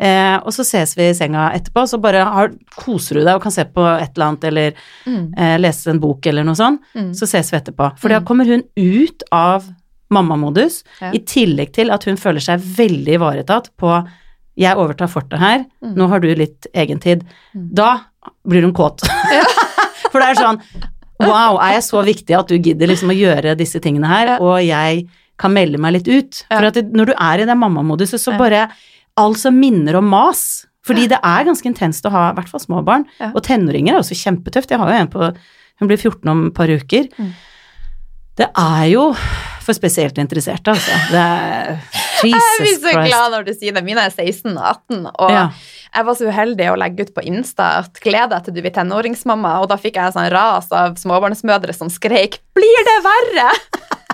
Eh, 0.00 0.36
og 0.42 0.52
så 0.52 0.64
ses 0.64 0.94
vi 0.96 1.08
i 1.10 1.14
senga 1.14 1.50
etterpå, 1.54 1.84
så 1.86 2.00
bare 2.00 2.24
har, 2.24 2.48
koser 2.76 3.14
du 3.14 3.24
deg 3.24 3.34
og 3.36 3.42
kan 3.42 3.52
se 3.52 3.64
på 3.64 3.84
et 4.00 4.10
eller 4.16 4.26
annet, 4.26 4.44
eller 4.44 4.72
Mm. 5.06 5.34
eh, 5.38 5.58
lese 5.58 5.88
en 5.90 6.00
bok 6.00 6.26
eller 6.26 6.44
noe 6.44 6.54
sånt, 6.54 6.80
Mm. 6.94 7.12
så 7.14 7.26
ses 7.26 7.50
vi 7.52 7.58
etterpå. 7.58 7.98
For 7.98 8.08
da 8.08 8.20
kommer 8.20 8.46
hun 8.46 8.62
ut 8.76 9.22
av 9.30 9.64
mammamodus, 10.10 10.82
Ja. 11.00 11.10
i 11.12 11.18
tillegg 11.18 11.72
til 11.72 11.90
at 11.90 12.04
hun 12.04 12.16
føler 12.16 12.40
seg 12.40 12.60
veldig 12.60 13.18
ivaretatt 13.18 13.68
på 13.78 14.08
jeg 14.56 14.76
overtar 14.76 15.06
fortet 15.08 15.38
her, 15.38 15.66
Mm. 15.84 15.94
nå 15.94 16.08
har 16.08 16.18
du 16.20 16.34
litt 16.34 16.66
egentid. 16.74 17.22
Da 17.54 18.00
blir 18.46 18.62
hun 18.62 18.72
kåt. 18.72 19.00
For 20.10 20.18
det 20.20 20.30
er 20.30 20.34
sånn 20.42 20.60
Wow, 21.18 21.56
er 21.58 21.72
jeg 21.78 21.82
så 21.88 22.02
viktig 22.06 22.34
at 22.38 22.48
du 22.50 22.54
gidder 22.62 22.86
liksom 22.86 23.10
å 23.10 23.16
gjøre 23.16 23.56
disse 23.58 23.80
tingene 23.82 24.06
her, 24.06 24.36
og 24.40 24.60
jeg 24.62 25.08
kan 25.38 25.52
melde 25.54 25.78
meg 25.82 25.96
litt 25.96 26.08
ut? 26.10 26.44
For 26.50 26.68
at 26.70 26.78
når 26.94 27.10
du 27.10 27.14
er 27.14 27.42
i 27.42 27.46
den 27.48 27.58
mammamoduset, 27.58 28.20
så 28.22 28.36
bare 28.38 28.68
Alt 29.18 29.38
som 29.40 29.56
minner 29.58 29.96
om 29.98 30.06
mas. 30.06 30.64
Fordi 30.86 31.08
det 31.10 31.18
er 31.26 31.44
ganske 31.44 31.66
intenst 31.66 32.06
å 32.06 32.10
ha 32.14 32.28
i 32.30 32.34
hvert 32.36 32.48
fall 32.48 32.60
små 32.62 32.84
barn. 32.86 33.02
Og 33.34 33.42
tenåringer 33.42 33.96
er 33.96 33.98
også 33.98 34.14
kjempetøft. 34.14 34.70
Jeg 34.70 34.78
har 34.78 34.92
jo 34.92 35.00
en 35.00 35.10
på 35.10 35.32
Hun 35.80 35.88
blir 35.90 35.98
14 35.98 36.28
om 36.30 36.46
et 36.46 36.54
par 36.54 36.70
uker. 36.70 37.08
Det 38.38 38.46
er 38.54 38.84
jo 38.92 39.08
for 39.68 39.76
spesielt 39.76 40.16
interesserte, 40.22 40.72
altså. 40.72 40.98
Det 41.12 41.20
er 41.20 41.78
Jeg 42.24 42.32
blir 42.32 42.78
så 42.80 42.92
Christ. 42.94 43.08
glad 43.10 43.34
når 43.34 43.44
du 43.46 43.52
sier 43.54 43.74
det. 43.76 43.82
Mine 43.86 44.06
er 44.08 44.10
16 44.14 44.54
og 44.56 44.64
18, 44.64 45.02
og 45.12 45.30
Ja. 45.30 45.42
jeg 45.94 46.06
var 46.08 46.14
så 46.18 46.26
uheldig 46.30 46.66
å 46.72 46.78
legge 46.80 47.04
ut 47.06 47.12
på 47.14 47.22
Insta 47.28 47.66
at 47.82 48.00
gled 48.02 48.30
deg 48.32 48.44
til 48.46 48.54
du 48.56 48.62
blir 48.64 48.74
tenåringsmamma, 48.74 49.58
og 49.62 49.68
da 49.70 49.76
fikk 49.78 49.98
jeg 50.00 50.14
sånn 50.16 50.30
ras 50.32 50.70
av 50.72 50.96
småbarnsmødre 50.98 51.74
som 51.76 51.88
skreik 51.92 52.38
'blir 52.56 52.80
det 52.88 52.98
verre?' 53.06 53.52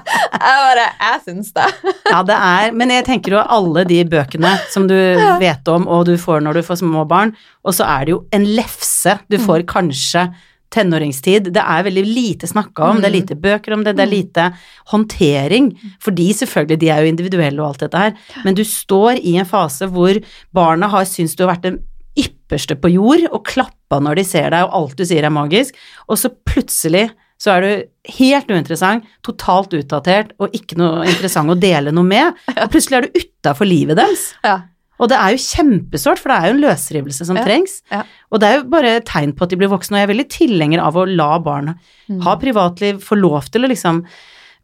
Jeg 0.04 0.40
bare 0.60 0.84
Jeg 1.00 1.20
syns 1.24 1.52
det. 1.56 1.68
Ja, 2.12 2.22
det 2.22 2.34
er 2.36 2.72
Men 2.76 2.90
jeg 2.90 3.04
tenker 3.06 3.30
jo 3.38 3.38
alle 3.40 3.84
de 3.88 4.02
bøkene 4.04 4.58
som 4.70 4.86
du 4.86 4.94
vet 5.40 5.66
om, 5.68 5.86
og 5.88 6.04
du 6.06 6.16
får 6.20 6.42
når 6.44 6.54
du 6.60 6.62
får 6.62 6.82
små 6.82 7.06
barn, 7.08 7.32
og 7.64 7.72
så 7.72 7.86
er 7.88 8.04
det 8.04 8.10
jo 8.12 8.24
en 8.32 8.44
lefse 8.44 9.18
du 9.30 9.38
Mm. 9.38 9.46
får 9.46 9.64
kanskje 9.64 10.34
tenåringstid. 10.74 11.52
Det 11.54 11.62
er 11.62 11.86
veldig 11.86 12.04
lite 12.08 12.50
snakka 12.50 12.90
om, 12.90 13.00
det 13.00 13.08
er 13.08 13.14
Mm. 13.14 13.20
lite 13.20 13.38
bøker 13.40 13.72
om 13.76 13.84
det, 13.86 13.94
det 13.96 14.04
er 14.04 14.10
lite 14.12 14.46
håndtering. 14.92 15.72
Fordi 16.02 16.28
selvfølgelig, 16.34 16.78
de 16.82 16.90
er 16.90 17.02
jo 17.04 17.12
individuelle 17.12 17.62
og 17.62 17.72
alt 17.72 17.84
dette 17.86 18.02
her, 18.04 18.14
men 18.44 18.54
du 18.58 18.62
står 18.66 19.20
i 19.22 19.36
en 19.40 19.48
fase 19.48 19.88
hvor 19.90 20.18
barna 20.54 20.88
har 20.92 21.04
syntes 21.08 21.36
du 21.36 21.44
har 21.46 21.54
vært 21.54 21.68
den 21.70 21.78
ypperste 22.18 22.76
på 22.78 22.92
jord, 22.94 23.24
og 23.34 23.44
klappa 23.48 23.98
når 24.02 24.20
de 24.20 24.24
ser 24.28 24.50
deg, 24.54 24.62
og 24.68 24.74
alt 24.78 24.96
du 25.00 25.04
sier 25.08 25.24
er 25.26 25.34
magisk, 25.34 25.74
og 26.08 26.18
så 26.20 26.30
plutselig 26.46 27.08
så 27.42 27.56
er 27.56 27.64
du 27.64 28.12
helt 28.20 28.46
uinteressant, 28.48 29.02
totalt 29.26 29.74
utdatert, 29.74 30.30
og 30.38 30.54
ikke 30.54 30.78
noe 30.78 31.02
interessant 31.10 31.50
å 31.50 31.56
dele 31.58 31.90
noe 31.92 32.06
med, 32.06 32.38
og 32.54 32.70
plutselig 32.70 33.00
er 33.00 33.08
du 33.08 33.18
utafor 33.18 33.66
livet 33.66 33.98
deres. 33.98 34.28
Ja. 34.46 34.60
Og 35.00 35.08
det 35.10 35.16
er 35.18 35.30
jo 35.34 35.42
kjempesårt, 35.42 36.18
for 36.22 36.30
det 36.30 36.36
er 36.38 36.46
jo 36.46 36.54
en 36.54 36.62
løsrivelse 36.62 37.24
som 37.26 37.36
Ja, 37.36 37.42
trengs. 37.44 37.82
ja. 37.90 38.02
Og 38.30 38.40
det 38.40 38.48
er 38.48 38.56
jo 38.60 38.68
bare 38.70 39.00
tegn 39.00 39.32
på 39.34 39.42
at 39.42 39.50
de 39.50 39.56
blir 39.56 39.68
voksne, 39.72 39.96
og 39.96 40.00
jeg 40.00 40.08
er 40.08 40.12
veldig 40.14 40.28
tilhenger 40.30 40.80
av 40.80 40.94
å 40.94 41.04
la 41.08 41.38
barn 41.38 41.74
Mm. 42.08 42.22
ha 42.22 42.36
privatliv, 42.36 43.00
få 43.02 43.18
lov 43.20 43.50
til 43.50 43.62
å 43.64 43.68
liksom 43.68 44.04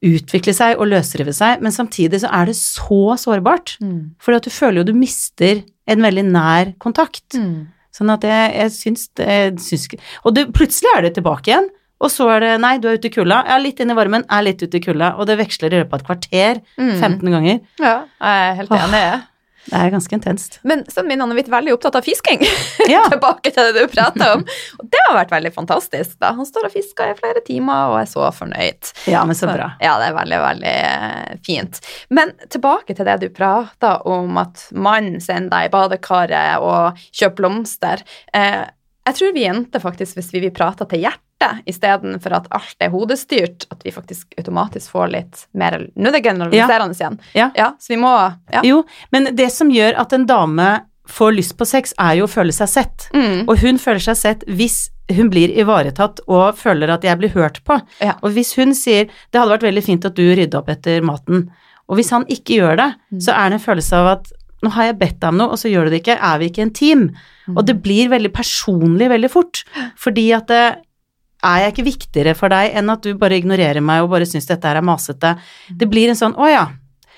utvikle 0.02 0.54
seg 0.56 0.78
og 0.80 0.88
løsrive 0.88 1.32
seg, 1.34 1.60
men 1.60 1.72
samtidig 1.72 2.20
så 2.22 2.30
er 2.32 2.46
det 2.46 2.54
så 2.56 3.16
sårbart. 3.20 3.76
Mm. 3.82 4.12
For 4.18 4.38
du 4.38 4.48
føler 4.50 4.80
jo 4.80 4.84
du 4.84 4.94
mister 4.96 5.62
en 5.86 6.00
veldig 6.00 6.24
nær 6.30 6.74
kontakt. 6.78 7.34
Mm. 7.34 7.66
Sånn 7.92 8.12
at 8.14 8.22
jeg, 8.22 8.54
jeg 8.54 8.70
syns 8.70 9.08
jeg 9.18 9.56
syns, 9.58 9.88
Og 10.24 10.34
det, 10.34 10.46
plutselig 10.54 10.88
er 10.96 11.02
det 11.02 11.14
tilbake 11.18 11.50
igjen, 11.50 11.68
og 12.00 12.08
så 12.08 12.30
er 12.36 12.40
det 12.40 12.60
nei, 12.62 12.78
du 12.78 12.88
er 12.88 12.96
ute 12.96 13.10
i 13.10 13.12
kulda. 13.12 13.42
Ja, 13.46 13.58
litt 13.58 13.80
inn 13.80 13.90
i 13.90 13.94
varmen, 13.98 14.24
er 14.30 14.42
litt 14.46 14.62
ute 14.62 14.78
i 14.78 14.80
kulda, 14.80 15.18
og 15.18 15.26
det 15.26 15.36
veksler 15.42 15.68
i 15.74 15.82
løpet 15.82 15.92
av 15.92 16.00
et 16.00 16.06
kvarter, 16.06 16.62
Mm. 16.78 16.94
15 17.00 17.30
ganger. 17.34 17.60
Ja, 17.78 17.96
jeg 18.22 18.52
er 18.52 18.54
helt 18.56 18.70
enig, 18.70 18.94
enig. 18.94 19.22
Det 19.66 19.76
er 19.76 19.92
ganske 19.92 20.14
intenst. 20.16 20.58
Men 20.66 20.82
sønnen 20.88 21.12
min 21.12 21.20
han 21.22 21.30
har 21.30 21.38
blitt 21.38 21.50
veldig 21.52 21.74
opptatt 21.76 21.98
av 22.00 22.06
fisking. 22.06 22.42
Ja. 22.88 23.02
Tilbake 23.12 23.52
til 23.52 23.68
det 23.68 23.84
du 23.84 23.92
prater 23.92 24.36
om. 24.38 24.44
Og 24.80 24.88
det 24.90 25.02
har 25.06 25.18
vært 25.18 25.34
veldig 25.34 25.52
fantastisk. 25.54 26.16
da. 26.22 26.32
Han 26.38 26.48
står 26.48 26.70
og 26.70 26.74
fisker 26.74 27.12
i 27.12 27.18
flere 27.18 27.44
timer 27.46 27.92
og 27.92 28.00
er 28.00 28.10
så 28.10 28.26
fornøyd. 28.34 28.92
Ja, 29.10 29.22
men 29.28 29.38
så 29.38 29.50
bra. 29.50 29.72
Ja, 29.84 29.98
det 30.00 30.10
er 30.10 30.16
veldig, 30.16 30.40
veldig 30.46 30.74
eh, 30.80 31.38
fint. 31.46 31.80
Men 32.08 32.34
tilbake 32.48 32.96
til 32.96 33.08
det 33.08 33.20
du 33.22 33.28
prata 33.34 33.98
om, 34.08 34.40
at 34.40 34.66
mannen 34.72 35.20
sender 35.22 35.52
deg 35.54 35.68
i 35.68 35.74
badekaret 35.76 36.66
og 36.66 37.00
kjøper 37.10 37.40
blomster. 37.40 38.04
Eh, 38.36 38.62
jeg 39.06 39.16
tror 39.16 39.34
vi 39.36 39.46
jenter 39.46 39.82
faktisk, 39.82 40.18
hvis 40.18 40.32
vi 40.34 40.46
vil 40.46 40.54
prate 40.54 40.86
til 40.88 41.04
hjertet, 41.04 41.24
hjertet, 41.40 41.62
istedenfor 41.66 42.32
at 42.36 42.46
alt 42.50 42.76
er 42.80 42.90
hodestyrt, 42.90 43.66
at 43.70 43.82
vi 43.84 43.90
faktisk 43.92 44.34
automatisk 44.38 44.90
får 44.92 45.10
litt 45.12 45.46
mer 45.54 45.88
Nå 45.96 46.08
er 46.08 46.12
det 46.12 46.22
generaliserende 46.24 46.94
igjen. 46.94 47.18
Ja. 47.34 47.50
ja. 47.56 47.72
Så 47.78 47.94
vi 47.94 47.96
må 48.00 48.10
ja. 48.52 48.62
Jo, 48.64 48.84
men 49.12 49.34
det 49.36 49.50
som 49.52 49.70
gjør 49.70 49.98
at 49.98 50.12
en 50.12 50.26
dame 50.26 50.84
får 51.10 51.32
lyst 51.34 51.56
på 51.58 51.66
sex, 51.66 51.92
er 51.98 52.20
jo 52.20 52.26
å 52.28 52.30
føle 52.30 52.52
seg 52.52 52.68
sett. 52.68 53.08
Mm. 53.14 53.48
Og 53.48 53.58
hun 53.58 53.78
føler 53.78 54.00
seg 54.00 54.16
sett 54.16 54.44
hvis 54.46 54.90
hun 55.10 55.30
blir 55.30 55.50
ivaretatt 55.58 56.20
og 56.28 56.54
føler 56.54 56.92
at 56.94 57.02
jeg 57.02 57.18
blir 57.18 57.32
hørt 57.34 57.64
på. 57.66 57.80
Ja. 58.00 58.14
Og 58.22 58.30
hvis 58.36 58.54
hun 58.54 58.74
sier 58.74 59.06
'det 59.06 59.40
hadde 59.40 59.50
vært 59.50 59.66
veldig 59.66 59.84
fint 59.84 60.04
at 60.04 60.14
du 60.14 60.22
rydda 60.22 60.58
opp 60.58 60.68
etter 60.68 61.00
maten', 61.02 61.48
og 61.88 61.96
hvis 61.96 62.10
han 62.10 62.24
ikke 62.26 62.60
gjør 62.60 62.76
det, 62.76 62.94
Mm. 63.10 63.20
så 63.20 63.32
er 63.34 63.48
det 63.50 63.54
en 63.58 63.66
følelse 63.66 63.92
av 63.96 64.06
at 64.06 64.32
'nå 64.62 64.70
har 64.70 64.84
jeg 64.84 64.98
bedt 64.98 65.20
deg 65.20 65.28
om 65.28 65.36
noe, 65.38 65.48
og 65.50 65.58
så 65.58 65.68
gjør 65.68 65.84
du 65.84 65.90
det 65.90 66.02
ikke', 66.04 66.18
er 66.22 66.38
vi 66.38 66.48
ikke 66.48 66.62
en 66.62 66.70
team? 66.70 67.10
Mm. 67.48 67.56
Og 67.56 67.66
det 67.66 67.82
blir 67.82 68.08
veldig 68.08 68.32
personlig 68.32 69.08
veldig 69.08 69.30
fort, 69.30 69.64
fordi 69.96 70.30
at 70.32 70.46
det 70.46 70.76
er 71.42 71.64
jeg 71.64 71.72
ikke 71.74 71.86
viktigere 71.88 72.34
for 72.36 72.52
deg 72.52 72.74
enn 72.76 72.90
at 72.92 73.02
du 73.02 73.14
bare 73.18 73.38
ignorerer 73.40 73.80
meg 73.84 74.04
og 74.04 74.10
bare 74.12 74.28
syns 74.28 74.46
dette 74.48 74.66
her 74.68 74.80
er 74.80 74.86
masete? 74.86 75.34
Det 75.70 75.88
blir 75.90 76.08
en 76.10 76.18
sånn 76.18 76.34
'å 76.36 76.48
ja', 76.50 76.68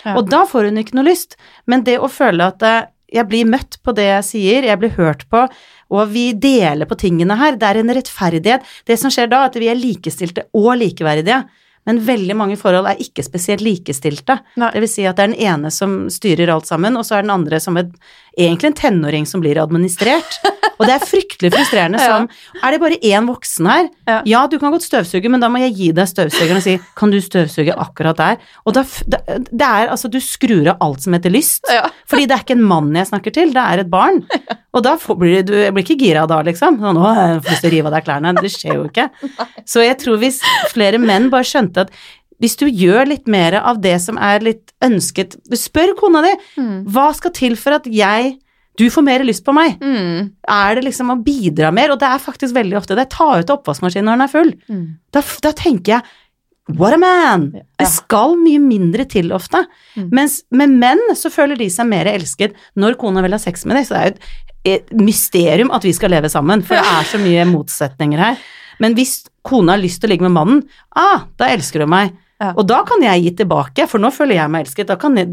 Ja. 0.04 0.16
og 0.16 0.28
da 0.28 0.44
får 0.44 0.64
hun 0.70 0.78
ikke 0.78 0.94
noe 0.94 1.04
lyst. 1.10 1.36
Men 1.66 1.82
det 1.84 1.98
å 1.98 2.08
føle 2.10 2.46
at 2.46 2.62
eh, 2.62 2.86
jeg 3.12 3.28
blir 3.28 3.44
møtt 3.46 3.78
på 3.84 3.94
det 3.94 4.04
jeg 4.08 4.24
sier, 4.24 4.62
jeg 4.64 4.78
blir 4.78 4.90
hørt 4.96 5.28
på, 5.30 5.48
og 5.92 6.08
vi 6.08 6.32
deler 6.32 6.86
på 6.86 6.96
tingene 6.96 7.36
her, 7.36 7.56
det 7.56 7.68
er 7.68 7.80
en 7.80 7.94
rettferdighet. 7.94 8.62
Det 8.86 8.98
som 8.98 9.10
skjer 9.10 9.28
da, 9.28 9.42
er 9.42 9.50
at 9.50 9.58
vi 9.60 9.68
er 9.68 9.76
likestilte 9.76 10.46
og 10.54 10.78
likeverdige. 10.80 11.44
Men 11.84 11.98
veldig 11.98 12.36
mange 12.38 12.56
forhold 12.56 12.86
er 12.86 13.00
ikke 13.02 13.24
spesielt 13.26 13.60
likestilte. 13.60 14.38
Nei. 14.56 14.70
Det 14.72 14.80
vil 14.84 14.88
si 14.88 15.04
at 15.04 15.16
det 15.18 15.24
er 15.24 15.32
den 15.32 15.40
ene 15.42 15.70
som 15.70 16.08
styrer 16.14 16.48
alt 16.54 16.66
sammen, 16.70 16.96
og 16.96 17.04
så 17.04 17.18
er 17.18 17.22
den 17.26 17.34
andre 17.34 17.58
som 17.60 17.76
et, 17.76 17.90
egentlig 18.38 18.70
en 18.70 18.78
tenåring 18.78 19.26
som 19.28 19.42
blir 19.42 19.60
administrert. 19.62 20.38
Og 20.78 20.86
det 20.88 20.94
er 20.96 21.04
fryktelig 21.06 21.52
frustrerende 21.54 22.00
som 22.02 22.28
Er 22.62 22.74
det 22.74 22.80
bare 22.82 22.98
én 22.98 23.28
voksen 23.28 23.68
her? 23.70 23.90
Ja. 24.26 24.44
Du 24.50 24.58
kan 24.58 24.72
godt 24.74 24.86
støvsuge, 24.86 25.30
men 25.30 25.42
da 25.42 25.50
må 25.52 25.60
jeg 25.62 25.74
gi 25.78 25.90
deg 25.96 26.08
støvsugeren 26.10 26.58
og 26.58 26.64
si 26.64 26.76
kan 26.98 27.12
du 27.12 27.20
støvsuge 27.22 27.76
akkurat 27.78 28.18
der? 28.18 28.40
Og 28.66 28.76
da, 28.76 28.84
det 29.06 29.68
er 29.68 29.92
altså 29.92 30.10
du 30.12 30.18
skrur 30.22 30.72
av 30.72 30.82
alt 30.84 31.04
som 31.04 31.16
heter 31.16 31.32
lyst. 31.32 31.68
Fordi 32.10 32.26
det 32.26 32.36
er 32.36 32.44
ikke 32.44 32.58
en 32.58 32.66
mann 32.72 32.90
jeg 32.96 33.10
snakker 33.12 33.34
til, 33.34 33.54
det 33.54 33.62
er 33.62 33.84
et 33.84 33.92
barn. 33.92 34.22
Og 34.72 34.84
da 34.84 34.96
får, 35.00 35.18
blir 35.20 35.46
du 35.46 35.54
jeg 35.58 35.74
blir 35.74 35.84
ikke 35.86 36.00
gira 36.00 36.24
da, 36.28 36.40
liksom. 36.46 36.80
Sånn, 36.82 36.98
å, 36.98 37.12
jeg 37.12 37.44
får 37.44 37.54
lyst 37.54 37.64
til 37.64 37.70
å 37.70 37.74
rive 37.76 37.90
av 37.90 37.96
deg 37.96 38.08
klærne. 38.08 38.34
Det 38.40 38.52
skjer 38.52 38.78
jo 38.78 38.88
ikke. 38.88 39.08
Så 39.72 39.84
jeg 39.84 39.98
tror 40.00 40.20
hvis 40.22 40.40
flere 40.72 41.00
menn 41.02 41.30
bare 41.32 41.48
skjønte 41.48 41.86
at 41.86 41.94
hvis 42.42 42.56
du 42.58 42.66
gjør 42.66 43.06
litt 43.12 43.28
mer 43.30 43.54
av 43.62 43.78
det 43.82 43.94
som 44.02 44.18
er 44.18 44.42
litt 44.42 44.72
ønsket 44.82 45.36
spør 45.56 45.94
kona 45.98 46.24
di 46.26 46.32
Mm. 46.58 46.84
hva 46.90 47.12
skal 47.14 47.30
til 47.38 47.54
for 47.56 47.78
at 47.78 47.86
jeg 47.86 48.34
du 48.80 48.86
får 48.88 49.04
mer 49.04 49.20
lyst 49.20 49.44
på 49.44 49.52
meg. 49.52 49.74
Mm. 49.84 50.30
Er 50.48 50.74
det 50.78 50.84
liksom 50.86 51.10
å 51.12 51.18
bidra 51.22 51.68
mer? 51.76 51.90
Og 51.92 51.98
det 52.00 52.08
er 52.08 52.18
faktisk 52.18 52.54
veldig 52.56 52.78
ofte 52.78 52.96
det. 52.96 53.10
Ta 53.12 53.26
ut 53.38 53.50
oppvaskmaskinen 53.52 54.06
når 54.08 54.16
den 54.16 54.24
er 54.24 54.32
full. 54.32 54.52
Mm. 54.72 54.86
Da, 55.12 55.20
da 55.44 55.52
tenker 55.52 55.98
jeg 55.98 56.02
What 56.78 56.94
a 56.94 56.96
man! 56.96 57.48
Ja. 57.58 57.62
Det 57.82 57.88
skal 57.90 58.36
mye 58.38 58.60
mindre 58.62 59.04
til 59.10 59.32
ofte. 59.34 59.64
Mm. 59.98 60.08
Mens 60.14 60.38
med 60.54 60.70
menn 60.78 61.02
så 61.18 61.28
føler 61.34 61.58
de 61.58 61.66
seg 61.74 61.88
mer 61.90 62.06
elsket 62.06 62.54
når 62.78 62.96
kona 63.00 63.20
vil 63.26 63.34
ha 63.34 63.40
sex 63.42 63.66
med 63.66 63.76
deg. 63.76 63.88
Så 63.88 63.92
det 63.96 64.00
er 64.00 64.08
jo 64.08 64.14
et, 64.14 64.26
et 64.76 64.92
mysterium 65.02 65.72
at 65.74 65.82
vi 65.84 65.92
skal 65.92 66.14
leve 66.14 66.30
sammen, 66.32 66.62
for 66.64 66.78
det 66.78 66.86
er 66.86 67.08
så 67.10 67.18
mye 67.20 67.44
motsetninger 67.50 68.22
her. 68.24 68.38
Men 68.80 68.94
hvis 68.96 69.18
kona 69.44 69.74
har 69.74 69.82
lyst 69.82 70.00
til 70.00 70.08
å 70.08 70.12
ligge 70.14 70.24
med 70.30 70.36
mannen, 70.38 70.62
ah, 70.96 71.26
da 71.36 71.50
elsker 71.52 71.82
hun 71.84 71.92
meg. 71.92 72.14
Ja. 72.42 72.52
Og 72.58 72.66
da 72.66 72.80
kan 72.86 73.02
jeg 73.04 73.22
gi 73.22 73.34
tilbake, 73.42 73.86
for 73.90 74.02
nå 74.02 74.10
føler 74.14 74.40
jeg 74.40 74.50
meg 74.50 74.64
elsket. 74.66 74.88
Da 74.90 74.96
kan 74.98 75.14
jeg, 75.18 75.30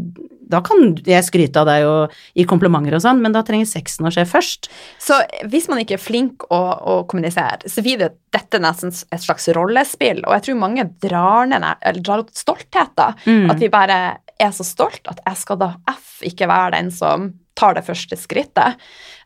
da 0.50 0.60
kan 0.62 0.92
jeg 1.06 1.26
skryte 1.26 1.62
av 1.62 1.66
deg 1.66 1.86
og 1.88 2.14
gi 2.38 2.46
komplimenter 2.48 2.94
og 2.94 3.02
sånn, 3.02 3.22
men 3.24 3.34
da 3.34 3.42
trenger 3.46 3.66
sexen 3.66 4.06
å 4.06 4.12
skje 4.14 4.26
først. 4.30 4.70
Så 5.02 5.18
hvis 5.50 5.66
man 5.70 5.82
ikke 5.82 5.96
er 5.98 6.02
flink 6.02 6.46
å, 6.54 6.60
å 6.60 6.94
kommunisere, 7.10 7.70
så 7.70 7.82
blir 7.82 7.98
det 7.98 8.12
dette 8.34 8.62
nesten 8.62 8.94
et 8.94 9.24
slags 9.24 9.50
rollespill, 9.56 10.22
og 10.22 10.36
jeg 10.36 10.46
tror 10.46 10.62
mange 10.62 10.86
drar 11.02 11.50
ned 11.50 11.66
eller 11.66 12.00
drar 12.06 12.22
opp 12.22 12.30
stolthet. 12.36 13.04
Mm. 13.26 13.50
At 13.50 13.62
vi 13.62 13.72
bare 13.72 14.00
er 14.40 14.54
så 14.56 14.64
stolt 14.64 15.10
at 15.10 15.20
jeg 15.26 15.42
skal 15.42 15.58
da 15.60 15.74
F 15.90 16.22
ikke 16.26 16.48
være 16.50 16.78
den 16.78 16.94
som 16.94 17.32
tar 17.58 17.76
det 17.76 17.84
første 17.84 18.16
skrittet. 18.16 18.80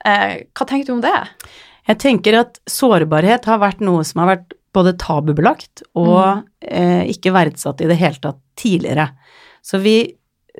Eh, 0.09 0.42
hva 0.57 0.66
tenker 0.66 0.88
du 0.88 0.97
om 0.97 1.05
det? 1.05 1.16
Jeg 1.85 2.01
tenker 2.01 2.40
at 2.40 2.61
sårbarhet 2.70 3.47
har 3.49 3.61
vært 3.61 3.83
noe 3.85 4.05
som 4.09 4.25
har 4.25 4.37
vært 4.37 4.55
både 4.74 4.96
tabubelagt 5.00 5.84
og 5.98 6.44
eh, 6.60 7.06
ikke 7.12 7.34
verdsatt 7.34 7.82
i 7.84 7.88
det 7.90 7.98
hele 8.00 8.20
tatt 8.22 8.40
tidligere. 8.58 9.08
Så 9.64 9.80
vi, 9.82 9.96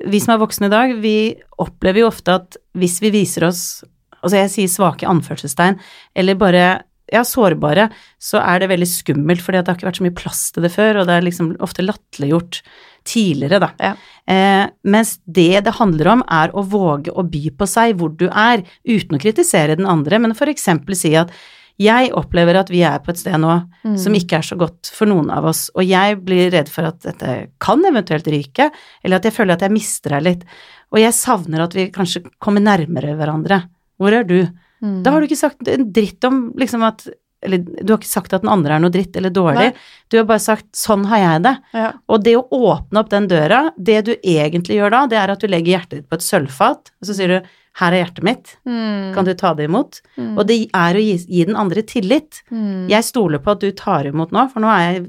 vi 0.07 0.21
som 0.23 0.35
er 0.35 0.41
voksne 0.41 0.69
i 0.69 0.73
dag, 0.73 0.95
vi 1.03 1.17
opplever 1.61 2.03
jo 2.03 2.09
ofte 2.09 2.39
at 2.39 2.59
hvis 2.77 2.97
vi 3.03 3.13
viser 3.13 3.47
oss, 3.49 3.83
altså 4.21 4.41
jeg 4.41 4.53
sier 4.53 4.73
svake 4.73 5.09
anførselstegn, 5.09 5.79
eller 6.17 6.39
bare 6.39 6.65
ja, 7.13 7.21
sårbare, 7.27 7.89
så 8.21 8.39
er 8.41 8.63
det 8.63 8.71
veldig 8.71 8.87
skummelt, 8.89 9.43
fordi 9.45 9.59
at 9.59 9.67
det 9.67 9.73
har 9.73 9.79
ikke 9.79 9.89
vært 9.91 9.99
så 9.99 10.05
mye 10.07 10.17
plass 10.17 10.41
til 10.55 10.65
det 10.65 10.73
før, 10.73 11.01
og 11.01 11.09
det 11.09 11.15
er 11.15 11.25
liksom 11.27 11.51
ofte 11.63 11.85
latterliggjort 11.85 12.61
tidligere, 13.05 13.59
da. 13.61 13.69
Ja. 13.77 13.91
Eh, 14.33 14.63
mens 14.89 15.19
det 15.25 15.61
det 15.67 15.75
handler 15.77 16.09
om, 16.15 16.23
er 16.25 16.53
å 16.57 16.65
våge 16.65 17.13
å 17.13 17.25
by 17.29 17.51
på 17.57 17.67
seg 17.69 17.99
hvor 17.99 18.15
du 18.17 18.25
er, 18.31 18.65
uten 18.87 19.17
å 19.17 19.21
kritisere 19.21 19.77
den 19.77 19.89
andre, 19.89 20.19
men 20.23 20.33
for 20.37 20.49
eksempel 20.49 20.97
si 20.97 21.13
at 21.19 21.33
jeg 21.79 22.11
opplever 22.15 22.55
at 22.55 22.69
vi 22.71 22.81
er 22.87 22.99
på 23.03 23.09
et 23.11 23.17
sted 23.19 23.35
nå 23.41 23.55
Mm. 23.85 23.97
som 23.97 24.13
ikke 24.13 24.37
er 24.39 24.41
så 24.41 24.55
godt 24.57 24.89
for 24.95 25.05
noen 25.05 25.29
av 25.29 25.45
oss, 25.45 25.69
og 25.75 25.83
jeg 25.85 26.17
blir 26.25 26.49
redd 26.51 26.69
for 26.69 26.85
at 26.87 27.01
dette 27.01 27.47
kan 27.59 27.83
eventuelt 27.85 28.25
ryke, 28.25 28.71
eller 29.03 29.17
at 29.17 29.23
jeg 29.27 29.33
føler 29.33 29.53
at 29.53 29.61
jeg 29.61 29.71
mister 29.71 30.09
deg 30.15 30.23
litt, 30.23 30.43
og 30.91 30.99
jeg 30.99 31.13
savner 31.13 31.61
at 31.61 31.73
vi 31.75 31.89
kanskje 31.91 32.23
kommer 32.39 32.61
nærmere 32.61 33.13
hverandre. 33.15 33.63
Hvor 33.99 34.11
er 34.13 34.23
du? 34.23 34.47
Mm. 34.81 35.03
Da 35.03 35.11
har 35.11 35.19
du 35.21 35.27
ikke 35.27 35.37
sagt 35.37 35.67
en 35.67 35.91
dritt 35.91 36.23
om 36.25 36.51
liksom 36.57 36.83
at 36.83 37.07
Eller 37.45 37.59
du 37.59 37.93
har 37.93 37.99
ikke 37.99 38.07
sagt 38.09 38.33
at 38.33 38.41
den 38.41 38.49
andre 38.49 38.73
er 38.73 38.79
noe 38.79 38.89
dritt 38.89 39.15
eller 39.15 39.29
dårlig, 39.29 39.67
Nei. 39.69 39.73
du 40.09 40.17
har 40.17 40.23
bare 40.25 40.39
sagt 40.39 40.71
'sånn 40.73 41.05
har 41.05 41.17
jeg 41.19 41.43
det'. 41.43 41.57
ja. 41.75 41.91
Og 42.09 42.23
det 42.23 42.33
å 42.37 42.49
åpne 42.49 42.97
opp 42.97 43.09
den 43.09 43.27
døra, 43.27 43.71
det 43.77 44.05
du 44.05 44.15
egentlig 44.23 44.77
gjør 44.79 44.89
da, 44.89 45.05
det 45.05 45.17
er 45.19 45.29
at 45.29 45.39
du 45.39 45.47
legger 45.47 45.77
hjertet 45.77 45.89
ditt 45.91 46.09
på 46.09 46.15
et 46.15 46.21
sølvfat, 46.21 46.89
og 46.89 47.03
så 47.03 47.13
sier 47.13 47.27
du 47.27 47.41
'her 47.75 47.91
er 47.93 48.05
hjertet 48.05 48.23
mitt, 48.23 48.57
Mm. 48.65 49.13
kan 49.13 49.25
du 49.25 49.33
ta 49.33 49.53
det 49.53 49.67
imot'? 49.69 50.01
Mm. 50.17 50.37
Og 50.37 50.47
det 50.47 50.69
er 50.73 50.93
å 50.95 51.01
gi, 51.03 51.17
gi 51.27 51.43
den 51.45 51.55
andre 51.55 51.81
tillit. 51.83 52.41
Mm. 52.51 52.87
Jeg 52.89 53.03
stoler 53.03 53.39
på 53.39 53.51
at 53.51 53.59
du 53.59 53.71
tar 53.71 54.05
imot 54.05 54.31
nå, 54.31 54.49
for 54.51 54.61
nå 54.61 54.67
er 54.67 54.93
jeg? 54.93 55.07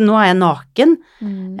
Nå 0.00 0.14
er 0.16 0.32
jeg 0.32 0.38
naken. 0.40 0.96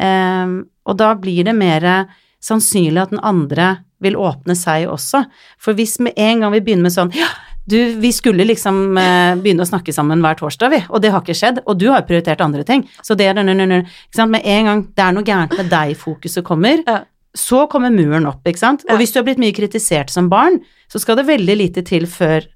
Ehm, 0.00 0.64
og 0.86 0.96
da 0.96 1.14
blir 1.14 1.44
det 1.44 1.54
mer 1.54 2.06
sannsynlig 2.40 3.02
at 3.02 3.10
den 3.10 3.20
andre 3.22 3.78
vil 4.00 4.14
åpne 4.14 4.54
seg 4.56 4.86
også. 4.88 5.26
For 5.58 5.74
hvis 5.74 5.98
med 6.00 6.14
en 6.16 6.40
gang 6.40 6.52
vi 6.52 6.60
begynner 6.60 6.82
med 6.86 6.92
sånn 6.94 7.12
ja, 7.14 7.26
du, 7.68 7.76
vi 8.00 8.10
skulle 8.12 8.46
liksom 8.46 8.96
eh, 8.96 9.34
begynne 9.36 9.60
å 9.60 9.68
snakke 9.68 9.92
sammen 9.92 10.22
hver 10.24 10.38
torsdag, 10.38 10.70
vi, 10.70 10.78
og 10.88 11.02
det 11.02 11.10
har 11.12 11.20
ikke 11.20 11.36
skjedd, 11.36 11.58
og 11.66 11.76
du 11.78 11.90
har 11.92 12.06
prioritert 12.08 12.40
andre 12.40 12.64
ting, 12.64 12.86
så 13.02 13.14
det 13.18 13.26
er? 13.26 13.34
Med 13.34 14.40
en 14.44 14.64
gang 14.64 14.82
det 14.94 15.04
er 15.04 15.12
noe 15.12 15.24
gærent 15.26 15.56
med 15.58 15.68
deg-fokuset 15.68 16.44
kommer, 16.44 16.82
Ja. 16.86 17.02
Så 17.38 17.64
kommer 17.70 17.94
muren 17.94 18.26
opp, 18.28 18.42
ikke 18.48 18.60
sant. 18.60 18.84
Og 18.90 19.00
hvis 19.00 19.14
du 19.14 19.20
har 19.20 19.26
blitt 19.28 19.40
mye 19.42 19.54
kritisert 19.56 20.10
som 20.10 20.30
barn, 20.32 20.58
så 20.90 21.00
skal 21.02 21.20
det 21.20 21.28
veldig 21.28 21.58
lite 21.60 21.84
til 21.86 22.08
før 22.10 22.46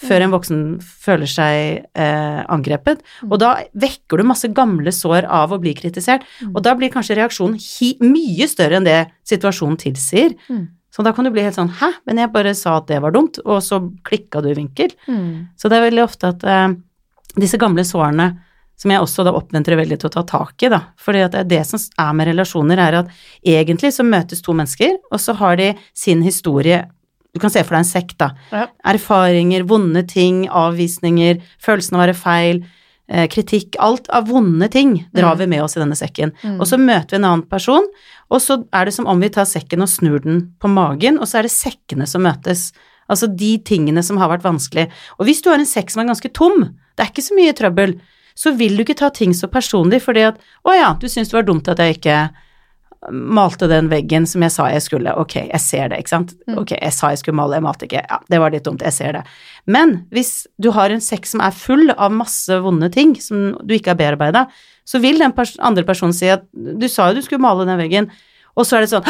før 0.00 0.24
en 0.24 0.32
voksen 0.32 0.60
føler 0.80 1.28
seg 1.28 1.82
eh, 1.98 2.40
angrepet. 2.48 3.02
Og 3.28 3.36
da 3.42 3.52
vekker 3.76 4.20
du 4.20 4.24
masse 4.28 4.48
gamle 4.56 4.92
sår 4.94 5.26
av 5.28 5.52
å 5.52 5.60
bli 5.60 5.74
kritisert, 5.76 6.24
og 6.50 6.62
da 6.64 6.72
blir 6.78 6.92
kanskje 6.92 7.18
reaksjonen 7.18 7.58
mye 8.06 8.48
større 8.48 8.78
enn 8.78 8.88
det 8.88 9.00
situasjonen 9.28 9.76
tilsier. 9.80 10.36
Mm. 10.48 10.68
Så 10.90 11.04
da 11.06 11.12
kan 11.14 11.26
du 11.26 11.30
bli 11.34 11.44
helt 11.44 11.58
sånn 11.58 11.70
'hæ, 11.70 11.90
men 12.06 12.18
jeg 12.18 12.32
bare 12.32 12.54
sa 12.54 12.78
at 12.78 12.88
det 12.88 13.02
var 13.02 13.12
dumt', 13.12 13.38
og 13.44 13.60
så 13.62 13.78
klikka 14.02 14.42
du 14.42 14.50
i 14.50 14.58
vinkel. 14.58 14.90
Mm. 15.06 15.48
Så 15.56 15.68
det 15.68 15.78
er 15.78 15.90
veldig 15.90 16.04
ofte 16.04 16.32
at 16.32 16.44
eh, 16.44 16.74
disse 17.36 17.60
gamle 17.60 17.84
sårene 17.84 18.40
som 18.80 18.92
jeg 18.94 19.02
også 19.04 19.26
da 19.26 19.34
oppmuntrer 19.36 19.76
veldig 19.76 19.98
til 20.00 20.08
å 20.08 20.14
ta 20.14 20.22
tak 20.24 20.64
i, 20.64 20.70
da. 20.72 20.78
Fordi 20.96 21.26
det 21.34 21.42
er 21.42 21.48
det 21.50 21.60
som 21.68 21.82
er 22.00 22.14
med 22.16 22.30
relasjoner, 22.30 22.80
er 22.80 22.96
at 23.02 23.10
egentlig 23.44 23.92
så 23.92 24.06
møtes 24.08 24.40
to 24.40 24.54
mennesker, 24.56 24.96
og 25.12 25.20
så 25.20 25.34
har 25.36 25.60
de 25.60 25.74
sin 25.92 26.22
historie 26.24 26.86
Du 27.30 27.38
kan 27.38 27.52
se 27.52 27.62
for 27.62 27.76
deg 27.76 27.84
en 27.84 27.86
sekk, 27.86 28.16
da. 28.18 28.26
Ja. 28.50 28.64
Erfaringer, 28.90 29.62
vonde 29.70 30.00
ting, 30.10 30.48
avvisninger, 30.50 31.38
følelsen 31.62 31.94
av 31.94 32.00
å 32.00 32.02
være 32.08 32.16
feil, 32.18 32.64
eh, 33.08 33.28
kritikk 33.30 33.76
Alt 33.78 34.08
av 34.10 34.26
vonde 34.26 34.68
ting 34.68 35.06
drar 35.14 35.36
Mm. 35.36 35.38
vi 35.38 35.46
med 35.46 35.62
oss 35.62 35.76
i 35.76 35.80
denne 35.80 35.94
sekken. 35.94 36.32
Mm. 36.42 36.58
Og 36.60 36.66
så 36.66 36.76
møter 36.76 37.10
vi 37.10 37.16
en 37.20 37.24
annen 37.30 37.48
person, 37.48 37.86
og 38.30 38.40
så 38.40 38.64
er 38.72 38.84
det 38.86 38.94
som 38.94 39.06
om 39.06 39.20
vi 39.20 39.28
tar 39.28 39.44
sekken 39.44 39.80
og 39.80 39.88
snur 39.88 40.18
den 40.24 40.54
på 40.58 40.68
magen, 40.68 41.18
og 41.20 41.26
så 41.28 41.38
er 41.38 41.42
det 41.42 41.52
sekkene 41.52 42.08
som 42.08 42.22
møtes. 42.22 42.72
Altså 43.08 43.28
de 43.28 43.58
tingene 43.58 44.02
som 44.02 44.16
har 44.18 44.28
vært 44.28 44.42
vanskelig. 44.42 44.88
Og 45.20 45.26
hvis 45.26 45.40
du 45.42 45.50
har 45.50 45.58
en 45.58 45.66
sekk 45.66 45.90
som 45.90 46.02
er 46.02 46.12
ganske 46.12 46.32
tom, 46.32 46.74
det 46.96 47.06
er 47.06 47.10
ikke 47.12 47.28
så 47.30 47.36
mye 47.38 47.52
trøbbel, 47.54 48.00
så 48.40 48.54
vil 48.56 48.76
du 48.78 48.84
ikke 48.86 48.96
ta 49.00 49.10
ting 49.12 49.34
så 49.36 49.50
personlig 49.52 50.00
fordi 50.06 50.22
at 50.30 50.38
å 50.64 50.72
ja, 50.76 50.94
du 51.00 51.08
syns 51.12 51.28
det 51.32 51.36
var 51.36 51.48
dumt 51.48 51.68
at 51.68 51.82
jeg 51.82 51.98
ikke 51.98 52.20
malte 53.10 53.64
den 53.70 53.86
veggen 53.88 54.26
som 54.28 54.42
jeg 54.44 54.52
sa 54.52 54.66
jeg 54.68 54.82
skulle. 54.84 55.14
Ok, 55.16 55.38
jeg 55.40 55.60
ser 55.64 55.88
det, 55.88 56.02
ikke 56.02 56.12
sant. 56.12 56.34
Mm. 56.44 56.58
Ok, 56.60 56.74
jeg 56.76 56.92
sa 56.92 57.08
jeg 57.14 57.22
skulle 57.22 57.38
male, 57.38 57.56
jeg 57.56 57.64
malte 57.64 57.86
ikke. 57.88 58.02
Ja, 58.04 58.18
det 58.28 58.40
var 58.42 58.52
litt 58.52 58.66
dumt, 58.66 58.82
jeg 58.84 58.92
ser 58.92 59.16
det. 59.16 59.22
Men 59.72 59.94
hvis 60.12 60.32
du 60.60 60.68
har 60.76 60.92
en 60.92 61.00
sekk 61.04 61.24
som 61.30 61.40
er 61.44 61.56
full 61.56 61.88
av 61.96 62.12
masse 62.12 62.58
vonde 62.60 62.90
ting 62.92 63.14
som 63.24 63.54
du 63.64 63.72
ikke 63.76 63.94
har 63.94 64.00
bearbeida, 64.00 64.44
så 64.84 65.00
vil 65.00 65.20
den 65.22 65.32
pers 65.36 65.54
andre 65.64 65.86
personen 65.88 66.12
si 66.16 66.28
at 66.32 66.44
du 66.52 66.86
sa 66.92 67.08
jo 67.08 67.20
du 67.20 67.24
skulle 67.24 67.44
male 67.44 67.64
den 67.68 67.80
veggen, 67.80 68.10
og 68.58 68.68
så 68.68 68.76
er 68.76 68.84
det 68.84 68.92
sånn 68.92 69.08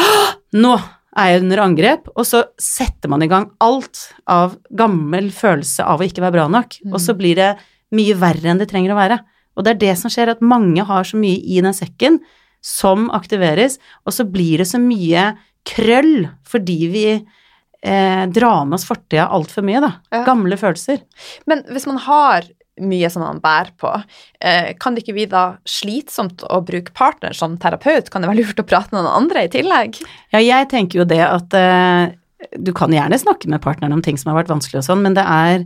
nå 0.63 0.75
er 1.19 1.33
jeg 1.33 1.41
under 1.43 1.59
angrep, 1.65 2.05
og 2.15 2.23
så 2.23 2.45
setter 2.61 3.11
man 3.11 3.25
i 3.25 3.27
gang 3.27 3.49
alt 3.59 4.05
av 4.31 4.53
gammel 4.79 5.27
følelse 5.35 5.83
av 5.83 5.99
å 5.99 6.07
ikke 6.07 6.23
være 6.23 6.37
bra 6.37 6.47
nok, 6.47 6.77
Mm. 6.85 6.93
og 6.95 7.03
så 7.03 7.15
blir 7.19 7.35
det 7.35 7.49
mye 7.95 8.15
verre 8.19 8.53
enn 8.53 8.61
det 8.61 8.69
trenger 8.71 8.93
å 8.93 8.99
være. 8.99 9.19
Og 9.57 9.65
det 9.65 9.73
er 9.73 9.81
det 9.81 9.95
som 9.99 10.11
skjer, 10.11 10.31
at 10.31 10.43
mange 10.43 10.83
har 10.87 11.07
så 11.07 11.19
mye 11.19 11.41
i 11.41 11.59
den 11.63 11.75
sekken 11.75 12.21
som 12.63 13.09
aktiveres, 13.13 13.79
og 14.05 14.15
så 14.15 14.25
blir 14.29 14.61
det 14.61 14.69
så 14.69 14.79
mye 14.81 15.31
krøll 15.67 16.27
fordi 16.47 16.77
vi 16.93 17.05
eh, 17.11 18.23
drar 18.31 18.65
med 18.65 18.77
oss 18.77 18.87
fortida 18.87 19.27
altfor 19.33 19.65
mye, 19.65 19.81
da. 19.83 19.91
Ja. 20.13 20.23
Gamle 20.27 20.57
følelser. 20.61 21.01
Men 21.49 21.65
hvis 21.73 21.87
man 21.89 21.99
har 22.05 22.47
mye 22.81 23.09
som 23.13 23.25
man 23.25 23.41
bærer 23.43 23.73
på, 23.77 23.91
eh, 24.39 24.71
kan 24.79 24.95
det 24.95 25.03
ikke 25.03 25.17
bli 25.17 25.27
da 25.29 25.43
slitsomt 25.67 26.45
å 26.47 26.61
bruke 26.65 26.93
partner 26.97 27.35
som 27.37 27.57
terapeut? 27.61 28.09
Kan 28.09 28.23
det 28.23 28.31
være 28.31 28.41
lurt 28.41 28.61
å 28.63 28.67
prate 28.67 28.93
med 28.93 29.03
noen 29.03 29.25
andre 29.25 29.45
i 29.45 29.51
tillegg? 29.51 30.01
Ja, 30.33 30.41
jeg 30.41 30.69
tenker 30.71 31.01
jo 31.01 31.07
det 31.09 31.21
at 31.25 31.57
eh, 31.57 32.13
du 32.57 32.71
kan 32.77 32.93
gjerne 32.93 33.19
snakke 33.21 33.49
med 33.51 33.61
partneren 33.61 33.93
om 33.93 34.01
ting 34.05 34.17
som 34.17 34.31
har 34.31 34.41
vært 34.41 34.53
vanskelig 34.53 34.81
og 34.81 34.87
sånn, 34.87 35.03
men 35.05 35.17
det 35.17 35.25
er 35.27 35.65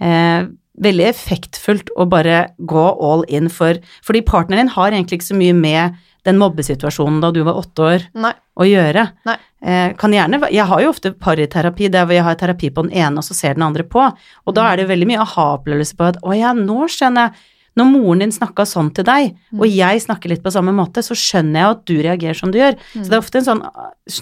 eh, 0.00 0.46
veldig 0.82 1.06
effektfullt 1.06 1.92
å 2.00 2.06
bare 2.10 2.48
gå 2.58 2.84
all 3.02 3.24
in 3.28 3.50
for 3.52 3.78
Fordi 4.02 4.24
partneren 4.26 4.64
din 4.64 4.74
har 4.74 4.90
egentlig 4.90 5.20
ikke 5.20 5.32
så 5.32 5.38
mye 5.38 5.54
med 5.54 6.00
den 6.24 6.38
mobbesituasjonen 6.40 7.20
da 7.20 7.30
du 7.34 7.42
var 7.44 7.58
åtte 7.60 7.84
år 7.84 8.04
Nei. 8.16 8.32
å 8.56 8.64
gjøre. 8.64 9.04
Nei. 9.28 9.36
Eh, 9.64 9.92
kan 10.00 10.12
gjerne, 10.12 10.40
jeg 10.52 10.64
har 10.70 10.80
jo 10.80 10.92
ofte 10.92 11.12
pariterapi 11.12 11.90
der 11.92 12.06
hvor 12.08 12.16
jeg 12.16 12.24
har 12.24 12.38
terapi 12.40 12.70
på 12.72 12.86
den 12.86 12.96
ene, 12.96 13.20
og 13.20 13.26
så 13.26 13.36
ser 13.36 13.58
den 13.58 13.66
andre 13.66 13.84
på. 13.84 14.06
Og 14.44 14.56
da 14.56 14.70
er 14.70 14.80
det 14.80 14.88
veldig 14.88 15.08
mye 15.10 15.20
aha-opplevelse 15.24 15.98
på 15.98 16.08
at 16.08 16.22
å 16.24 16.36
ja, 16.36 16.54
nå 16.56 16.88
skjønner 16.88 17.28
jeg. 17.28 17.50
Når 17.74 17.88
moren 17.90 18.20
din 18.22 18.30
snakka 18.30 18.62
sånn 18.70 18.92
til 18.94 19.02
deg, 19.02 19.32
og 19.58 19.64
jeg 19.66 20.02
snakker 20.04 20.30
litt 20.30 20.44
på 20.44 20.52
samme 20.54 20.70
måte, 20.70 21.02
så 21.02 21.16
skjønner 21.18 21.58
jeg 21.58 21.72
at 21.72 21.80
du 21.90 21.94
reagerer 22.06 22.38
som 22.38 22.52
du 22.54 22.60
gjør. 22.60 22.76
Så 22.92 23.08
det 23.08 23.16
er 23.16 23.24
ofte 23.24 23.40
en 23.40 23.48
sånn 23.48 23.64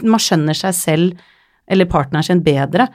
Man 0.09 0.23
skjønner 0.25 0.57
seg 0.57 0.79
selv 0.79 1.21
eller 1.69 1.89
partneren 1.91 2.25
sin 2.25 2.41
bedre. 2.45 2.89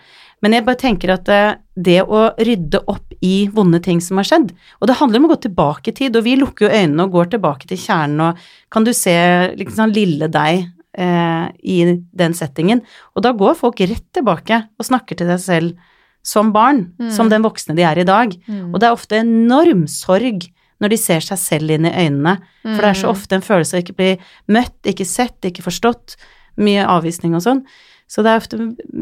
Men 0.46 0.54
jeg 0.54 0.66
bare 0.68 0.80
tenker 0.80 1.14
at 1.16 1.30
eh, 1.34 1.58
det 1.74 2.00
å 2.06 2.28
rydde 2.38 2.84
opp 2.90 3.16
i 3.26 3.48
vonde 3.54 3.80
ting 3.82 4.00
som 4.04 4.20
har 4.22 4.28
skjedd, 4.30 4.52
og 4.78 4.90
det 4.90 4.98
handler 5.00 5.22
om 5.22 5.28
å 5.28 5.32
gå 5.34 5.40
tilbake 5.48 5.92
i 5.92 5.98
tid, 5.98 6.18
og 6.18 6.26
vi 6.28 6.36
lukker 6.38 6.68
jo 6.68 6.74
øynene 6.74 7.06
og 7.08 7.16
går 7.16 7.32
tilbake 7.34 7.70
til 7.70 7.80
kjernen, 7.82 8.22
og 8.28 8.74
kan 8.74 8.86
du 8.86 8.94
se 8.94 9.16
liksom 9.58 9.80
sånn 9.82 9.96
lille 9.96 10.30
deg 10.34 10.68
eh, 10.98 11.48
i 11.66 11.78
den 12.22 12.38
settingen, 12.38 12.84
og 13.18 13.26
da 13.26 13.34
går 13.38 13.58
folk 13.58 13.82
rett 13.82 14.06
tilbake 14.14 14.62
og 14.78 14.90
snakker 14.90 15.18
til 15.18 15.32
deg 15.32 15.42
selv 15.42 15.90
som 16.28 16.52
barn, 16.54 16.90
som 17.14 17.30
den 17.32 17.46
voksne 17.46 17.74
de 17.78 17.86
er 17.88 18.02
i 18.02 18.06
dag, 18.06 18.34
og 18.74 18.80
det 18.82 18.88
er 18.90 18.94
ofte 18.98 19.22
enorm 19.22 19.86
sorg 19.88 20.50
når 20.84 20.92
de 20.92 20.98
ser 21.00 21.24
seg 21.24 21.40
selv 21.40 21.72
inn 21.72 21.88
i 21.88 21.94
øynene, 21.94 22.34
for 22.66 22.84
det 22.84 22.90
er 22.90 22.98
så 23.00 23.10
ofte 23.14 23.38
en 23.38 23.46
følelse 23.46 23.78
av 23.78 23.86
ikke 23.86 23.96
bli 23.96 24.10
møtt, 24.52 24.76
ikke 24.84 25.08
sett, 25.08 25.38
ikke 25.48 25.64
forstått, 25.64 26.18
mye 26.60 26.84
avvisning 26.90 27.38
og 27.38 27.46
sånn. 27.46 27.64
Så 28.08 28.24
det 28.24 28.32
er 28.32 28.40
ofte 28.40 28.58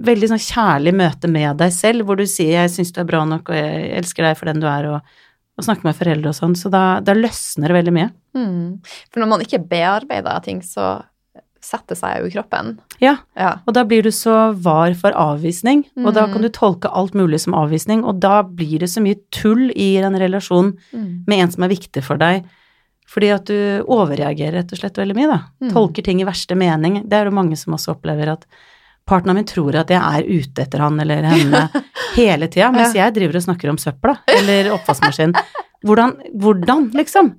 veldig 0.09 0.29
sånn 0.31 0.41
kjærlig 0.41 0.93
møte 0.97 1.29
med 1.29 1.57
deg 1.61 1.71
selv, 1.71 2.05
hvor 2.05 2.17
du 2.17 2.23
sier 2.25 2.65
'jeg 2.65 2.69
syns 2.73 2.91
du 2.91 3.01
er 3.01 3.05
bra 3.05 3.23
nok, 3.25 3.49
og 3.49 3.55
jeg 3.55 3.91
elsker 3.99 4.23
deg 4.23 4.37
for 4.37 4.45
den 4.45 4.59
du 4.59 4.65
er', 4.67 4.85
og, 4.95 5.01
og 5.59 5.63
snakker 5.65 5.83
med 5.85 5.95
foreldre 5.95 6.27
og 6.29 6.35
sånn. 6.35 6.55
Så 6.57 6.71
da, 6.71 6.99
da 6.99 7.13
løsner 7.13 7.67
det 7.69 7.77
veldig 7.85 7.93
mye. 7.93 8.09
Mm. 8.35 8.79
For 9.13 9.19
når 9.21 9.27
man 9.29 9.41
ikke 9.41 9.67
bearbeider 9.69 10.41
ting, 10.43 10.61
så 10.61 11.03
setter 11.61 11.95
seg 11.95 12.19
jo 12.21 12.25
i 12.27 12.33
kroppen. 12.33 12.77
Ja, 13.01 13.17
Ja. 13.35 13.59
og 13.67 13.73
da 13.73 13.83
blir 13.83 14.03
du 14.03 14.09
så 14.11 14.53
var 14.55 14.93
for 14.93 15.11
avvisning, 15.11 15.85
og 15.97 16.13
da 16.13 16.25
Mm. 16.27 16.33
kan 16.33 16.41
du 16.41 16.49
tolke 16.49 16.89
alt 16.93 17.13
mulig 17.13 17.39
som 17.39 17.53
avvisning, 17.53 18.03
og 18.05 18.19
da 18.19 18.43
blir 18.43 18.79
det 18.79 18.89
så 18.89 19.01
mye 19.01 19.15
tull 19.31 19.71
i 19.75 19.97
en 19.97 20.13
relasjon 20.13 20.77
Mm. 20.93 21.23
med 21.27 21.39
en 21.39 21.51
som 21.51 21.63
er 21.63 21.69
viktig 21.69 22.03
for 22.03 22.17
deg. 22.17 22.43
Fordi 23.07 23.29
at 23.33 23.45
du 23.45 23.83
overreagerer 23.87 24.53
rett 24.53 24.71
og 24.73 24.79
slett 24.79 24.93
veldig 24.97 25.15
mye, 25.15 25.27
da. 25.27 25.41
Mm. 25.61 25.71
Tolker 25.71 26.03
ting 26.03 26.21
i 26.21 26.25
verste 26.25 26.55
mening. 26.55 27.03
Det 27.07 27.13
er 27.13 27.25
jo 27.25 27.31
mange 27.31 27.55
som 27.57 27.73
også 27.73 27.95
opplever 27.95 28.27
at 28.31 28.45
partneren 29.05 29.37
min 29.39 29.45
tror 29.49 29.75
at 29.83 29.91
jeg 29.93 30.01
er 30.01 30.25
ute 30.25 30.63
etter 30.65 30.81
han 30.81 30.99
eller 31.03 31.27
henne 31.29 31.65
hele 32.19 32.47
tida, 32.49 32.71
mens 32.73 32.95
jeg 32.97 33.13
driver 33.15 33.37
og 33.39 33.45
snakker 33.45 33.69
om 33.73 33.77
søpla 33.81 34.15
eller 34.33 34.71
oppvaskmaskinen. 34.75 35.35
Hvordan, 35.85 36.15
hvordan, 36.41 36.87
liksom? 36.97 37.35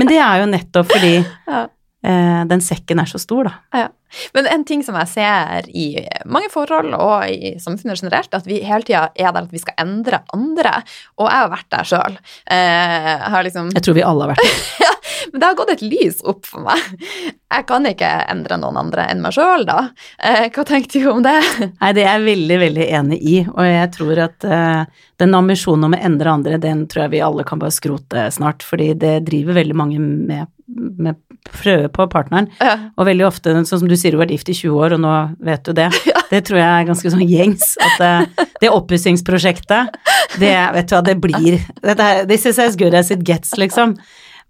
Men 0.00 0.08
det 0.08 0.16
er 0.24 0.40
jo 0.40 0.46
nettopp 0.48 0.88
fordi 0.88 1.14
Ja. 1.20 1.66
eh, 2.06 2.44
den 2.48 2.62
sekken 2.64 3.02
er 3.02 3.10
så 3.10 3.20
stor, 3.20 3.50
da. 3.50 3.52
Ja. 3.76 3.88
Men 4.34 4.46
en 4.50 4.64
ting 4.66 4.80
som 4.82 4.96
jeg 4.98 5.06
ser 5.12 5.68
i 5.76 5.84
mange 6.26 6.48
forhold 6.50 6.94
og 6.96 7.28
i 7.30 7.52
samfunnet 7.62 8.00
generelt, 8.00 8.32
er 8.32 8.40
at 8.40 8.48
vi 8.48 8.56
hele 8.66 8.82
tida 8.88 9.02
er 9.14 9.30
der 9.36 9.44
at 9.44 9.52
vi 9.52 9.60
skal 9.62 9.76
endre 9.84 10.22
andre. 10.34 10.72
Og 11.20 11.28
jeg 11.28 11.36
har 11.44 11.52
vært 11.52 11.68
der 11.76 11.90
sjøl. 11.92 12.16
Eh, 12.50 13.12
jeg 13.28 13.44
liksom 13.50 13.70
Jeg 13.76 13.84
tror 13.86 13.94
vi 14.00 14.06
alle 14.08 14.26
har 14.26 14.32
vært 14.32 14.48
det. 14.48 14.88
Men 15.32 15.40
det 15.40 15.48
har 15.48 15.58
gått 15.58 15.72
et 15.74 15.84
lys 15.84 16.20
opp 16.28 16.48
for 16.48 16.64
meg. 16.66 17.04
Jeg 17.50 17.66
kan 17.68 17.86
ikke 17.88 18.10
endre 18.30 18.60
noen 18.62 18.78
andre 18.84 19.06
enn 19.10 19.22
meg 19.24 19.34
sjøl, 19.36 19.66
da. 19.68 19.88
Eh, 20.22 20.48
hva 20.54 20.64
tenkte 20.66 21.02
du 21.02 21.08
om 21.12 21.24
det? 21.24 21.36
Nei, 21.66 21.92
det 21.96 22.04
er 22.04 22.12
jeg 22.12 22.26
veldig, 22.28 22.60
veldig 22.64 22.86
enig 23.00 23.20
i, 23.20 23.36
og 23.50 23.64
jeg 23.66 23.90
tror 23.96 24.22
at 24.26 24.46
uh, 24.46 25.02
den 25.20 25.36
ambisjonen 25.36 25.88
om 25.88 25.96
å 25.96 26.04
endre 26.10 26.36
andre, 26.36 26.60
den 26.62 26.86
tror 26.90 27.06
jeg 27.06 27.14
vi 27.16 27.24
alle 27.26 27.46
kan 27.48 27.60
bare 27.62 27.74
skrote 27.74 28.28
snart, 28.34 28.64
fordi 28.66 28.92
det 29.00 29.18
driver 29.26 29.58
veldig 29.58 29.76
mange 29.76 30.00
med, 30.00 30.50
med 30.70 31.18
prøve 31.48 31.88
på 31.92 32.06
partneren. 32.12 32.48
Ja. 32.60 32.76
Og 32.96 33.08
veldig 33.08 33.26
ofte, 33.26 33.52
sånn 33.64 33.82
som 33.82 33.90
du 33.90 33.96
sier, 33.96 34.12
du 34.12 34.18
har 34.18 34.26
vært 34.26 34.36
gift 34.36 34.52
i 34.52 34.56
20 34.56 34.78
år, 34.84 34.96
og 34.96 35.02
nå 35.04 35.14
vet 35.46 35.66
du 35.66 35.76
det. 35.76 35.90
Det 36.30 36.44
tror 36.46 36.60
jeg 36.60 36.70
er 36.70 36.84
ganske 36.86 37.10
sånn 37.10 37.26
gjengs. 37.26 37.72
At 37.82 37.96
det, 37.98 38.46
det 38.62 38.68
oppussingsprosjektet, 38.70 39.96
det 40.38 40.52
vet 40.76 40.86
du 40.86 40.92
hva 40.94 41.00
det 41.02 41.16
blir. 41.18 41.56
Dette 41.82 42.06
This 42.30 42.46
is 42.46 42.60
as 42.62 42.76
good 42.78 42.94
as 42.94 43.10
it 43.10 43.24
gets, 43.26 43.56
liksom. 43.58 43.96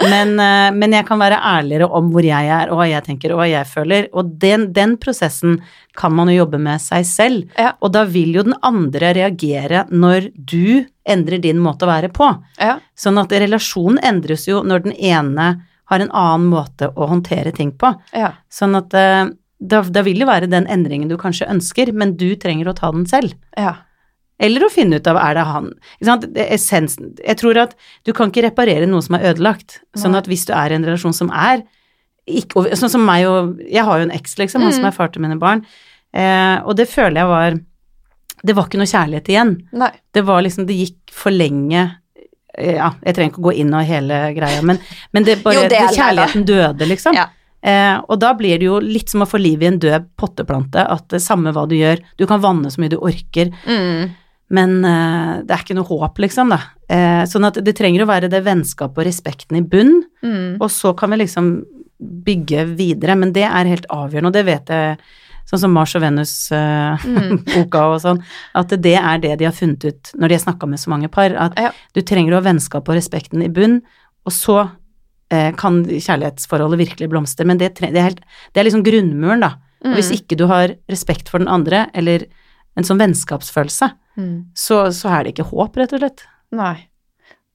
Men, 0.01 0.33
eh, 0.41 0.71
men 0.73 0.95
jeg 0.97 1.07
kan 1.09 1.21
være 1.21 1.41
ærligere 1.45 1.89
om 1.97 2.11
hvor 2.13 2.25
jeg 2.25 2.49
er, 2.49 2.71
og 2.71 2.81
hva 2.81 2.89
jeg 2.89 3.05
tenker, 3.07 3.35
og 3.35 3.43
hva 3.43 3.49
jeg 3.51 3.69
føler. 3.69 4.09
Og 4.17 4.33
den, 4.41 4.71
den 4.77 4.97
prosessen 5.01 5.59
kan 5.99 6.15
man 6.17 6.31
jo 6.33 6.39
jobbe 6.41 6.61
med 6.63 6.81
seg 6.83 7.07
selv. 7.09 7.51
Ja. 7.59 7.75
Og 7.85 7.93
da 7.97 8.07
vil 8.09 8.33
jo 8.39 8.47
den 8.47 8.57
andre 8.67 9.13
reagere 9.17 9.85
når 9.91 10.31
du 10.35 10.87
endrer 11.11 11.43
din 11.43 11.61
måte 11.63 11.87
å 11.87 11.91
være 11.91 12.13
på. 12.15 12.31
Ja. 12.61 12.79
Sånn 12.99 13.21
at 13.21 13.35
relasjonen 13.35 14.01
endres 14.07 14.47
jo 14.49 14.63
når 14.65 14.87
den 14.87 14.97
ene 14.97 15.53
har 15.91 16.03
en 16.03 16.13
annen 16.15 16.49
måte 16.53 16.93
å 16.95 17.11
håndtere 17.11 17.53
ting 17.53 17.73
på. 17.77 17.93
Ja. 18.15 18.35
Sånn 18.53 18.79
at 18.79 18.95
eh, 18.95 19.29
da, 19.61 19.83
da 19.83 20.05
vil 20.07 20.23
det 20.23 20.31
være 20.31 20.49
den 20.51 20.69
endringen 20.71 21.11
du 21.11 21.19
kanskje 21.21 21.51
ønsker, 21.51 21.93
men 21.93 22.15
du 22.17 22.31
trenger 22.41 22.71
å 22.71 22.77
ta 22.79 22.93
den 22.95 23.09
selv. 23.11 23.37
ja. 23.59 23.77
Eller 24.41 24.65
å 24.65 24.71
finne 24.73 24.97
ut 24.97 25.07
av 25.11 25.19
er 25.21 25.35
det 25.37 25.45
han? 25.45 25.67
Det 26.01 26.47
Essensen 26.55 27.11
Jeg 27.21 27.37
tror 27.43 27.59
at 27.61 27.75
du 28.09 28.13
kan 28.17 28.31
ikke 28.33 28.47
reparere 28.47 28.87
noe 28.89 29.03
som 29.05 29.19
er 29.19 29.27
ødelagt. 29.35 29.81
Sånn 30.01 30.17
at 30.17 30.27
hvis 30.31 30.47
du 30.49 30.55
er 30.57 30.73
i 30.73 30.79
en 30.79 30.87
relasjon 30.89 31.13
som 31.17 31.31
er 31.31 31.63
ikke, 32.31 32.63
Sånn 32.79 32.91
som 32.93 33.05
meg 33.05 33.27
og 33.29 33.59
Jeg 33.65 33.85
har 33.85 33.99
jo 34.01 34.07
en 34.09 34.13
eks, 34.17 34.37
liksom, 34.39 34.63
han 34.63 34.73
som 34.73 34.83
Mm. 34.85 34.89
er 34.89 34.97
far 34.97 35.09
til 35.13 35.23
mine 35.23 35.39
barn. 35.41 35.65
Eh, 36.15 36.59
og 36.65 36.77
det 36.77 36.89
føler 36.89 37.21
jeg 37.21 37.27
var 37.31 37.59
Det 38.43 38.55
var 38.57 38.65
ikke 38.69 38.79
noe 38.81 38.89
kjærlighet 38.89 39.29
igjen. 39.29 39.53
Nei. 39.73 39.91
Det 40.13 40.23
var 40.25 40.41
liksom 40.43 40.67
Det 40.67 40.77
gikk 40.79 41.13
for 41.13 41.31
lenge 41.31 41.83
eh, 42.57 42.77
Ja, 42.77 42.93
jeg 43.05 43.15
trenger 43.15 43.31
ikke 43.35 43.43
å 43.45 43.49
gå 43.51 43.55
inn 43.61 43.75
og 43.75 43.85
hele 43.85 44.23
greia, 44.35 44.63
men, 44.63 44.79
men 45.13 45.25
det 45.25 45.43
bare 45.45 45.55
Jo, 45.55 45.69
det 45.69 45.79
er. 45.79 45.93
Kjærligheten 45.95 46.47
døde, 46.49 46.87
liksom. 46.89 47.15
Ja. 47.15 47.27
Eh, 47.63 47.99
og 48.09 48.19
da 48.23 48.33
blir 48.35 48.57
det 48.59 48.65
jo 48.65 48.79
litt 48.81 49.11
som 49.13 49.21
å 49.21 49.29
få 49.29 49.39
liv 49.39 49.61
i 49.63 49.67
en 49.69 49.79
død 49.79 50.07
potteplante, 50.17 50.81
at 50.81 51.09
det 51.13 51.21
samme 51.21 51.53
hva 51.53 51.67
du 51.69 51.75
gjør, 51.77 52.01
du 52.17 52.25
kan 52.27 52.41
vanne 52.41 52.71
så 52.73 52.81
mye 52.81 52.89
du 52.95 52.97
orker, 52.97 53.53
Mm. 53.69 54.11
Men 54.51 54.81
uh, 54.85 55.41
det 55.47 55.55
er 55.55 55.63
ikke 55.65 55.77
noe 55.79 55.87
håp, 55.87 56.19
liksom, 56.19 56.51
da. 56.51 56.61
Uh, 56.91 57.23
sånn 57.31 57.47
at 57.47 57.61
det 57.65 57.77
trenger 57.79 58.03
å 58.05 58.09
være 58.11 58.29
det 58.33 58.43
vennskapet 58.45 58.99
og 58.99 59.07
respekten 59.07 59.57
i 59.61 59.63
bunn, 59.63 60.03
Mm. 60.23 60.59
og 60.61 60.69
så 60.69 60.91
kan 60.99 61.11
vi 61.15 61.17
liksom 61.23 61.47
bygge 62.01 62.65
videre, 62.77 63.15
men 63.17 63.33
det 63.33 63.45
er 63.47 63.69
helt 63.69 63.87
avgjørende, 63.93 64.27
og 64.29 64.33
det 64.37 64.45
vet 64.49 64.67
jeg, 64.73 64.99
sånn 65.51 65.61
som 65.65 65.73
Mars 65.73 65.95
og 65.97 66.03
Venus-boka 66.03 67.81
Mm. 67.81 67.91
og 67.95 68.01
sånn, 68.03 68.21
at 68.55 68.69
det 68.83 68.95
er 68.99 69.19
det 69.23 69.39
de 69.41 69.47
har 69.49 69.57
funnet 69.57 69.85
ut 69.89 70.13
når 70.17 70.29
de 70.29 70.37
har 70.39 70.45
snakka 70.45 70.69
med 70.69 70.79
så 70.83 70.91
mange 70.93 71.09
par, 71.11 71.31
at 71.37 71.57
Ja. 71.59 71.71
du 71.95 72.01
trenger 72.03 72.33
å 72.37 72.41
ha 72.43 72.47
vennskap 72.53 72.89
og 72.89 72.95
respekten 72.97 73.43
i 73.43 73.49
bunn, 73.49 73.81
og 74.27 74.33
så 74.33 74.71
eh, 75.31 75.53
kan 75.55 75.85
kjærlighetsforholdet 75.87 76.79
virkelig 76.81 77.09
blomstre, 77.09 77.47
men 77.47 77.57
det, 77.59 77.75
det, 77.79 77.95
er, 77.95 78.03
helt, 78.11 78.21
det 78.53 78.61
er 78.61 78.65
liksom 78.67 78.83
grunnmuren, 78.85 79.41
da. 79.41 79.53
Og 79.85 79.95
hvis 79.97 80.11
Mm. 80.11 80.17
ikke 80.21 80.37
du 80.37 80.47
har 80.51 80.75
respekt 80.91 81.29
for 81.31 81.39
den 81.39 81.49
andre, 81.49 81.87
eller 81.95 82.27
en 82.77 82.85
sånn 82.85 82.99
vennskapsfølelse, 82.99 83.93
Mm. 84.21 84.37
så, 84.53 84.85
så 84.93 85.11
er 85.17 85.25
det 85.25 85.35
ikke 85.35 85.51
håp, 85.51 85.81
rett 85.81 85.97
og 85.97 86.05
slett. 86.05 86.25
Nei. 86.53 86.77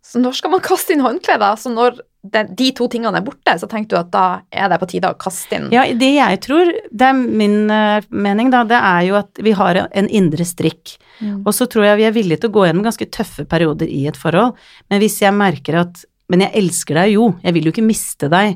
Så 0.05 0.21
når 0.21 0.37
skal 0.37 0.53
man 0.53 0.63
kaste 0.65 0.93
inn 0.93 1.03
håndkleet. 1.03 1.61
Så 1.61 1.71
når 1.73 1.97
de, 2.25 2.41
de 2.57 2.69
to 2.77 2.87
tingene 2.91 3.19
er 3.19 3.25
borte, 3.25 3.53
så 3.61 3.67
tenker 3.69 3.91
du 3.91 3.97
at 3.99 4.11
da 4.13 4.25
er 4.53 4.69
det 4.71 4.79
på 4.81 4.89
tide 4.89 5.11
å 5.11 5.17
kaste 5.19 5.57
inn 5.57 5.67
Ja, 5.73 5.85
det 5.85 6.11
jeg 6.15 6.39
tror, 6.45 6.71
det 6.89 7.09
er 7.09 7.17
min 7.17 7.69
uh, 7.69 8.05
mening, 8.09 8.51
da, 8.53 8.63
det 8.67 8.79
er 8.79 9.03
jo 9.09 9.19
at 9.19 9.41
vi 9.45 9.53
har 9.57 9.83
en 9.85 10.09
indre 10.09 10.47
strikk. 10.47 10.95
Mm. 11.19 11.43
Og 11.43 11.51
så 11.55 11.69
tror 11.71 11.89
jeg 11.89 12.01
vi 12.01 12.07
er 12.09 12.15
villige 12.15 12.43
til 12.43 12.51
å 12.51 12.55
gå 12.57 12.65
gjennom 12.67 12.85
ganske 12.85 13.09
tøffe 13.13 13.45
perioder 13.49 13.91
i 13.91 14.05
et 14.09 14.17
forhold, 14.19 14.57
men 14.89 15.03
hvis 15.03 15.21
jeg 15.23 15.37
merker 15.37 15.83
at 15.85 16.05
Men 16.25 16.41
jeg 16.41 16.57
elsker 16.57 16.97
deg 16.97 17.11
jo, 17.13 17.25
jeg 17.45 17.53
vil 17.53 17.67
jo 17.67 17.71
ikke 17.71 17.85
miste 17.85 18.25
deg, 18.33 18.55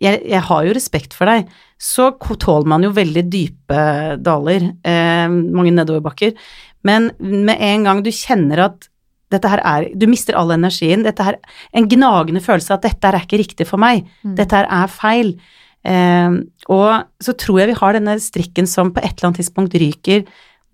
jeg, 0.00 0.22
jeg 0.24 0.40
har 0.46 0.62
jo 0.64 0.72
respekt 0.72 1.12
for 1.12 1.28
deg, 1.28 1.50
så 1.76 2.06
tåler 2.16 2.68
man 2.72 2.86
jo 2.86 2.94
veldig 2.96 3.24
dype 3.28 3.82
daler, 4.24 4.70
eh, 4.88 5.26
mange 5.28 5.74
nedoverbakker, 5.76 6.32
men 6.86 7.10
med 7.20 7.56
en 7.60 7.84
gang 7.84 8.02
du 8.02 8.10
kjenner 8.10 8.58
at 8.70 8.86
dette 9.30 9.46
her 9.46 9.60
er 9.62 9.84
Du 9.94 10.06
mister 10.10 10.34
all 10.34 10.50
energien, 10.50 11.04
dette 11.06 11.22
her 11.22 11.36
En 11.76 11.86
gnagende 11.86 12.40
følelse 12.42 12.72
av 12.72 12.80
at 12.80 12.88
dette 12.88 13.06
her 13.06 13.14
er 13.18 13.26
ikke 13.26 13.38
riktig 13.38 13.66
for 13.68 13.78
meg, 13.78 14.06
Mm. 14.24 14.34
dette 14.34 14.56
her 14.56 14.66
er 14.66 14.86
feil. 14.90 15.34
Eh, 15.84 16.30
og 16.68 17.04
så 17.22 17.32
tror 17.38 17.60
jeg 17.60 17.68
vi 17.70 17.78
har 17.78 17.92
denne 17.96 18.16
strikken 18.20 18.66
som 18.66 18.90
på 18.92 19.00
et 19.00 19.14
eller 19.14 19.28
annet 19.30 19.40
tidspunkt 19.40 19.74
ryker 19.78 20.24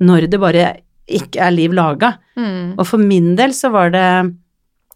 når 0.00 0.26
det 0.30 0.40
bare 0.40 0.64
ikke 1.06 1.38
er 1.40 1.52
liv 1.54 1.70
laga. 1.76 2.14
Mm. 2.36 2.74
Og 2.78 2.86
for 2.86 2.98
min 2.98 3.36
del 3.36 3.50
så 3.54 3.70
var 3.70 3.90
det, 3.94 4.32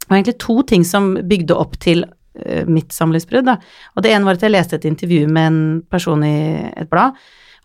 var 0.08 0.16
egentlig 0.16 0.38
to 0.42 0.62
ting 0.66 0.82
som 0.84 1.14
bygde 1.14 1.54
opp 1.54 1.76
til 1.80 2.02
uh, 2.04 2.64
mitt 2.66 2.90
samlivsbrudd. 2.92 3.48
Og 3.96 4.02
det 4.02 4.10
ene 4.10 4.24
var 4.26 4.34
at 4.34 4.42
jeg 4.42 4.50
leste 4.56 4.74
et 4.80 4.88
intervju 4.90 5.28
med 5.28 5.46
en 5.46 5.60
person 5.90 6.24
i 6.26 6.34
et 6.76 6.90
blad, 6.90 7.14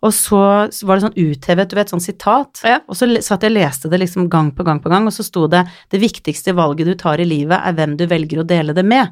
og 0.06 0.14
så 0.14 0.40
var 0.86 1.00
det 1.00 1.06
sånn 1.08 1.18
uthevet, 1.18 1.70
du 1.72 1.76
vet, 1.80 1.92
sånn 1.94 2.04
sitat. 2.04 2.62
Ja. 2.68 2.80
Og 2.88 2.98
så 3.00 3.08
satt 3.26 3.42
jeg 3.46 3.54
og 3.54 3.58
leste 3.58 3.90
det 3.90 4.00
liksom 4.04 4.30
gang 4.30 4.52
på 4.56 4.66
gang 4.68 4.80
på 4.84 4.92
gang, 4.94 5.08
og 5.10 5.14
så 5.16 5.26
sto 5.26 5.48
det 5.50 5.66
'Det 5.90 6.00
viktigste 6.00 6.54
valget 6.54 6.86
du 6.86 6.94
tar 6.96 7.18
i 7.20 7.26
livet, 7.26 7.58
er 7.58 7.74
hvem 7.74 7.98
du 7.98 8.06
velger 8.06 8.44
å 8.44 8.48
dele 8.48 8.74
det 8.74 8.86
med'. 8.86 9.10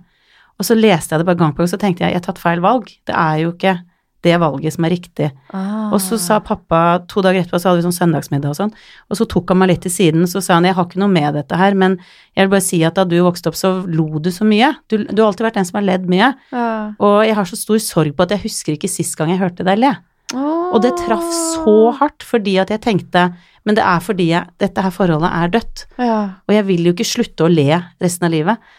Og 0.59 0.65
så 0.65 0.77
leste 0.77 1.15
jeg 1.15 1.19
det 1.19 1.25
bare 1.25 1.41
gang 1.41 1.53
på 1.53 1.63
gang, 1.63 1.67
så 1.67 1.79
tenkte 1.81 2.05
jeg 2.05 2.13
'jeg 2.13 2.21
har 2.21 2.27
tatt 2.33 2.37
feil 2.37 2.59
valg'. 2.61 2.93
Det 3.05 3.15
er 3.15 3.37
jo 3.41 3.51
ikke 3.53 3.79
det 4.23 4.39
valget 4.39 4.73
som 4.73 4.85
er 4.85 4.93
riktig. 4.95 5.31
Ah. 5.53 5.91
Og 5.91 5.99
så 5.99 6.17
sa 6.17 6.39
pappa, 6.39 7.03
to 7.07 7.21
dager 7.21 7.41
etterpå, 7.41 7.59
så 7.59 7.69
hadde 7.69 7.81
vi 7.81 7.89
sånn 7.89 7.99
søndagsmiddag 7.99 8.49
og 8.53 8.55
sånn, 8.55 8.71
og 9.11 9.17
så 9.17 9.27
tok 9.27 9.49
han 9.49 9.57
meg 9.59 9.69
litt 9.73 9.81
til 9.81 9.91
siden, 9.91 10.23
så 10.23 10.41
sa 10.41 10.53
han 10.53 10.63
'jeg 10.63 10.75
har 10.75 10.85
ikke 10.85 10.99
noe 10.99 11.09
med 11.09 11.33
dette 11.33 11.57
her, 11.57 11.73
men 11.73 11.97
jeg 12.37 12.47
vil 12.47 12.49
bare 12.49 12.61
si 12.61 12.83
at 12.83 12.95
da 12.95 13.03
du 13.03 13.19
vokste 13.19 13.47
opp, 13.47 13.55
så 13.55 13.85
lo 13.85 14.19
du 14.19 14.29
så 14.29 14.45
mye'. 14.45 14.75
Du, 14.87 14.97
du 15.03 15.21
har 15.21 15.31
alltid 15.33 15.45
vært 15.51 15.53
den 15.55 15.65
som 15.65 15.83
har 15.83 15.97
ledd 15.97 16.07
mye, 16.07 16.35
Ah. 16.53 16.91
og 16.99 17.25
jeg 17.25 17.35
har 17.35 17.43
så 17.43 17.57
stor 17.57 17.77
sorg 17.79 18.15
på 18.15 18.23
at 18.23 18.29
jeg 18.29 18.43
husker 18.43 18.73
ikke 18.77 18.89
sist 18.89 19.17
gang 19.17 19.29
jeg 19.29 19.39
hørte 19.39 19.65
deg 19.65 19.77
le. 19.79 19.97
Og 20.33 20.79
det 20.83 20.95
traff 20.97 21.25
så 21.29 21.77
hardt 21.99 22.25
fordi 22.25 22.57
at 22.61 22.73
jeg 22.73 22.81
tenkte 22.83 23.31
men 23.63 23.77
det 23.77 23.83
er 23.87 24.01
fordi 24.03 24.27
jeg, 24.31 24.51
dette 24.59 24.83
her 24.83 24.91
forholdet 24.93 25.29
er 25.31 25.51
dødt, 25.53 25.85
ja. 26.01 26.17
og 26.43 26.51
jeg 26.51 26.65
vil 26.67 26.89
jo 26.89 26.93
ikke 26.95 27.07
slutte 27.07 27.45
å 27.45 27.51
le 27.51 27.77
resten 28.03 28.27
av 28.27 28.33
livet. 28.33 28.71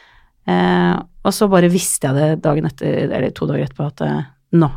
Eh, 0.45 0.97
og 1.25 1.33
så 1.33 1.49
bare 1.49 1.71
visste 1.73 2.11
jeg 2.11 2.19
det 2.19 2.43
dagen 2.45 2.69
etter, 2.69 2.99
eller 3.07 3.33
to 3.33 3.49
dager 3.49 3.65
etterpå, 3.65 3.87
at 3.89 4.05
eh, 4.05 4.27
nå. 4.61 4.69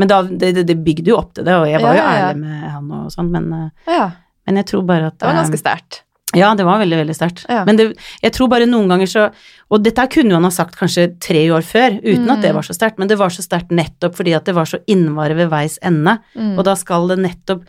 Men 0.00 0.08
da, 0.08 0.22
det, 0.24 0.54
det, 0.64 0.78
bygde 0.80 1.12
jo 1.12 1.18
opp 1.20 1.34
til 1.36 1.44
det, 1.46 1.58
og 1.58 1.68
jeg 1.68 1.82
var 1.84 1.98
Ja, 1.98 2.00
jo 2.00 2.06
ærlig 2.14 2.30
ja. 2.32 2.38
med 2.46 2.70
han 2.72 2.94
og 2.96 3.12
sånn, 3.12 3.28
men, 3.34 3.50
eh, 3.58 3.92
ja. 3.92 4.06
men 4.48 4.62
jeg 4.62 4.70
tror 4.72 4.88
bare 4.88 5.12
at 5.12 5.20
Det 5.20 5.28
var 5.28 5.36
eh, 5.36 5.42
ganske 5.42 5.60
sterkt. 5.60 6.00
Ja, 6.34 6.54
det 6.54 6.64
var 6.64 6.78
veldig, 6.80 6.98
veldig 7.02 7.14
sterkt. 7.16 7.44
Ja. 7.48 7.64
Men 7.68 7.76
det, 7.76 7.86
jeg 8.22 8.32
tror 8.32 8.48
bare 8.48 8.66
noen 8.66 8.88
ganger 8.88 9.06
så 9.10 9.24
Og 9.72 9.80
dette 9.82 10.04
kunne 10.12 10.34
han 10.36 10.44
ha 10.44 10.50
sagt 10.52 10.76
kanskje 10.76 11.18
tre 11.18 11.46
år 11.50 11.62
før, 11.64 11.94
uten 12.02 12.28
at 12.28 12.38
Mm. 12.38 12.42
det 12.42 12.50
var 12.54 12.62
så 12.62 12.74
sterkt, 12.76 12.98
men 12.98 13.08
det 13.08 13.16
var 13.16 13.30
så 13.32 13.40
sterkt 13.42 13.70
nettopp 13.72 14.14
fordi 14.18 14.34
at 14.36 14.44
det 14.44 14.54
var 14.54 14.66
så 14.68 14.78
innmari 14.86 15.32
ved 15.34 15.48
veis 15.48 15.78
ende. 15.82 16.18
Mm. 16.36 16.58
Og 16.58 16.64
da 16.64 16.74
skal 16.76 17.08
det 17.08 17.18
nettopp 17.22 17.62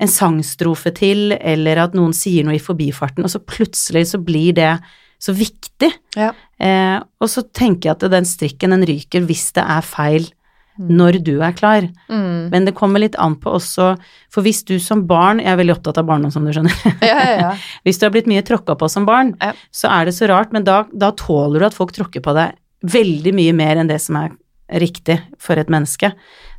en 0.00 0.08
sangstrofe 0.10 0.90
til, 0.92 1.30
eller 1.40 1.78
at 1.84 1.94
noen 1.94 2.12
sier 2.12 2.42
noe 2.42 2.56
i 2.56 2.58
forbifarten, 2.58 3.22
og 3.22 3.30
så 3.30 3.38
plutselig 3.38 4.08
så 4.10 4.18
blir 4.18 4.52
det 4.52 4.80
så 5.22 5.32
viktig. 5.32 5.92
Ja. 6.16 6.32
Eh, 6.58 6.98
og 7.22 7.28
så 7.30 7.44
tenker 7.54 7.92
jeg 7.92 7.96
at 8.02 8.10
den 8.10 8.24
strikken, 8.26 8.70
den 8.74 8.82
ryker 8.84 9.22
hvis 9.24 9.52
det 9.54 9.62
er 9.62 9.80
feil 9.86 10.26
Mm. 10.26 10.32
Når 10.78 11.20
du 11.24 11.36
er 11.44 11.54
klar. 11.54 11.86
Mm. 12.08 12.50
Men 12.52 12.66
det 12.66 12.74
kommer 12.74 13.02
litt 13.02 13.16
an 13.20 13.36
på 13.40 13.52
også, 13.54 13.92
for 14.32 14.46
hvis 14.46 14.64
du 14.66 14.74
som 14.82 15.04
barn, 15.06 15.42
jeg 15.42 15.52
er 15.52 15.60
veldig 15.60 15.76
opptatt 15.76 16.00
av 16.02 16.08
barndom 16.08 16.32
som 16.34 16.46
du 16.46 16.52
skjønner, 16.54 16.74
Ja, 17.10 17.18
ja, 17.18 17.34
ja. 17.40 17.52
hvis 17.86 18.00
du 18.00 18.06
har 18.08 18.14
blitt 18.14 18.30
mye 18.30 18.44
tråkka 18.46 18.76
på 18.80 18.90
som 18.90 19.06
barn, 19.08 19.34
så 19.74 19.92
er 19.94 20.08
det 20.08 20.16
så 20.18 20.30
rart, 20.30 20.54
men 20.54 20.66
da, 20.66 20.82
da 20.92 21.12
tåler 21.18 21.62
du 21.62 21.68
at 21.68 21.76
folk 21.78 21.94
tråkker 21.94 22.24
på 22.24 22.34
deg 22.36 22.58
veldig 22.84 23.32
mye 23.36 23.54
mer 23.56 23.80
enn 23.80 23.90
det 23.90 24.00
som 24.02 24.18
er 24.20 24.34
riktig 24.80 25.18
for 25.40 25.60
et 25.60 25.70
menneske. 25.72 26.10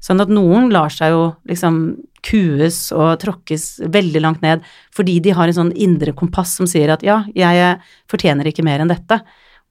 Sånn 0.03 0.21
at 0.21 0.31
noen 0.31 0.69
lar 0.73 0.93
seg 0.93 1.13
jo 1.13 1.23
liksom 1.49 1.79
kues 2.25 2.89
og 2.95 3.19
tråkkes 3.21 3.85
veldig 3.93 4.21
langt 4.23 4.45
ned 4.45 4.63
fordi 4.95 5.19
de 5.21 5.33
har 5.37 5.49
en 5.49 5.57
sånn 5.59 5.73
indre 5.77 6.13
kompass 6.17 6.55
som 6.57 6.69
sier 6.69 6.93
at 6.93 7.05
ja, 7.05 7.23
jeg 7.37 7.77
fortjener 8.09 8.49
ikke 8.49 8.65
mer 8.65 8.81
enn 8.81 8.93
dette. 8.93 9.19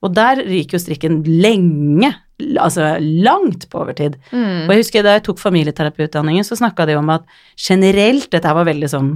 Og 0.03 0.13
der 0.15 0.43
ryker 0.45 0.77
jo 0.77 0.83
strikken 0.83 1.21
lenge, 1.25 2.11
altså 2.59 2.97
langt 3.01 3.69
på 3.71 3.79
overtid. 3.83 4.17
Mm. 4.31 4.65
Og 4.67 4.73
jeg 4.73 4.81
husker 4.83 5.03
da 5.05 5.13
jeg 5.17 5.23
tok 5.23 5.39
familieterapiutdanningen, 5.39 6.43
så 6.43 6.57
snakka 6.59 6.85
de 6.89 6.97
om 6.99 7.09
at 7.13 7.23
generelt, 7.57 8.29
dette 8.31 8.47
her 8.47 8.57
var 8.57 8.65
veldig 8.67 8.89
sånn 8.91 9.13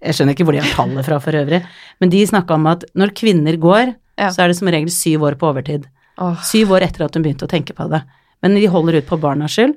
Jeg 0.00 0.14
skjønner 0.16 0.32
ikke 0.32 0.44
hvor 0.48 0.56
de 0.56 0.62
har 0.64 0.70
tallet 0.72 1.04
fra 1.04 1.18
for 1.20 1.36
øvrig, 1.36 1.58
men 2.00 2.08
de 2.08 2.22
snakka 2.24 2.54
om 2.56 2.66
at 2.70 2.84
når 2.96 3.10
kvinner 3.12 3.58
går, 3.60 3.94
Ja. 4.16 4.30
så 4.32 4.42
er 4.44 4.48
det 4.48 4.56
som 4.56 4.68
regel 4.68 4.88
syv 4.88 5.20
år 5.28 5.34
på 5.36 5.50
overtid. 5.52 5.84
Oh. 6.16 6.34
Syv 6.40 6.70
år 6.72 6.80
etter 6.86 7.04
at 7.04 7.12
hun 7.14 7.22
begynte 7.22 7.44
å 7.44 7.50
tenke 7.50 7.74
på 7.76 7.84
det. 7.90 8.00
Men 8.42 8.54
de 8.54 8.64
holder 8.66 8.96
ut 8.96 9.06
på 9.06 9.18
barnas 9.20 9.52
skyld, 9.52 9.74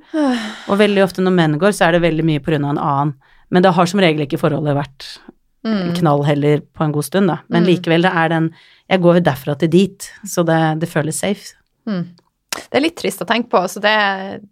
og 0.69 0.77
veldig 0.79 1.03
ofte 1.03 1.19
når 1.21 1.35
menn 1.35 1.59
går, 1.59 1.71
så 1.75 1.89
er 1.89 1.91
det 1.97 2.01
veldig 2.07 2.23
mye 2.23 2.39
av 2.39 2.53
en 2.53 2.77
annen. 2.77 3.13
Men 3.51 3.63
da 3.63 3.71
har 3.75 3.85
som 3.85 3.99
regel 3.99 4.23
ikke 4.25 4.39
forholdet 4.39 4.75
vært 4.79 5.19
Mm. 5.65 5.93
knall 5.95 6.23
heller 6.23 6.59
på 6.59 6.83
en 6.83 6.91
god 6.91 7.03
stund, 7.03 7.27
da. 7.27 7.37
Men 7.49 7.63
Mm. 7.63 7.67
likevel, 7.67 8.01
det 8.03 8.11
er 8.13 8.29
den 8.29 8.53
Jeg 8.89 9.01
går 9.01 9.19
derfra 9.23 9.57
til 9.57 9.69
dit, 9.69 10.11
så 10.25 10.45
det, 10.45 10.79
det 10.79 10.89
føles 10.89 11.15
safe. 11.19 11.53
Mm. 11.87 12.07
Det 12.53 12.77
er 12.79 12.83
litt 12.85 12.95
trist 12.97 13.21
å 13.21 13.27
tenke 13.29 13.49
på, 13.53 13.59
så 13.69 13.81
det 13.83 13.93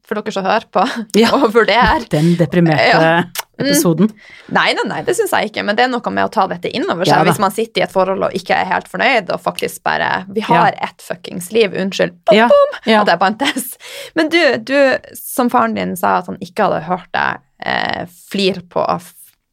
får 0.07 0.19
dere 0.21 0.33
som 0.35 0.45
hører 0.45 0.67
på, 0.73 0.83
Ja. 1.21 1.31
og 1.37 1.47
vurdere. 1.53 2.03
Den 2.11 2.33
deprimerte 2.39 2.87
Ja. 2.91 3.23
episoden. 3.61 4.09
Nei, 4.49 4.71
nei, 4.73 4.85
nei, 4.89 5.01
det 5.05 5.13
syns 5.17 5.33
jeg 5.37 5.51
ikke, 5.51 5.63
men 5.67 5.75
det 5.77 5.83
er 5.85 5.91
noe 5.93 6.13
med 6.13 6.25
å 6.25 6.31
ta 6.33 6.47
dette 6.49 6.69
innover 6.73 7.05
seg 7.05 7.19
Ja 7.19 7.25
hvis 7.27 7.37
man 7.41 7.53
sitter 7.53 7.83
i 7.83 7.85
et 7.85 7.93
forhold 7.93 8.23
og 8.25 8.33
ikke 8.37 8.55
er 8.57 8.65
helt 8.71 8.89
fornøyd, 8.89 9.29
og 9.33 9.41
faktisk 9.43 9.83
bare 9.85 10.25
Vi 10.33 10.41
har 10.47 10.73
ett 10.81 11.01
fuckings 11.05 11.51
liv, 11.53 11.73
unnskyld. 11.77 12.15
Bom, 12.25 12.35
Ja, 12.37 12.47
bom, 12.49 12.77
ja. 12.89 13.01
At 13.03 13.07
jeg 13.13 13.21
bantes. 13.21 13.71
Men 14.17 14.29
du, 14.33 14.39
du, 14.65 14.77
som 15.17 15.49
faren 15.53 15.77
din 15.77 15.95
sa 15.99 16.17
at 16.21 16.29
han 16.31 16.37
ikke 16.41 16.69
hadde 16.69 16.83
hørt 16.89 17.09
deg 17.13 17.41
eh, 17.65 18.05
flire 18.31 18.61
på 18.69 18.81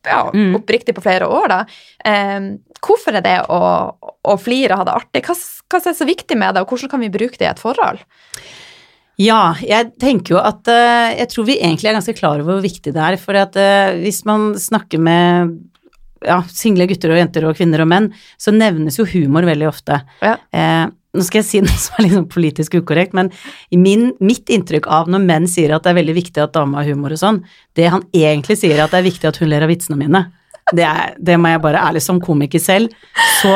ja, 0.09 0.23
Mm. 0.35 0.55
oppriktig 0.59 0.95
på 0.97 1.05
flere 1.05 1.29
år, 1.29 1.49
da. 1.53 1.59
Eh, 2.05 2.49
hvorfor 2.85 3.19
er 3.19 3.25
det 3.25 3.37
å, 3.53 3.61
å 4.25 4.39
flire 4.41 4.75
og 4.77 4.83
ha 4.83 4.89
det 4.89 4.97
artig? 5.03 5.25
Hva, 5.29 5.37
hva 5.69 5.83
er 5.85 5.97
så 5.99 6.09
viktig 6.09 6.39
med 6.41 6.55
det, 6.57 6.63
og 6.65 6.73
hvordan 6.73 6.91
kan 6.95 7.05
vi 7.05 7.13
bruke 7.13 7.39
det 7.39 7.47
i 7.47 7.53
et 7.53 7.63
forhold? 7.63 8.01
Ja, 9.19 9.55
jeg 9.59 9.97
tenker 9.99 10.37
jo 10.37 10.39
at 10.39 10.69
eh, 10.71 11.17
Jeg 11.19 11.31
tror 11.33 11.47
vi 11.49 11.57
egentlig 11.59 11.89
er 11.91 11.97
ganske 11.97 12.15
klar 12.15 12.39
over 12.39 12.59
hvor 12.59 12.63
viktig 12.63 12.93
det 12.95 13.03
er. 13.03 13.17
For 13.19 13.35
at 13.35 13.57
eh, 13.59 13.97
hvis 14.05 14.21
man 14.29 14.53
snakker 14.55 15.03
med 15.03 15.57
ja, 16.27 16.41
single 16.51 16.87
gutter 16.91 17.13
og 17.15 17.19
jenter 17.21 17.47
og 17.49 17.57
kvinner 17.59 17.83
og 17.83 17.91
menn, 17.91 18.09
så 18.39 18.55
nevnes 18.55 18.99
jo 18.99 19.07
humor 19.11 19.47
veldig 19.47 19.69
ofte. 19.71 20.01
Ja. 20.23 20.37
Eh, 20.55 20.87
nå 21.17 21.25
skal 21.25 21.41
jeg 21.41 21.49
si 21.49 21.61
noe 21.65 21.81
som 21.81 21.99
er 21.99 22.07
litt 22.07 22.17
sånn 22.17 22.31
politisk 22.33 22.79
ukorrekt, 22.81 23.17
men 23.17 23.31
min, 23.73 24.11
mitt 24.21 24.51
inntrykk 24.53 24.89
av 24.93 25.11
når 25.11 25.25
menn 25.25 25.49
sier 25.51 25.75
at 25.75 25.87
det 25.87 25.95
er 25.95 26.01
veldig 26.01 26.19
viktig 26.19 26.45
at 26.45 26.57
dama 26.57 26.83
har 26.83 26.91
humor 26.91 27.15
og 27.15 27.23
sånn, 27.23 27.41
det 27.79 27.89
han 27.93 28.05
egentlig 28.17 28.59
sier 28.61 28.77
er 28.77 28.87
at 28.87 28.95
det 28.95 29.03
er 29.03 29.09
viktig 29.09 29.31
at 29.31 29.41
hun 29.41 29.51
ler 29.53 29.67
av 29.67 29.73
vitsene 29.73 29.99
mine. 30.01 30.27
Det, 30.69 30.85
er, 30.85 31.15
det 31.17 31.39
må 31.41 31.49
jeg 31.49 31.63
bare 31.65 31.81
ærlig 31.81 32.03
som 32.05 32.21
komiker 32.21 32.61
selv, 32.61 32.93
så 33.41 33.55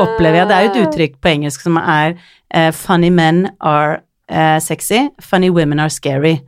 opplever 0.00 0.40
jeg 0.40 0.48
Det 0.48 0.56
er 0.56 0.64
jo 0.64 0.70
et 0.70 0.80
uttrykk 0.86 1.18
på 1.20 1.32
engelsk 1.34 1.66
som 1.66 1.76
er 1.80 2.16
uh, 2.16 2.72
'funny 2.72 3.10
men 3.12 3.50
are 3.60 4.00
uh, 4.32 4.58
sexy, 4.60 5.08
funny 5.20 5.50
women 5.50 5.80
are 5.80 5.92
scary'. 5.92 6.40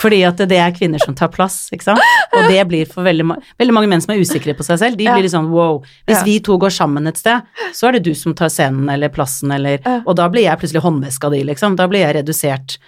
Fordi 0.00 0.20
at 0.28 0.40
det 0.50 0.58
er 0.60 0.74
kvinner 0.76 1.02
som 1.02 1.14
tar 1.16 1.30
plass, 1.32 1.66
ikke 1.74 1.88
sant. 1.88 2.02
Og 2.36 2.50
det 2.50 2.60
blir 2.68 2.88
for 2.90 3.06
veldig, 3.06 3.26
ma 3.30 3.38
veldig 3.60 3.76
mange 3.76 3.90
menn 3.90 4.04
som 4.04 4.14
er 4.14 4.20
usikre 4.20 4.56
på 4.56 4.66
seg 4.66 4.80
selv, 4.82 5.00
de 5.00 5.08
blir 5.08 5.24
litt 5.24 5.34
sånn 5.34 5.48
wow. 5.52 5.80
Hvis 6.08 6.22
vi 6.26 6.36
to 6.44 6.58
går 6.60 6.74
sammen 6.74 7.08
et 7.08 7.20
sted, 7.20 7.46
så 7.76 7.88
er 7.88 7.96
det 7.96 8.04
du 8.08 8.12
som 8.18 8.36
tar 8.36 8.52
scenen 8.52 8.90
eller 8.92 9.12
plassen 9.12 9.54
eller. 9.56 9.80
Og 10.04 10.14
da 10.18 10.28
blir 10.32 10.48
jeg 10.48 10.60
plutselig 10.60 10.84
håndveska 10.84 11.32
di, 11.32 11.42
liksom. 11.48 11.78
Da 11.80 11.88
blir 11.90 12.04
jeg 12.04 12.18
redusert. 12.20 12.78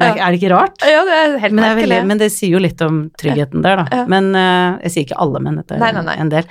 Er, 0.00 0.16
er 0.16 0.32
det 0.32 0.38
ikke 0.40 0.52
rart? 0.54 0.78
Ja, 0.86 1.02
det 1.04 1.16
er 1.16 1.34
helt 1.42 1.54
Men 1.54 1.64
det, 1.64 1.70
er 1.70 1.80
veldig, 1.82 1.98
men 2.08 2.20
det 2.22 2.30
sier 2.32 2.54
jo 2.54 2.62
litt 2.62 2.80
om 2.84 3.02
tryggheten 3.20 3.64
der, 3.64 3.82
da. 3.82 4.04
Men 4.08 4.30
uh, 4.32 4.78
jeg 4.86 4.94
sier 4.94 5.08
ikke 5.08 5.18
alle, 5.20 5.42
menn, 5.44 5.58
dette 5.60 5.76
er 5.76 6.14
en 6.14 6.32
del. 6.32 6.48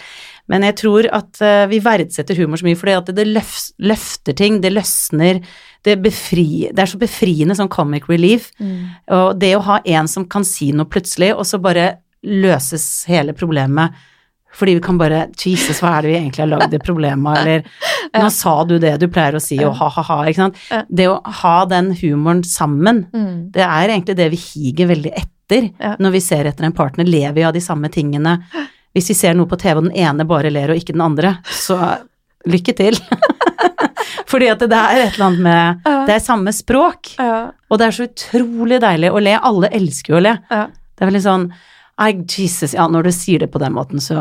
Men 0.49 0.63
jeg 0.65 0.75
tror 0.81 1.07
at 1.13 1.39
eh, 1.45 1.65
vi 1.69 1.79
verdsetter 1.85 2.37
humor 2.41 2.57
så 2.57 2.65
mye 2.65 2.77
fordi 2.79 2.95
at 2.97 3.11
det 3.15 3.27
løfter 3.29 4.33
ting, 4.39 4.59
det 4.63 4.71
løsner, 4.73 5.43
det 5.85 5.95
befri, 6.03 6.67
Det 6.73 6.79
er 6.83 6.89
så 6.91 6.97
befriende 6.99 7.55
som 7.55 7.69
comic 7.71 8.09
relief. 8.09 8.49
Mm. 8.59 8.79
Og 9.15 9.39
det 9.39 9.53
å 9.55 9.61
ha 9.69 9.79
en 9.85 10.07
som 10.11 10.25
kan 10.27 10.43
si 10.43 10.71
noe 10.75 10.89
plutselig, 10.89 11.31
og 11.37 11.45
så 11.47 11.61
bare 11.61 11.91
løses 12.25 13.05
hele 13.07 13.33
problemet 13.37 13.93
fordi 14.59 14.73
vi 14.79 14.81
kan 14.81 14.97
bare 14.97 15.27
Jesus, 15.37 15.77
hva 15.79 15.91
er 15.99 16.01
det 16.01 16.09
vi 16.09 16.15
egentlig 16.17 16.41
har 16.41 16.49
lagd 16.49 16.73
i 16.73 16.79
problemet 16.81 17.37
eller 17.37 17.67
nå 18.17 18.29
sa 18.33 18.55
du 18.65 18.79
det 18.81 18.95
du 18.99 19.05
pleier 19.13 19.37
å 19.37 19.41
si, 19.43 19.59
og 19.61 19.75
ha-ha-ha, 19.77 20.17
ikke 20.27 20.41
sant. 20.41 20.57
Ja. 20.73 20.79
Det 20.89 21.05
å 21.07 21.19
ha 21.43 21.53
den 21.69 21.91
humoren 22.01 22.41
sammen, 22.43 23.03
Mm. 23.13 23.51
det 23.53 23.61
er 23.61 23.93
egentlig 23.93 24.15
det 24.17 24.27
vi 24.33 24.39
higer 24.41 24.89
veldig 24.89 25.13
etter 25.13 25.69
Ja. 25.79 25.93
når 26.01 26.11
vi 26.17 26.19
ser 26.25 26.49
etter 26.49 26.65
en 26.65 26.73
partner. 26.73 27.05
Lever 27.05 27.37
vi 27.37 27.43
av 27.45 27.53
de 27.53 27.61
samme 27.61 27.93
tingene? 27.93 28.39
Hvis 28.99 29.13
vi 29.13 29.15
ser 29.15 29.37
noe 29.37 29.47
på 29.47 29.55
TV 29.59 29.79
og 29.79 29.85
den 29.87 29.95
ene 29.95 30.25
bare 30.27 30.51
ler 30.51 30.73
og 30.73 30.79
ikke 30.79 30.91
den 30.91 31.05
andre, 31.05 31.37
så 31.47 31.77
lykke 32.49 32.73
til. 32.75 32.99
Fordi 34.29 34.49
at 34.51 34.61
det 34.61 34.75
er 34.75 35.05
et 35.05 35.15
eller 35.15 35.25
annet 35.29 35.43
med 35.45 35.87
Ja. 35.87 35.95
Det 36.09 36.15
er 36.17 36.23
samme 36.23 36.51
språk. 36.55 37.13
Ja. 37.15 37.51
Og 37.69 37.79
det 37.79 37.87
er 37.87 37.95
så 37.95 38.07
utrolig 38.09 38.79
deilig 38.83 39.11
å 39.13 39.21
le. 39.23 39.37
Alle 39.39 39.69
elsker 39.79 40.15
jo 40.15 40.19
å 40.19 40.25
le. 40.25 40.35
Ja. 40.51 40.65
Det 40.69 41.05
er 41.05 41.11
veldig 41.13 41.23
sånn 41.23 41.47
Ai, 41.99 42.13
Jesus, 42.31 42.71
ja, 42.77 42.85
når 42.87 43.09
du 43.09 43.11
sier 43.11 43.41
det 43.43 43.49
på 43.51 43.59
den 43.59 43.73
måten, 43.75 43.99
så 43.99 44.15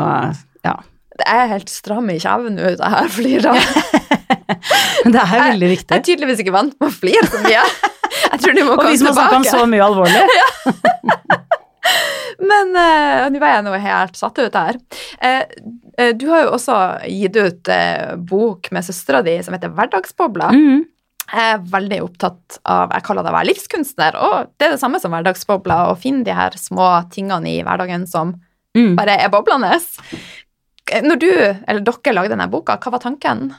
ja. 0.67 0.73
Det 1.19 1.27
er 1.31 1.45
helt 1.51 1.71
stram 1.71 2.09
i 2.11 2.17
kjeven 2.19 2.57
nå, 2.57 2.73
det 2.79 2.89
her 2.95 3.07
fliret. 3.11 3.55
Det 5.09 5.15
er 5.15 5.29
veldig 5.31 5.69
viktig. 5.71 5.93
Jeg 5.93 6.01
er 6.01 6.03
tydeligvis 6.03 6.41
ikke 6.43 6.53
vant 6.55 6.73
med 6.75 6.89
å 6.89 6.91
flire 6.91 7.23
så 7.31 7.39
mye. 7.45 7.63
Jeg 8.33 8.41
tror 8.43 8.55
du 8.57 8.61
må 8.65 8.73
Og 8.73 8.81
komme 8.81 8.91
vi 8.91 8.99
som 8.99 9.07
har 9.07 9.15
snakket 9.15 9.37
om 9.37 9.47
så 9.47 9.63
mye 9.69 9.85
alvorlig. 9.85 11.39
Men 12.49 12.73
uh, 12.73 13.27
nå 13.29 13.41
er 13.41 13.55
jeg 13.55 13.65
nå 13.67 13.73
helt 13.83 14.19
satt 14.19 14.39
ut 14.41 14.57
her. 14.57 14.79
Uh, 15.21 15.43
uh, 15.99 16.11
du 16.17 16.27
har 16.31 16.45
jo 16.45 16.55
også 16.57 16.77
gitt 17.05 17.37
ut 17.37 17.73
bok 18.29 18.71
med 18.75 18.87
søstera 18.87 19.21
di 19.25 19.37
som 19.45 19.55
heter 19.55 19.73
Hverdagsbobla. 19.75 20.51
Mm. 20.55 20.87
Jeg 21.29 21.53
er 21.53 21.65
veldig 21.69 21.97
opptatt 22.01 22.55
av 22.65 22.89
Jeg 22.95 23.05
kaller 23.05 23.21
det 23.21 23.29
å 23.29 23.35
være 23.35 23.49
livskunstner, 23.51 24.15
og 24.17 24.53
det 24.57 24.65
er 24.65 24.71
det 24.73 24.81
samme 24.81 24.97
som 25.01 25.13
hverdagsbobla. 25.13 25.83
Å 25.91 25.97
finne 26.01 26.25
de 26.25 26.33
her 26.33 26.57
små 26.57 26.87
tingene 27.13 27.51
i 27.53 27.59
hverdagen 27.65 28.07
som 28.09 28.33
Mm. 28.77 28.95
bare 28.95 29.15
er 29.17 29.29
boblende. 29.33 29.71
Når 31.05 31.19
du, 31.21 31.29
eller 31.29 31.83
dere, 31.85 32.13
lagde 32.15 32.31
denne 32.33 32.47
boka, 32.51 32.77
hva 32.81 32.93
var 32.95 33.01
tanken? 33.03 33.49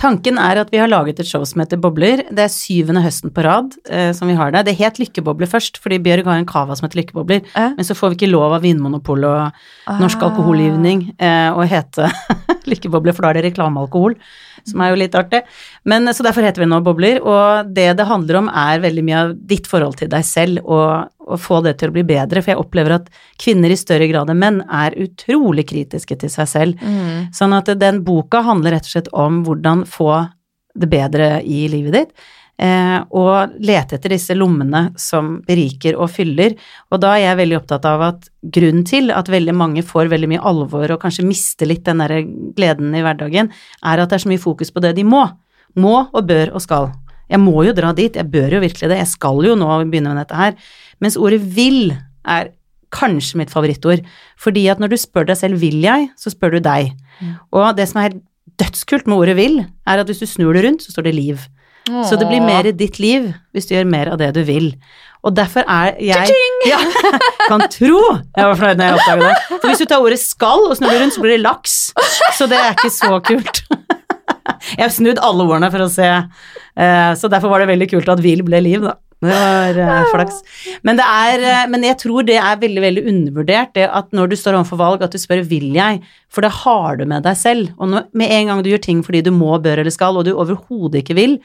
Tanken 0.00 0.40
er 0.42 0.60
at 0.62 0.72
vi 0.72 0.80
har 0.80 0.90
laget 0.90 1.20
et 1.22 1.28
show 1.28 1.44
som 1.48 1.62
heter 1.62 1.80
Bobler. 1.82 2.22
Det 2.30 2.44
er 2.46 2.52
syvende 2.52 3.02
høsten 3.04 3.32
på 3.34 3.44
rad 3.46 3.74
eh, 3.90 4.12
som 4.16 4.30
vi 4.30 4.36
har 4.38 4.54
det. 4.54 4.66
Det 4.68 4.76
het 4.78 5.00
Lykkebobler 5.02 5.50
først, 5.50 5.80
fordi 5.82 6.00
Bjørg 6.04 6.28
har 6.30 6.40
en 6.40 6.48
cava 6.48 6.76
som 6.78 6.86
heter 6.86 7.02
Lykkebobler. 7.02 7.42
Eh? 7.54 7.76
Men 7.78 7.88
så 7.88 7.96
får 7.98 8.12
vi 8.12 8.20
ikke 8.20 8.32
lov 8.32 8.56
av 8.58 8.66
Vinmonopolet 8.66 9.30
og 9.30 10.00
Norsk 10.02 10.16
Ah. 10.16 10.30
Alkoholgivning 10.30 11.02
eh, 11.22 11.50
å 11.52 11.64
hete 11.68 12.08
Lykkebobler, 12.70 13.14
for 13.14 13.26
da 13.26 13.30
er 13.30 13.38
det 13.38 13.50
reklamealkohol, 13.50 14.16
som 14.66 14.82
er 14.82 14.90
jo 14.90 14.98
litt 14.98 15.14
artig. 15.18 15.42
Men 15.86 16.08
Så 16.14 16.24
derfor 16.26 16.42
heter 16.46 16.64
vi 16.64 16.70
nå 16.70 16.80
Bobler, 16.82 17.20
og 17.22 17.70
det 17.76 17.92
det 17.98 18.08
handler 18.08 18.40
om 18.40 18.48
er 18.50 18.82
veldig 18.82 19.04
mye 19.06 19.20
av 19.26 19.34
ditt 19.36 19.68
forhold 19.70 19.98
til 20.00 20.10
deg 20.10 20.24
selv, 20.26 20.64
og, 20.64 21.12
og 21.26 21.42
få 21.42 21.60
det 21.66 21.76
til 21.80 21.90
å 21.90 21.96
bli 21.96 22.04
bedre. 22.06 22.42
For 22.42 22.54
jeg 22.54 22.62
opplever 22.62 22.96
at 22.98 23.10
kvinner 23.42 23.72
i 23.72 23.78
større 23.78 24.08
grad 24.10 24.30
enn 24.32 24.40
menn 24.40 24.62
er 24.70 24.96
utrolig 25.02 25.66
kritiske 25.72 26.18
til 26.22 26.32
seg 26.32 26.50
selv. 26.50 26.80
Mm. 26.80 27.28
Sånn 27.34 27.56
at 27.56 27.70
den 27.80 28.02
boka 28.06 28.44
handler 28.46 28.76
rett 28.76 28.88
og 28.88 28.94
slett 28.94 29.12
om 29.12 29.42
hvordan 29.46 29.84
få 29.90 30.10
det 30.76 30.90
bedre 30.92 31.30
i 31.42 31.66
livet 31.72 31.96
ditt. 31.96 32.26
Eh, 32.56 33.00
og 33.12 33.58
lete 33.60 33.98
etter 33.98 34.14
disse 34.14 34.32
lommene 34.32 34.86
som 35.00 35.34
beriker 35.44 35.98
og 36.00 36.08
fyller. 36.08 36.54
Og 36.88 37.02
da 37.02 37.12
er 37.16 37.26
jeg 37.26 37.40
veldig 37.42 37.58
opptatt 37.58 37.88
av 37.88 38.04
at 38.06 38.28
grunnen 38.40 38.86
til 38.88 39.12
at 39.12 39.28
veldig 39.28 39.54
mange 39.56 39.84
får 39.84 40.08
veldig 40.12 40.30
mye 40.32 40.44
alvor 40.52 40.94
og 40.94 41.02
kanskje 41.02 41.26
mister 41.26 41.68
litt 41.68 41.84
den 41.84 42.00
derre 42.00 42.22
gleden 42.56 42.94
i 42.96 43.02
hverdagen, 43.04 43.50
er 43.84 44.00
at 44.00 44.08
det 44.08 44.20
er 44.20 44.24
så 44.24 44.32
mye 44.32 44.40
fokus 44.40 44.72
på 44.72 44.84
det 44.84 44.94
de 44.96 45.04
må. 45.04 45.26
Må 45.76 45.98
og 46.06 46.22
bør 46.30 46.54
og 46.56 46.64
skal. 46.64 46.94
Jeg 47.28 47.42
må 47.42 47.58
jo 47.66 47.74
dra 47.76 47.90
dit, 47.92 48.14
jeg 48.14 48.30
bør 48.30 48.56
jo 48.56 48.62
virkelig 48.62 48.88
det, 48.88 49.00
jeg 49.02 49.10
skal 49.10 49.40
jo 49.44 49.56
nå 49.58 49.68
begynne 49.90 50.14
med 50.14 50.22
dette 50.22 50.38
her. 50.38 50.54
Mens 51.02 51.18
ordet 51.20 51.40
vil 51.56 51.92
er 52.26 52.52
kanskje 52.94 53.40
mitt 53.40 53.52
favorittord. 53.52 54.04
Fordi 54.40 54.66
at 54.72 54.80
når 54.80 54.94
du 54.94 54.96
spør 55.00 55.26
deg 55.28 55.38
selv 55.40 55.60
vil 55.60 55.82
jeg, 55.84 56.08
så 56.18 56.32
spør 56.32 56.56
du 56.56 56.62
deg. 56.64 56.94
Og 57.52 57.76
det 57.76 57.88
som 57.90 58.00
er 58.00 58.10
helt 58.10 58.22
dødskult 58.60 59.08
med 59.10 59.18
ordet 59.18 59.36
vil, 59.36 59.58
er 59.86 60.00
at 60.00 60.08
hvis 60.08 60.22
du 60.22 60.28
snur 60.28 60.56
det 60.56 60.64
rundt, 60.64 60.84
så 60.84 60.94
står 60.94 61.08
det 61.10 61.16
liv. 61.16 61.42
Så 61.86 62.16
det 62.18 62.26
blir 62.26 62.42
mer 62.42 62.66
ditt 62.74 62.96
liv 62.98 63.28
hvis 63.54 63.68
du 63.68 63.76
gjør 63.76 63.86
mer 63.86 64.08
av 64.10 64.18
det 64.18 64.32
du 64.34 64.40
vil. 64.46 64.72
Og 65.26 65.34
derfor 65.34 65.66
er 65.70 65.94
jeg 66.02 66.34
ja, 66.66 66.78
Kan 67.50 67.62
tro 67.70 67.98
jeg 67.98 68.46
var 68.46 68.58
fornøyd 68.58 68.80
når 68.80 68.88
jeg 68.88 68.98
oppdaget 68.98 69.22
det. 69.24 69.58
For 69.60 69.70
hvis 69.70 69.82
du 69.82 69.88
tar 69.90 70.02
ordet 70.02 70.18
skal 70.22 70.66
og 70.66 70.74
snur 70.78 70.90
det 70.90 71.00
rundt, 71.02 71.14
så 71.14 71.22
blir 71.22 71.36
det 71.36 71.44
laks. 71.44 71.76
Så 72.38 72.48
det 72.50 72.58
er 72.58 72.74
ikke 72.74 72.92
så 72.94 73.20
kult. 73.26 73.62
Jeg 74.76 74.82
har 74.82 74.92
snudd 74.94 75.18
alle 75.22 75.44
ordene 75.44 75.68
for 75.70 75.84
å 75.84 75.88
se, 75.90 76.06
eh, 76.06 77.10
så 77.18 77.28
derfor 77.30 77.52
var 77.52 77.62
det 77.62 77.68
veldig 77.70 77.86
kult 77.90 78.08
at 78.10 78.22
vil 78.24 78.40
ble 78.46 78.58
liv, 78.64 78.82
da. 78.82 78.94
Det 79.24 79.30
var 79.32 79.78
uh, 79.80 80.08
flaks. 80.12 80.42
Men, 80.84 80.98
det 80.98 81.06
er, 81.08 81.44
uh, 81.46 81.62
men 81.72 81.86
jeg 81.88 81.96
tror 82.02 82.26
det 82.28 82.36
er 82.36 82.58
veldig 82.60 82.82
veldig 82.84 83.04
undervurdert, 83.12 83.72
det 83.78 83.86
at 83.88 84.12
når 84.16 84.32
du 84.32 84.36
står 84.36 84.58
overfor 84.58 84.80
valg, 84.82 85.06
at 85.06 85.14
du 85.14 85.18
spør 85.22 85.40
vil 85.48 85.70
jeg, 85.76 86.02
for 86.28 86.44
det 86.44 86.52
har 86.58 87.00
du 87.00 87.06
med 87.08 87.24
deg 87.24 87.38
selv. 87.40 87.72
Og 87.80 87.90
når, 87.94 88.06
med 88.12 88.34
en 88.36 88.52
gang 88.52 88.60
du 88.62 88.68
gjør 88.74 88.84
ting 88.84 89.00
fordi 89.06 89.24
du 89.24 89.32
må, 89.32 89.54
bør 89.64 89.80
eller 89.80 89.94
skal, 89.94 90.20
og 90.20 90.28
du 90.28 90.34
overhodet 90.34 91.00
ikke 91.00 91.16
vil, 91.16 91.38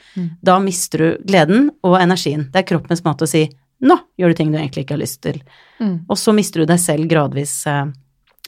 da 0.44 0.58
mister 0.60 1.00
du 1.00 1.08
gleden 1.24 1.70
og 1.86 1.96
energien. 2.02 2.48
Det 2.52 2.60
er 2.60 2.70
kroppens 2.74 3.04
måte 3.06 3.24
å 3.24 3.30
si 3.30 3.46
nå 3.82 3.96
gjør 4.20 4.30
du 4.30 4.38
ting 4.38 4.52
du 4.52 4.58
egentlig 4.60 4.84
ikke 4.84 4.94
har 4.94 5.02
lyst 5.02 5.22
til. 5.26 5.40
Mm. 5.82 6.04
Og 6.06 6.18
så 6.20 6.34
mister 6.36 6.62
du 6.62 6.70
deg 6.70 6.78
selv 6.78 7.08
gradvis. 7.10 7.56
Uh, 7.66 7.88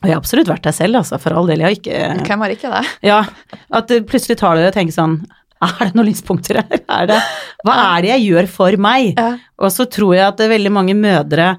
Og 0.02 0.06
jeg 0.06 0.14
har 0.14 0.20
absolutt 0.20 0.50
vært 0.50 0.66
deg 0.66 0.76
selv, 0.76 1.00
altså, 1.00 1.18
for 1.22 1.34
all 1.34 1.48
del. 1.48 1.62
Jeg 1.62 1.66
har 1.66 1.78
ikke 1.78 2.28
Hvem 2.28 2.44
har 2.44 2.54
ikke 2.54 2.70
det? 2.74 2.84
ja, 3.08 3.22
at 3.80 3.88
du 3.88 3.96
plutselig 4.06 4.36
tar 4.38 4.58
det 4.58 4.68
og 4.68 4.76
tenker 4.76 4.94
sånn 4.94 5.16
Er 5.80 5.90
det 5.90 5.98
noen 5.98 6.10
lyspunkter 6.10 6.60
her? 6.62 6.82
Er 6.84 7.08
det, 7.10 7.22
hva 7.64 7.78
er 7.94 8.04
det 8.04 8.12
jeg 8.16 8.28
gjør 8.28 8.50
for 8.58 8.84
meg? 8.90 9.14
Ja. 9.16 9.32
Og 9.60 9.72
så 9.74 9.88
tror 9.90 10.14
jeg 10.16 10.26
at 10.28 10.38
det 10.40 10.48
er 10.48 10.56
veldig 10.56 10.74
mange 10.74 10.98
mødre 10.98 11.54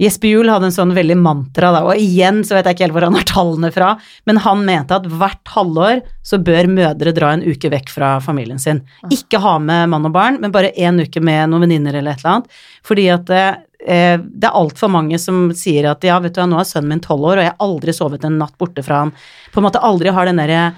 Jesper 0.00 0.28
Juel 0.28 0.50
hadde 0.52 0.68
en 0.68 0.74
sånn 0.74 0.92
veldig 0.96 1.16
mantra, 1.16 1.70
da, 1.72 1.80
og 1.88 1.96
igjen 1.96 2.42
så 2.44 2.56
vet 2.56 2.68
jeg 2.68 2.76
ikke 2.76 2.84
helt 2.84 2.96
hvor 2.98 3.06
han 3.06 3.16
har 3.16 3.28
tallene 3.30 3.70
fra, 3.72 3.92
men 4.28 4.40
han 4.44 4.64
mente 4.66 4.98
at 4.98 5.06
hvert 5.08 5.52
halvår 5.54 6.02
så 6.26 6.40
bør 6.44 6.68
mødre 6.68 7.14
dra 7.16 7.32
en 7.32 7.44
uke 7.46 7.70
vekk 7.72 7.92
fra 7.94 8.10
familien 8.24 8.60
sin. 8.60 8.82
Ikke 9.14 9.40
ha 9.40 9.56
med 9.62 9.88
mann 9.92 10.08
og 10.08 10.12
barn, 10.16 10.36
men 10.42 10.52
bare 10.52 10.74
én 10.76 11.00
uke 11.00 11.22
med 11.24 11.48
noen 11.48 11.64
venninner 11.64 11.96
eller 11.96 12.12
et 12.12 12.20
eller 12.20 12.34
annet. 12.34 12.60
Fordi 12.84 13.08
at 13.14 13.24
det, 13.30 13.46
eh, 13.86 14.16
det 14.20 14.48
er 14.48 14.56
altfor 14.58 14.90
mange 14.92 15.18
som 15.22 15.48
sier 15.56 15.86
at 15.90 16.04
ja, 16.04 16.18
vet 16.20 16.34
du 16.36 16.42
nå 16.46 16.58
er 16.60 16.66
sønnen 16.68 16.92
min 16.96 17.02
tolv 17.04 17.24
år, 17.30 17.38
og 17.40 17.44
jeg 17.46 17.52
har 17.54 17.64
aldri 17.66 17.94
sovet 17.96 18.24
en 18.26 18.38
natt 18.40 18.56
borte 18.60 18.82
fra 18.84 19.04
han. 19.04 19.12
På 19.54 19.62
en 19.62 19.66
måte 19.68 19.80
aldri 19.80 20.12
har 20.12 20.28
den 20.28 20.36
derre 20.42 20.74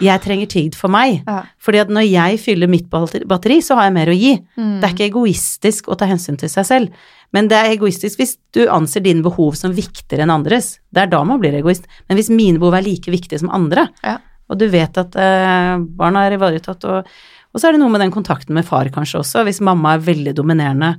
jeg 0.00 0.22
trenger 0.24 0.48
tid 0.52 0.76
for 0.78 0.92
meg. 0.92 1.20
Ja. 1.26 1.42
Fordi 1.60 1.82
at 1.82 1.90
når 1.92 2.06
jeg 2.08 2.38
fyller 2.40 2.70
mitt 2.72 2.86
batteri, 2.92 3.58
så 3.64 3.76
har 3.78 3.90
jeg 3.90 3.96
mer 3.98 4.12
å 4.12 4.16
gi. 4.16 4.32
Mm. 4.56 4.78
Det 4.80 4.88
er 4.88 4.94
ikke 4.96 5.10
egoistisk 5.10 5.90
å 5.92 5.98
ta 6.00 6.08
hensyn 6.08 6.38
til 6.40 6.48
seg 6.52 6.68
selv, 6.68 7.04
men 7.32 7.48
det 7.48 7.56
er 7.56 7.70
egoistisk 7.72 8.20
hvis 8.20 8.34
du 8.52 8.66
anser 8.68 9.00
dine 9.04 9.22
behov 9.24 9.54
som 9.56 9.72
viktigere 9.72 10.26
enn 10.26 10.32
andres. 10.34 10.74
Det 10.92 11.06
er 11.06 11.12
da 11.12 11.22
man 11.24 11.40
blir 11.40 11.54
egoist. 11.56 11.86
Men 12.08 12.18
hvis 12.20 12.28
mine 12.32 12.60
behov 12.60 12.76
er 12.76 12.84
like 12.84 13.08
viktige 13.12 13.40
som 13.40 13.48
andre, 13.52 13.86
Ja. 14.04 14.18
og 14.52 14.58
du 14.60 14.66
vet 14.68 14.98
at 15.00 15.16
eh, 15.16 15.78
barna 15.96 16.26
er 16.26 16.36
ivaretatt, 16.36 16.84
og, 16.84 17.08
og 17.52 17.60
så 17.60 17.68
er 17.68 17.72
det 17.72 17.80
noe 17.80 17.92
med 17.94 18.00
den 18.04 18.12
kontakten 18.12 18.52
med 18.56 18.66
far 18.68 18.84
kanskje 18.92 19.22
også. 19.22 19.46
Hvis 19.48 19.62
mamma 19.64 19.94
er 19.96 20.04
veldig 20.04 20.34
dominerende, 20.36 20.92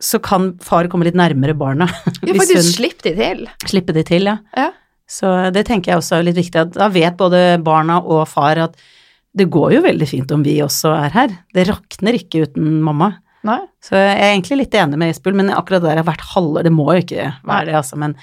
så 0.00 0.20
kan 0.22 0.52
far 0.62 0.88
komme 0.90 1.08
litt 1.08 1.18
nærmere 1.18 1.56
barna. 1.58 1.88
Ja, 2.26 2.34
faktisk 2.34 2.60
hun 2.60 2.68
slipp 2.68 3.02
de 3.06 3.14
til. 3.16 3.46
slipper 3.66 3.96
de 3.96 4.04
til, 4.06 4.28
ja. 4.30 4.38
Ja. 4.56 4.70
Så 5.08 5.30
det 5.54 5.64
tenker 5.68 5.92
jeg 5.94 6.02
også 6.02 6.18
er 6.18 6.26
litt 6.26 6.36
viktig, 6.36 6.66
da 6.74 6.90
vet 6.92 7.16
både 7.16 7.40
barna 7.64 7.96
og 8.02 8.26
far 8.28 8.60
at 8.60 8.74
det 9.38 9.46
går 9.52 9.76
jo 9.76 9.84
veldig 9.84 10.08
fint 10.08 10.32
om 10.34 10.42
vi 10.44 10.58
også 10.64 10.92
er 10.96 11.14
her. 11.14 11.32
Det 11.54 11.64
rakner 11.68 12.16
ikke 12.18 12.44
uten 12.48 12.80
mamma. 12.84 13.12
Nei. 13.46 13.60
Så 13.84 13.94
jeg 13.96 14.16
er 14.16 14.32
egentlig 14.32 14.64
litt 14.64 14.74
enig 14.76 14.98
med 15.00 15.12
Isbjørn, 15.14 15.38
men 15.38 15.54
akkurat 15.54 15.84
der 15.84 16.00
har 16.00 16.08
vært 16.08 16.26
halvår, 16.34 16.66
det 16.66 16.74
må 16.74 16.88
jo 16.92 17.04
ikke 17.04 17.28
være 17.46 17.70
det, 17.70 17.76
altså. 17.78 17.98
Men, 18.00 18.16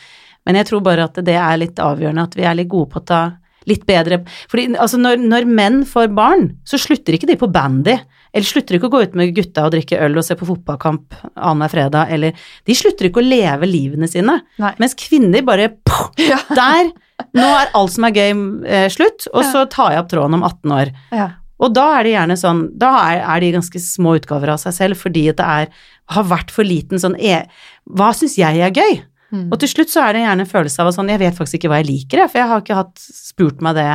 men 0.46 0.60
jeg 0.60 0.68
tror 0.70 0.84
bare 0.86 1.08
at 1.08 1.18
det 1.26 1.38
er 1.40 1.62
litt 1.62 1.80
avgjørende 1.82 2.28
at 2.28 2.38
vi 2.38 2.46
er 2.46 2.60
litt 2.60 2.70
gode 2.72 2.92
på 2.92 3.02
å 3.02 3.08
ta 3.08 3.22
litt 3.66 3.86
bedre 3.90 4.20
Fordi 4.52 4.68
altså 4.78 5.00
når, 5.02 5.24
når 5.26 5.48
menn 5.50 5.80
får 5.90 6.12
barn, 6.14 6.52
så 6.70 6.78
slutter 6.78 7.18
ikke 7.18 7.32
de 7.32 7.38
på 7.40 7.50
bandy. 7.50 7.96
Eller 8.36 8.48
slutter 8.48 8.76
ikke 8.78 8.90
å 8.90 8.94
gå 8.94 9.02
ut 9.06 9.16
med 9.16 9.32
gutta 9.38 9.64
og 9.66 9.72
drikke 9.72 10.00
øl 10.04 10.20
og 10.20 10.26
se 10.28 10.36
på 10.36 10.48
fotballkamp 10.50 11.16
annenhver 11.34 11.72
fredag, 11.72 12.12
eller 12.12 12.36
De 12.68 12.76
slutter 12.76 13.08
ikke 13.08 13.22
å 13.24 13.26
leve 13.26 13.70
livene 13.70 14.10
sine. 14.12 14.42
Nei. 14.60 14.74
Mens 14.82 14.98
kvinner 15.00 15.46
bare 15.48 15.72
poh, 15.88 16.12
Ja. 16.32 16.42
Der! 16.52 16.92
Nå 17.36 17.48
er 17.48 17.72
alt 17.78 17.94
som 17.94 18.04
er 18.10 18.16
gøy, 18.18 18.32
eh, 18.68 18.90
slutt, 18.92 19.30
og 19.32 19.46
så 19.48 19.64
tar 19.72 19.94
jeg 19.94 20.04
opp 20.04 20.10
tråden 20.12 20.36
om 20.36 20.44
18 20.44 20.74
år. 20.76 20.92
Ja. 21.16 21.30
Og 21.64 21.72
da 21.72 21.86
er 21.96 22.04
det 22.04 22.12
gjerne 22.12 22.36
sånn, 22.40 22.62
da 22.76 22.90
er, 23.06 23.22
er 23.24 23.44
de 23.44 23.54
ganske 23.56 23.80
små 23.80 24.18
utgaver 24.20 24.52
av 24.52 24.60
seg 24.60 24.76
selv, 24.76 25.00
fordi 25.00 25.30
at 25.32 25.40
det 25.40 25.46
er, 25.48 25.70
har 26.12 26.26
vært 26.28 26.52
for 26.52 26.68
liten 26.68 27.00
sånn 27.00 27.16
e, 27.16 27.46
Hva 27.88 28.10
syns 28.18 28.36
jeg 28.36 28.60
er 28.60 28.76
gøy? 28.76 29.00
Mm. 29.32 29.48
Og 29.48 29.60
til 29.62 29.72
slutt 29.72 29.94
så 29.94 30.04
er 30.04 30.16
det 30.16 30.26
gjerne 30.26 30.44
en 30.46 30.52
følelse 30.52 30.84
av 30.84 30.92
at 30.92 30.98
sånn, 30.98 31.14
jeg 31.14 31.22
vet 31.24 31.38
faktisk 31.40 31.60
ikke 31.60 31.72
hva 31.72 31.80
jeg 31.80 31.90
liker, 31.90 32.22
jeg, 32.22 32.32
for 32.34 32.42
jeg 32.42 32.52
har 32.52 32.66
ikke 32.66 32.82
hatt 32.82 33.08
spurt 33.08 33.64
meg 33.66 33.80
det 33.80 33.88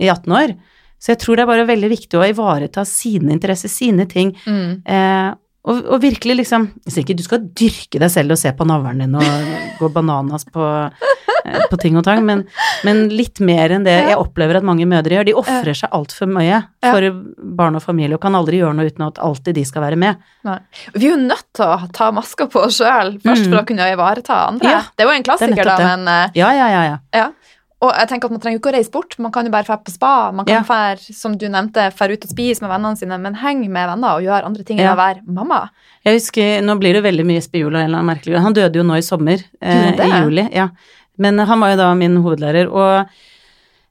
i 0.00 0.08
18 0.08 0.36
år. 0.40 0.56
Så 0.98 1.12
jeg 1.14 1.18
tror 1.22 1.36
det 1.36 1.44
er 1.46 1.50
bare 1.52 1.66
veldig 1.68 1.90
viktig 1.92 2.18
å 2.20 2.24
ivareta 2.28 2.84
sine 2.88 3.34
interesser, 3.36 3.68
sine 3.72 4.06
ting, 4.10 4.32
Mm. 4.46 4.80
eh, 4.86 5.34
og, 5.66 5.80
og 5.90 5.98
virkelig 5.98 6.36
liksom 6.44 6.68
Jeg 6.86 6.92
sier 6.94 7.02
ikke 7.02 7.16
du 7.18 7.24
skal 7.26 7.40
dyrke 7.58 7.98
deg 7.98 8.10
selv 8.14 8.36
og 8.36 8.38
se 8.38 8.52
på 8.54 8.62
navlen 8.70 9.00
din 9.02 9.16
og 9.18 9.48
gå 9.80 9.88
bananas 9.90 10.44
på, 10.46 10.62
eh, 11.42 11.64
på 11.72 11.78
ting 11.82 11.96
og 11.98 12.04
tang, 12.06 12.22
men, 12.24 12.44
men 12.86 13.08
litt 13.10 13.40
mer 13.42 13.74
enn 13.74 13.82
det 13.82 13.96
jeg 14.12 14.14
opplever 14.20 14.60
at 14.60 14.66
mange 14.66 14.86
mødre 14.86 15.16
gjør. 15.18 15.26
De 15.26 15.34
ofrer 15.42 15.74
seg 15.74 15.90
altfor 15.90 16.30
mye 16.30 16.60
for 16.86 17.08
barn 17.58 17.74
og 17.80 17.82
familie 17.82 18.14
og 18.14 18.22
kan 18.22 18.38
aldri 18.38 18.60
gjøre 18.62 18.78
noe 18.78 18.86
uten 18.92 19.08
at 19.08 19.18
alltid 19.18 19.58
de 19.58 19.64
skal 19.66 19.82
være 19.88 19.98
med. 19.98 20.22
Nei. 20.46 20.56
Vi 20.94 21.02
er 21.08 21.16
jo 21.16 21.18
nødt 21.24 21.44
til 21.58 21.66
å 21.66 21.90
ta 21.98 22.12
maska 22.14 22.46
på 22.52 22.62
oss 22.68 22.78
sjøl 22.78 23.16
først 23.26 23.50
for 23.50 23.58
å 23.58 23.66
kunne 23.66 23.90
ivareta 23.90 24.38
andre. 24.46 24.70
Mm. 24.70 24.76
Ja, 24.78 24.84
det 24.94 25.02
er 25.02 25.10
jo 25.10 25.16
en 25.18 25.26
klassiker, 25.32 25.64
da, 25.66 25.76
men 25.82 26.06
eh, 26.14 26.38
Ja, 26.44 26.52
ja, 26.54 26.70
ja. 26.70 26.84
ja. 26.92 26.96
ja. 27.24 27.26
Og 27.84 27.90
jeg 27.92 28.08
tenker 28.08 28.30
at 28.30 28.32
man 28.32 28.40
trenger 28.40 28.56
ikke 28.58 28.70
å 28.70 28.74
reise 28.78 28.92
bort, 28.92 29.18
man 29.20 29.32
kan 29.34 29.44
jo 29.44 29.52
bare 29.52 29.66
dra 29.68 29.76
på 29.76 29.92
spa. 29.92 30.32
Man 30.32 30.46
kan 30.48 30.62
Ja. 30.62 30.64
fær, 30.64 30.96
som 31.12 31.36
du 31.36 31.44
nevnte, 31.46 31.90
dra 31.92 32.06
ut 32.08 32.24
og 32.24 32.30
spise 32.30 32.62
med 32.62 32.70
vennene 32.70 32.96
sine, 32.96 33.18
men 33.20 33.34
heng 33.34 33.60
med 33.68 33.88
venner 33.90 34.16
og 34.16 34.22
gjør 34.24 34.46
andre 34.46 34.64
ting 34.64 34.78
enn 34.78 34.86
Ja. 34.86 34.94
å 34.94 34.96
være 34.96 35.20
mamma. 35.26 35.68
Jeg 36.04 36.14
husker, 36.20 36.62
Nå 36.62 36.78
blir 36.80 36.94
det 36.94 37.04
veldig 37.04 37.26
mye 37.26 37.42
spiola, 37.42 37.80
en 37.80 37.90
eller 37.90 37.98
annen 37.98 38.16
merkelig 38.16 38.32
grunn. 38.32 38.42
Han 38.42 38.54
døde 38.54 38.76
jo 38.76 38.82
nå 38.82 38.96
i 38.96 39.02
sommer, 39.02 39.44
eh, 39.60 39.92
i 39.92 40.22
juli. 40.24 40.48
ja. 40.54 40.70
Men 41.18 41.38
han 41.38 41.60
var 41.60 41.70
jo 41.70 41.76
da 41.76 41.94
min 41.94 42.16
hovedlærer, 42.22 42.70
og 42.72 43.08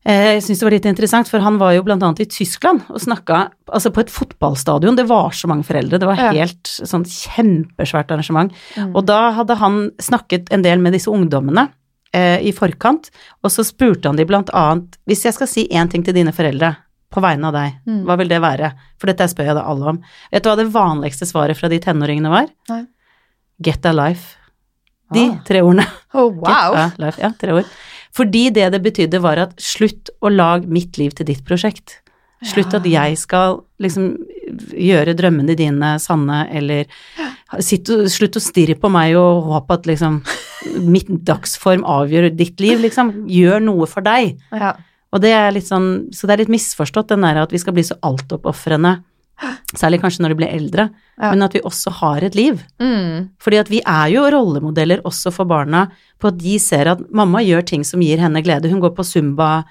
eh, 0.05 0.33
jeg 0.33 0.41
syns 0.41 0.59
det 0.59 0.63
var 0.63 0.71
litt 0.71 0.85
interessant, 0.85 1.27
for 1.27 1.39
han 1.39 1.57
var 1.59 1.73
jo 1.73 1.83
blant 1.83 2.01
annet 2.01 2.21
i 2.21 2.25
Tyskland 2.25 2.81
og 2.89 2.99
snakka 2.99 3.51
altså 3.71 3.91
på 3.91 3.99
et 3.99 4.09
fotballstadion. 4.09 4.95
Det 4.95 5.07
var 5.07 5.29
så 5.29 5.47
mange 5.47 5.63
foreldre, 5.63 5.99
det 5.99 6.07
var 6.07 6.15
helt 6.15 6.63
sånn 6.63 7.05
kjempesvært 7.05 8.09
arrangement. 8.09 8.51
Mm. 8.75 8.95
Og 8.95 9.05
da 9.05 9.31
hadde 9.31 9.57
han 9.57 9.91
snakket 9.99 10.51
en 10.51 10.63
del 10.63 10.79
med 10.79 10.93
disse 10.93 11.07
ungdommene 11.07 11.69
eh, 12.15 12.39
i 12.47 12.53
forkant, 12.55 13.09
og 13.43 13.51
så 13.51 13.65
spurte 13.67 14.07
han 14.09 14.15
de 14.19 14.25
blant 14.29 14.49
annet 14.55 14.95
Hvis 15.09 15.25
jeg 15.27 15.35
skal 15.35 15.49
si 15.51 15.67
én 15.67 15.89
ting 15.91 16.03
til 16.07 16.15
dine 16.15 16.31
foreldre 16.35 16.71
på 17.15 17.21
vegne 17.23 17.47
av 17.47 17.53
deg, 17.55 17.75
Mm. 17.87 18.01
hva 18.07 18.15
vil 18.19 18.27
det 18.31 18.39
være? 18.43 18.71
For 18.99 19.07
dette 19.11 19.27
spør 19.31 19.45
jeg 19.51 19.55
da 19.55 19.61
alle 19.71 19.87
om. 19.93 19.99
Vet 20.33 20.43
du 20.43 20.49
hva 20.49 20.55
det 20.59 20.71
vanligste 20.73 21.27
svaret 21.29 21.55
fra 21.59 21.69
de 21.71 21.77
tenåringene 21.79 22.31
var? 22.31 22.47
Nei. 22.71 22.81
Get 23.63 23.85
a 23.85 23.93
life. 23.93 24.35
De 25.13 25.21
Ah. 25.29 25.37
tre 25.45 25.61
ordene. 25.61 25.85
Oh, 26.13 26.31
Get 26.31 26.41
wow! 26.41 26.73
a 26.75 26.91
life. 26.97 27.19
Ja, 27.21 27.29
tre 27.39 27.53
ord. 27.53 27.65
Fordi 28.15 28.49
det 28.51 28.71
det 28.71 28.81
betydde 28.83 29.21
var 29.21 29.37
at 29.37 29.55
slutt 29.61 30.09
å 30.23 30.31
lage 30.33 30.67
mitt 30.67 30.97
liv 30.97 31.11
til 31.15 31.25
ditt 31.27 31.43
prosjekt. 31.45 31.99
Slutt 32.43 32.73
at 32.73 32.83
jeg 32.83 33.17
skal 33.17 33.61
liksom 33.81 34.17
gjøre 34.75 35.15
drømmene 35.15 35.55
dine 35.57 35.95
sanne, 35.99 36.47
eller 36.51 36.85
sitt 37.63 37.85
slutt 37.87 38.35
å 38.37 38.41
stirre 38.43 38.75
på 38.79 38.89
meg 38.91 39.15
og 39.15 39.43
håpe 39.49 39.73
at 39.79 39.87
liksom 39.89 40.19
mitt 40.81 41.09
dagsform 41.27 41.83
avgjør 41.87 42.29
ditt 42.35 42.59
liv, 42.63 42.79
liksom. 42.85 43.13
Gjør 43.31 43.63
noe 43.63 43.87
for 43.89 44.05
deg. 44.05 44.37
Ja. 44.53 44.75
Og 45.15 45.21
det 45.23 45.31
er 45.31 45.51
litt 45.55 45.67
sånn, 45.67 46.07
så 46.11 46.27
det 46.27 46.33
er 46.35 46.41
litt 46.43 46.51
misforstått 46.51 47.13
den 47.13 47.23
der 47.23 47.37
at 47.45 47.53
vi 47.53 47.61
skal 47.61 47.75
bli 47.77 47.83
så 47.87 47.95
altoppofrende, 48.03 48.97
særlig 49.75 50.01
kanskje 50.01 50.23
når 50.23 50.33
de 50.33 50.37
blir 50.39 50.51
eldre, 50.55 50.89
Ja. 51.19 51.29
men 51.31 51.43
at 51.43 51.53
vi 51.55 51.61
også 51.63 51.91
har 52.01 52.23
et 52.23 52.35
liv. 52.35 52.61
Mm. 52.79 53.29
Fordi 53.39 53.59
at 53.59 53.69
vi 53.71 53.81
er 53.85 54.07
jo 54.11 54.23
rollemodeller 54.31 55.03
også 55.07 55.31
for 55.31 55.47
barna 55.47 55.85
på 56.19 56.27
at 56.31 56.37
de 56.39 56.57
ser 56.59 56.87
at 56.91 57.03
mamma 57.11 57.39
gjør 57.43 57.65
ting 57.65 57.83
som 57.83 58.01
gir 58.03 58.17
henne 58.19 58.41
glede. 58.43 58.69
Hun 58.71 58.81
går 58.83 58.95
på 58.95 59.03
Zumba 59.07 59.65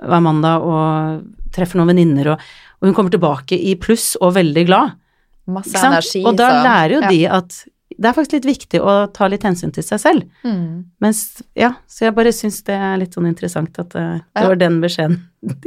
hver 0.00 0.22
mandag 0.22 0.62
og 0.62 1.24
treffer 1.54 1.78
noen 1.78 1.90
venninner, 1.92 2.32
og, 2.34 2.40
og 2.80 2.88
hun 2.88 2.94
kommer 2.94 3.10
tilbake 3.14 3.58
i 3.58 3.74
pluss 3.78 4.16
og 4.20 4.34
veldig 4.34 4.66
glad. 4.66 4.96
Masse 5.50 5.74
energi. 5.78 6.22
og 6.24 6.36
da 6.38 6.50
lærer 6.62 6.94
jo 6.94 7.00
ja. 7.02 7.10
de 7.10 7.20
at 7.40 7.64
det 8.00 8.08
er 8.08 8.14
faktisk 8.16 8.38
litt 8.38 8.46
viktig 8.48 8.78
å 8.80 8.92
ta 9.12 9.26
litt 9.28 9.42
hensyn 9.44 9.72
til 9.76 9.84
seg 9.84 10.00
selv. 10.00 10.28
Mm. 10.40 10.86
Mens, 11.04 11.42
ja, 11.58 11.74
så 11.90 12.06
jeg 12.06 12.14
bare 12.16 12.32
syns 12.32 12.62
det 12.64 12.76
er 12.76 12.94
litt 13.02 13.12
sånn 13.16 13.28
interessant 13.28 13.76
at 13.82 13.96
eh, 13.98 14.22
det 14.24 14.40
Ja. 14.40 14.46
var 14.48 14.56
den 14.62 14.78
beskjeden. 14.80 15.18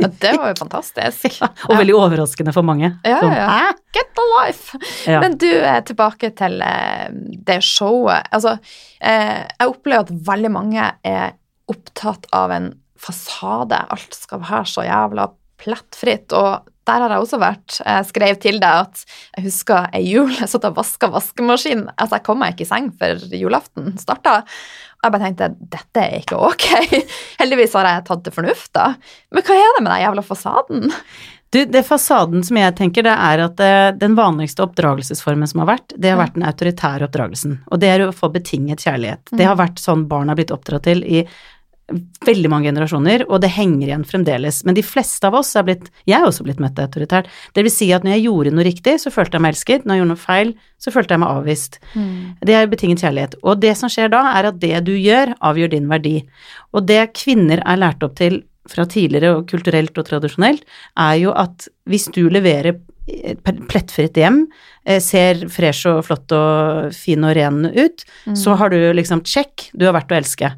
Ja, 0.02 0.08
det 0.22 0.32
var 0.38 0.50
jo 0.54 0.58
fantastisk. 0.64 1.38
Ja, 1.44 1.50
og 1.70 1.78
veldig 1.78 1.96
overraskende 1.98 2.54
for 2.54 2.66
mange. 2.66 2.90
Ja, 3.06 3.20
Sånn, 3.22 3.36
ja, 3.38 3.46
«Hæ?» 3.50 3.70
Get 3.94 4.18
a 4.18 4.26
life! 4.32 4.82
Men 5.22 5.38
du, 5.38 5.50
er 5.50 5.86
tilbake 5.86 6.32
til 6.38 6.58
eh, 6.66 7.08
det 7.46 7.60
showet. 7.66 8.26
Altså, 8.34 8.56
eh, 9.02 9.46
jeg 9.54 9.70
opplever 9.70 10.08
at 10.08 10.14
veldig 10.34 10.52
mange 10.54 10.90
er 11.06 11.36
opptatt 11.70 12.26
av 12.34 12.52
en 12.56 12.72
fasade. 12.98 13.78
Alt 13.94 14.18
skal 14.18 14.42
være 14.42 14.66
så 14.74 14.86
jævla 14.90 15.30
plettfritt. 15.62 16.34
Og 16.34 16.73
der 16.88 17.04
har 17.04 17.14
jeg 17.16 17.26
også 17.26 17.40
vært. 17.42 17.78
Jeg 17.80 18.08
skrev 18.10 18.40
til 18.44 18.62
deg 18.64 18.86
at 18.86 19.04
jeg 19.38 19.46
husker 19.48 19.90
ei 19.96 20.04
jul 20.08 20.32
jeg 20.36 20.50
satt 20.52 20.70
og 20.70 20.80
vaska 20.80 21.10
vaskemaskinen. 21.14 21.92
Altså, 21.96 22.18
jeg 22.18 22.26
kom 22.28 22.42
meg 22.44 22.56
ikke 22.56 22.68
i 22.68 22.72
seng 22.72 22.90
før 23.00 23.22
julaften 23.32 23.94
starta. 24.02 24.42
Og 25.04 25.08
jeg 25.08 25.16
bare 25.16 25.28
tenkte 25.28 25.52
dette 25.76 26.04
er 26.04 26.20
ikke 26.22 26.40
ok. 26.40 26.68
Heldigvis 27.42 27.78
har 27.80 27.90
jeg 27.90 28.08
tatt 28.08 28.26
til 28.26 28.36
fornuft, 28.36 28.72
da. 28.76 28.94
Men 29.36 29.48
hva 29.48 29.60
er 29.60 29.78
det 29.78 29.86
med 29.86 29.92
den 29.92 30.04
jævla 30.06 30.26
fasaden? 30.28 30.94
Du, 31.54 31.60
det 31.70 31.84
fasaden 31.86 32.42
som 32.42 32.58
jeg 32.58 32.74
tenker, 32.80 33.06
det 33.06 33.14
er 33.14 33.44
at 33.44 33.60
eh, 33.62 33.92
den 33.94 34.16
vanligste 34.18 34.64
oppdragelsesformen 34.66 35.50
som 35.52 35.62
har 35.62 35.70
vært, 35.76 35.94
det 36.02 36.10
har 36.10 36.18
vært 36.18 36.34
den 36.34 36.48
autoritære 36.50 37.06
oppdragelsen. 37.06 37.60
Og 37.70 37.82
det 37.84 37.92
er 37.94 38.06
å 38.08 38.16
få 38.16 38.32
betinget 38.34 38.82
kjærlighet. 38.88 39.30
Det 39.30 39.46
har 39.46 39.60
vært 39.60 39.84
sånn 39.84 40.08
barn 40.10 40.32
har 40.32 40.40
blitt 40.40 40.54
oppdratt 40.56 40.88
til 40.88 41.04
i 41.06 41.22
veldig 42.24 42.50
mange 42.50 42.70
generasjoner, 42.70 43.26
og 43.28 43.42
det 43.44 43.52
henger 43.54 43.90
igjen 43.90 44.06
fremdeles. 44.08 44.62
Men 44.64 44.78
de 44.78 44.84
fleste 44.86 45.28
av 45.28 45.36
oss 45.36 45.52
er 45.60 45.66
blitt 45.68 45.90
Jeg 46.10 46.22
er 46.22 46.28
også 46.28 46.46
blitt 46.46 46.62
møtt 46.64 46.80
autoritært. 46.80 47.28
Det 47.54 47.66
vil 47.66 47.74
si 47.74 47.90
at 47.94 48.06
når 48.06 48.16
jeg 48.16 48.26
gjorde 48.28 48.54
noe 48.56 48.68
riktig, 48.68 48.96
så 49.04 49.12
følte 49.12 49.38
jeg 49.38 49.44
meg 49.44 49.54
elsket. 49.54 49.84
Når 49.84 49.96
jeg 49.96 50.04
gjorde 50.04 50.14
noe 50.14 50.24
feil, 50.24 50.54
så 50.80 50.94
følte 50.96 51.16
jeg 51.16 51.24
meg 51.24 51.36
avvist. 51.42 51.80
Det 52.42 52.56
er 52.56 52.72
betinget 52.72 53.04
kjærlighet. 53.04 53.36
Og 53.44 53.60
det 53.60 53.76
som 53.80 53.92
skjer 53.92 54.14
da, 54.14 54.24
er 54.38 54.50
at 54.50 54.62
det 54.64 54.80
du 54.88 54.94
gjør, 54.96 55.36
avgjør 55.44 55.76
din 55.76 55.92
verdi. 55.92 56.16
Og 56.72 56.88
det 56.88 57.02
kvinner 57.20 57.62
er 57.66 57.84
lært 57.84 58.04
opp 58.04 58.16
til 58.20 58.42
fra 58.72 58.86
tidligere 58.88 59.36
og 59.36 59.50
kulturelt 59.52 59.98
og 60.00 60.08
tradisjonelt, 60.08 60.64
er 60.96 61.16
jo 61.20 61.36
at 61.36 61.68
hvis 61.90 62.08
du 62.16 62.30
leverer 62.32 62.78
et 63.08 63.40
plettfritt 63.68 64.16
hjem, 64.16 64.46
eh, 64.46 64.73
ser 65.00 65.46
fresh 65.48 65.88
og 65.88 66.02
flott 66.04 66.34
og 66.36 66.90
fin 66.92 67.24
og 67.24 67.36
ren 67.38 67.66
ut, 67.72 68.04
så 68.36 68.56
har 68.60 68.70
du 68.74 68.78
liksom 68.94 69.22
check, 69.24 69.70
du 69.74 69.86
har 69.88 69.96
vært 69.96 70.12
å 70.12 70.18
elske. 70.18 70.50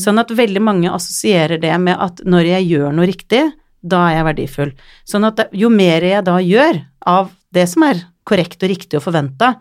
Sånn 0.00 0.18
at 0.18 0.30
veldig 0.34 0.62
mange 0.62 0.90
assosierer 0.90 1.60
det 1.62 1.74
med 1.78 1.94
at 1.98 2.22
når 2.26 2.48
jeg 2.52 2.68
gjør 2.72 2.92
noe 2.96 3.06
riktig, 3.06 3.44
da 3.80 4.08
er 4.08 4.16
jeg 4.16 4.26
verdifull. 4.32 4.72
Sånn 5.06 5.24
at 5.28 5.44
jo 5.54 5.70
mer 5.70 6.02
jeg 6.02 6.24
da 6.26 6.40
gjør 6.42 6.80
av 7.06 7.30
det 7.54 7.68
som 7.70 7.86
er 7.86 8.02
korrekt 8.28 8.62
og 8.62 8.72
riktig 8.72 8.98
og 8.98 9.04
forventa, 9.06 9.54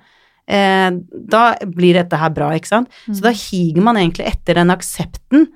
eh, 0.47 0.89
da 1.13 1.43
blir 1.63 1.93
dette 1.93 2.17
her 2.17 2.33
bra, 2.33 2.49
ikke 2.57 2.73
sant. 2.73 2.89
Så 3.05 3.21
da 3.21 3.31
higer 3.31 3.85
man 3.85 3.97
egentlig 3.97 4.25
etter 4.27 4.57
den 4.57 4.73
aksepten 4.73 5.47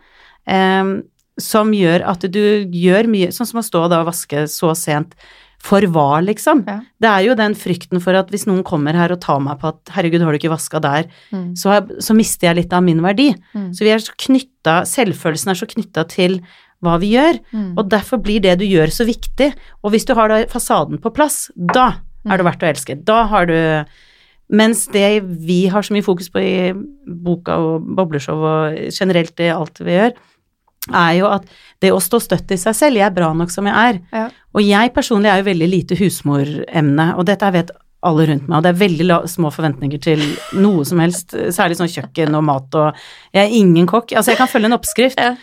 eh, 0.45 1.01
som 1.41 1.73
gjør 1.73 2.05
at 2.05 2.25
du 2.31 2.67
gjør 2.69 3.09
mye, 3.09 3.31
sånn 3.33 3.49
som 3.49 3.61
å 3.61 3.65
stå 3.65 3.87
da 3.89 4.01
og 4.03 4.11
vaske 4.11 4.45
så 4.51 4.75
sent. 4.77 5.15
For 5.61 5.85
hva, 5.93 6.21
liksom? 6.25 6.63
Ja. 6.67 6.79
Det 7.01 7.09
er 7.11 7.25
jo 7.27 7.35
den 7.37 7.53
frykten 7.53 8.01
for 8.01 8.17
at 8.17 8.31
hvis 8.33 8.47
noen 8.49 8.63
kommer 8.65 8.97
her 8.97 9.11
og 9.13 9.19
tar 9.21 9.39
meg 9.43 9.59
på 9.61 9.69
at 9.69 9.91
herregud, 9.93 10.23
har 10.25 10.33
du 10.33 10.39
ikke 10.39 10.49
vaska 10.55 10.81
der, 10.81 11.05
Mm. 11.31 11.53
så, 11.55 11.75
så 12.01 12.15
mister 12.17 12.47
jeg 12.49 12.55
litt 12.63 12.73
av 12.73 12.81
min 12.83 13.01
verdi. 13.01 13.29
Mm. 13.53 13.69
Så 13.77 13.85
vi 13.85 13.91
er 13.93 14.01
så 14.01 14.15
knytta, 14.17 14.81
selvfølelsen 14.89 15.51
er 15.53 15.59
så 15.61 15.67
knytta 15.69 16.07
til 16.09 16.39
hva 16.81 16.95
vi 16.99 17.11
gjør, 17.13 17.37
Mm. 17.53 17.73
og 17.77 17.89
derfor 17.93 18.17
blir 18.25 18.41
det 18.41 18.57
du 18.59 18.65
gjør 18.65 18.89
så 18.89 19.05
viktig. 19.05 19.51
Og 19.83 19.91
hvis 19.93 20.05
du 20.09 20.15
har 20.17 20.27
da 20.33 20.41
fasaden 20.49 20.97
på 20.99 21.13
plass, 21.13 21.51
da 21.55 21.91
er 22.25 22.37
du 22.37 22.43
verdt 22.43 22.63
å 22.65 22.69
elske. 22.73 22.97
Da 23.05 23.25
har 23.27 23.45
du 23.45 23.85
Mens 24.51 24.81
det 24.91 25.21
vi 25.47 25.67
har 25.71 25.79
så 25.81 25.93
mye 25.95 26.03
fokus 26.03 26.27
på 26.27 26.41
i 26.43 26.73
boka 27.07 27.53
og 27.55 27.85
bobleshow 27.95 28.41
og 28.43 28.73
generelt 28.91 29.39
i 29.39 29.47
alt 29.47 29.79
vi 29.79 29.93
gjør, 29.95 30.11
er 30.89 31.13
jo 31.19 31.27
at 31.29 31.45
det 31.81 31.91
å 31.93 31.99
stå 32.01 32.19
støtt 32.21 32.51
i 32.53 32.57
seg 32.57 32.73
selv, 32.77 32.97
jeg 32.97 33.05
er 33.05 33.13
bra 33.15 33.31
nok 33.37 33.51
som 33.53 33.67
jeg 33.69 33.75
er. 33.75 33.99
Ja. 34.13 34.25
Og 34.57 34.65
jeg 34.65 34.93
personlig 34.95 35.29
er 35.31 35.41
jo 35.41 35.49
veldig 35.51 35.69
lite 35.69 35.97
husmoremne, 35.99 37.11
og 37.17 37.25
dette 37.29 37.51
vet 37.53 37.71
alle 38.01 38.25
rundt 38.25 38.47
meg, 38.49 38.55
og 38.57 38.63
det 38.65 38.71
er 38.71 38.79
veldig 38.81 39.17
små 39.29 39.51
forventninger 39.53 40.01
til 40.01 40.21
noe 40.57 40.81
som 40.89 40.99
helst, 41.03 41.35
særlig 41.53 41.77
sånn 41.77 41.91
kjøkken 41.91 42.33
og 42.33 42.43
mat 42.47 42.73
og 42.81 42.95
Jeg 43.33 43.43
er 43.45 43.53
ingen 43.59 43.85
kokk. 43.85 44.15
Altså, 44.17 44.31
jeg 44.33 44.39
kan 44.41 44.49
følge 44.49 44.65
en 44.71 44.77
oppskrift, 44.79 45.19
Ja. 45.21 45.35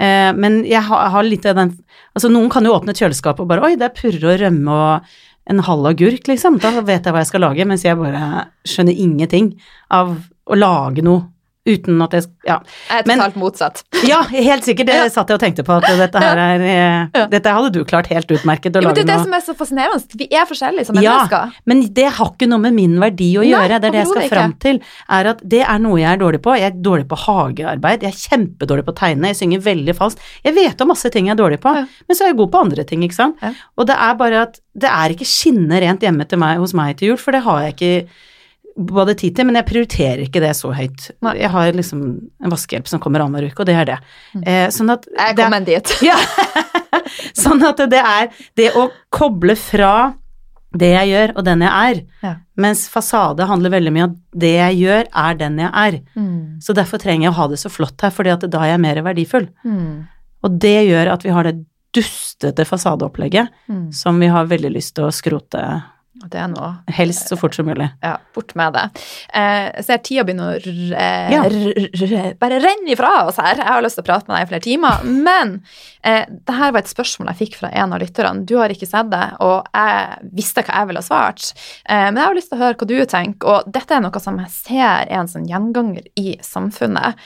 eh, 0.00 0.32
men 0.32 0.62
jeg 0.64 0.80
har, 0.82 1.10
har 1.12 1.22
litt 1.22 1.44
av 1.46 1.56
den 1.56 1.74
Altså, 2.16 2.30
noen 2.32 2.48
kan 2.48 2.64
jo 2.64 2.72
åpne 2.72 2.94
et 2.94 2.96
kjøleskap 3.02 3.38
og 3.40 3.48
bare 3.48 3.62
Oi, 3.68 3.76
det 3.76 3.90
er 3.90 3.96
purre 4.00 4.32
og 4.32 4.40
rømme 4.40 4.72
og 4.72 5.04
en 5.52 5.58
halv 5.60 5.84
agurk, 5.92 6.24
liksom. 6.26 6.56
Da 6.58 6.70
vet 6.80 7.04
jeg 7.04 7.12
hva 7.12 7.20
jeg 7.20 7.28
skal 7.28 7.40
lage, 7.44 7.66
mens 7.68 7.84
jeg 7.84 7.94
bare 8.00 8.46
skjønner 8.66 8.96
ingenting 8.98 9.52
av 9.92 10.16
å 10.48 10.56
lage 10.56 11.04
noe 11.04 11.28
uten 11.66 12.00
at 12.02 12.12
jeg 12.16 12.26
Ja. 12.46 12.60
Jeg 12.88 13.02
er 13.02 13.08
totalt 13.10 13.36
motsatt. 13.36 13.82
Ja, 14.06 14.22
helt 14.30 14.64
sikkert. 14.64 14.86
Det 14.86 14.94
Ja. 14.94 15.08
satt 15.10 15.28
jeg 15.28 15.34
og 15.34 15.42
tenkte 15.42 15.64
på, 15.66 15.76
at 15.76 15.86
dette 15.98 16.20
her 16.22 16.38
er 16.38 16.60
eh, 16.60 17.08
Ja. 17.14 17.26
Dette 17.26 17.52
hadde 17.56 17.72
du 17.74 17.84
klart 17.84 18.06
helt 18.12 18.28
utmerket 18.30 18.76
å 18.76 18.82
Ja, 18.82 18.88
men 18.88 18.94
det 18.94 19.02
er 19.02 19.06
det 19.06 19.16
noe 19.16 19.24
som 19.24 19.34
er 19.34 19.40
så 19.46 19.54
fascinerende. 19.58 20.16
Vi 20.16 20.28
er 20.30 20.46
forskjellige 20.46 20.86
som 20.86 21.00
Ja, 21.02 21.50
men 21.66 21.82
det 21.92 22.06
har 22.18 22.30
ikke 22.32 22.48
noe 22.48 22.58
med 22.62 22.74
min 22.74 22.98
verdi 23.00 23.32
å 23.36 23.42
Nei, 23.42 23.50
gjøre. 23.50 23.80
Det 23.80 23.88
er 23.90 23.96
det 23.96 24.02
jeg 24.04 24.12
skal 24.12 24.28
fram 24.28 24.54
til. 24.62 24.80
Er 25.10 25.26
at 25.32 25.40
det 25.42 25.62
er 25.66 25.78
noe 25.82 25.98
jeg 26.00 26.12
er 26.12 26.22
dårlig 26.22 26.42
på. 26.42 26.54
Jeg 26.56 26.70
er 26.72 26.78
dårlig 26.82 27.08
på 27.08 27.18
hagearbeid. 27.26 28.02
Jeg 28.06 28.12
er 28.14 28.22
kjempedårlig 28.36 28.84
på 28.86 28.94
å 28.94 28.98
tegne. 29.02 29.32
Jeg 29.32 29.40
synger 29.42 29.60
veldig 29.66 29.96
falskt. 29.96 30.20
Jeg 30.44 30.54
vet 30.54 30.80
om 30.80 30.88
masse 30.88 31.10
ting 31.10 31.26
jeg 31.26 31.34
er 31.36 31.42
dårlig 31.42 31.60
på, 31.60 31.74
Ja. 31.74 31.86
men 32.08 32.16
så 32.16 32.24
er 32.24 32.28
jeg 32.32 32.36
god 32.38 32.52
på 32.52 32.60
andre 32.62 32.84
ting, 32.84 33.02
ikke 33.02 33.14
sant. 33.14 33.36
Og 33.76 33.86
det 33.86 33.96
er 33.98 34.14
bare 34.14 34.42
at 34.42 34.60
det 34.76 34.88
er 34.90 35.08
ikke 35.14 35.26
skinne 35.26 35.80
rent 35.80 36.00
hjemme 36.00 36.26
meg, 36.38 36.58
hos 36.58 36.74
meg 36.74 36.96
til 36.98 37.08
jul, 37.08 37.16
for 37.16 37.32
det 37.32 37.42
har 37.42 37.62
jeg 37.62 37.74
ikke 37.76 38.08
både 38.76 39.14
tid 39.16 39.36
til, 39.36 39.46
men 39.48 39.56
jeg 39.56 39.66
prioriterer 39.70 40.22
ikke 40.26 40.40
det 40.44 40.52
så 40.58 40.70
høyt. 40.76 41.10
Jeg 41.38 41.48
har 41.50 41.72
liksom 41.72 42.02
en 42.44 42.52
vaskehjelp 42.52 42.86
som 42.90 43.00
kommer 43.00 43.24
annenhver 43.24 43.48
uke, 43.50 43.60
og 43.64 43.66
det 43.70 43.74
er 43.80 43.88
det. 43.88 43.98
Eh, 44.44 44.66
sånn 44.74 44.92
at 44.92 45.06
Jeg 45.08 45.36
kom 45.38 45.50
med 45.50 45.62
en 45.62 45.68
diett. 45.70 45.94
ja. 46.10 46.16
sånn 47.36 47.62
at 47.66 47.80
det 47.90 48.00
er 48.02 48.30
det 48.58 48.70
å 48.76 48.88
koble 49.14 49.56
fra 49.58 49.92
det 50.76 50.90
jeg 50.92 51.08
gjør 51.14 51.32
og 51.38 51.44
den 51.46 51.62
jeg 51.64 51.72
er, 51.72 52.00
Ja. 52.22 52.32
mens 52.60 52.82
fasade 52.92 53.46
handler 53.48 53.72
veldig 53.72 53.92
mye 53.94 54.04
om 54.04 54.10
at 54.10 54.40
det 54.44 54.50
jeg 54.58 54.80
gjør 54.82 55.06
er 55.24 55.38
den 55.40 55.56
jeg 55.62 55.70
er. 55.72 55.96
Mm. 56.18 56.58
Så 56.60 56.74
derfor 56.76 57.00
trenger 57.00 57.28
jeg 57.28 57.32
å 57.32 57.38
ha 57.38 57.46
det 57.48 57.58
så 57.62 57.70
flott 57.72 58.02
her, 58.04 58.12
fordi 58.12 58.34
at 58.34 58.44
da 58.50 58.60
er 58.66 58.74
jeg 58.74 58.82
mer 58.84 59.00
verdifull. 59.06 59.48
Mm. 59.64 60.06
Og 60.44 60.58
det 60.60 60.76
gjør 60.90 61.12
at 61.14 61.24
vi 61.24 61.32
har 61.32 61.48
det 61.48 61.56
dustete 61.96 62.66
fasadeopplegget 62.68 63.48
Mm. 63.70 63.90
som 63.94 64.18
vi 64.20 64.26
har 64.28 64.44
veldig 64.50 64.70
lyst 64.74 64.94
til 64.98 65.06
å 65.06 65.12
skrote, 65.14 65.62
Det 66.16 66.38
er 66.40 66.48
noe 66.48 66.70
helst 66.96 67.28
så 67.30 67.36
fort 67.38 67.54
som 67.56 67.68
mulig. 67.68 67.86
Ja, 68.04 68.16
bort 68.34 68.54
med 68.58 68.72
det. 68.76 68.84
Eh, 69.36 69.66
jeg 69.76 69.86
ser 69.86 70.00
tida 70.04 70.24
begynner 70.26 70.56
å 70.56 70.70
eh, 70.96 72.30
bare 72.40 72.60
renne 72.62 72.94
ifra 72.94 73.12
oss 73.26 73.40
her. 73.42 73.60
Jeg 73.60 73.68
har 73.68 73.84
lyst 73.84 73.98
til 74.00 74.06
å 74.06 74.08
prate 74.08 74.28
med 74.28 74.38
deg 74.38 74.46
i 74.46 74.50
flere 74.52 74.64
timer. 74.64 75.04
Men 75.04 75.54
eh, 76.00 76.24
det 76.26 76.56
her 76.56 76.72
var 76.72 76.82
et 76.82 76.92
spørsmål 76.92 77.32
jeg 77.34 77.40
fikk 77.42 77.58
fra 77.60 77.72
en 77.72 77.92
av 77.92 78.02
lytterne. 78.02 78.46
Du 78.48 78.56
har 78.60 78.72
ikke 78.72 78.88
sett 78.88 79.12
det, 79.12 79.26
og 79.44 79.68
jeg 79.76 80.32
visste 80.40 80.64
hva 80.64 80.80
jeg 80.80 80.90
ville 80.90 81.04
ha 81.04 81.08
svart. 81.10 81.52
Eh, 81.84 82.08
men 82.08 82.22
jeg 82.22 82.30
har 82.30 82.40
lyst 82.40 82.52
til 82.52 82.58
å 82.58 82.64
høre 82.64 82.80
hva 82.80 82.90
du 82.90 82.96
tenker, 83.12 83.52
og 83.52 83.76
dette 83.76 83.96
er 83.98 84.06
noe 84.06 84.24
som 84.24 84.40
jeg 84.40 84.54
ser 84.56 84.86
er 84.86 85.12
en 85.20 85.30
sånn 85.30 85.46
gjenganger 85.50 86.08
i 86.16 86.36
samfunnet. 86.44 87.20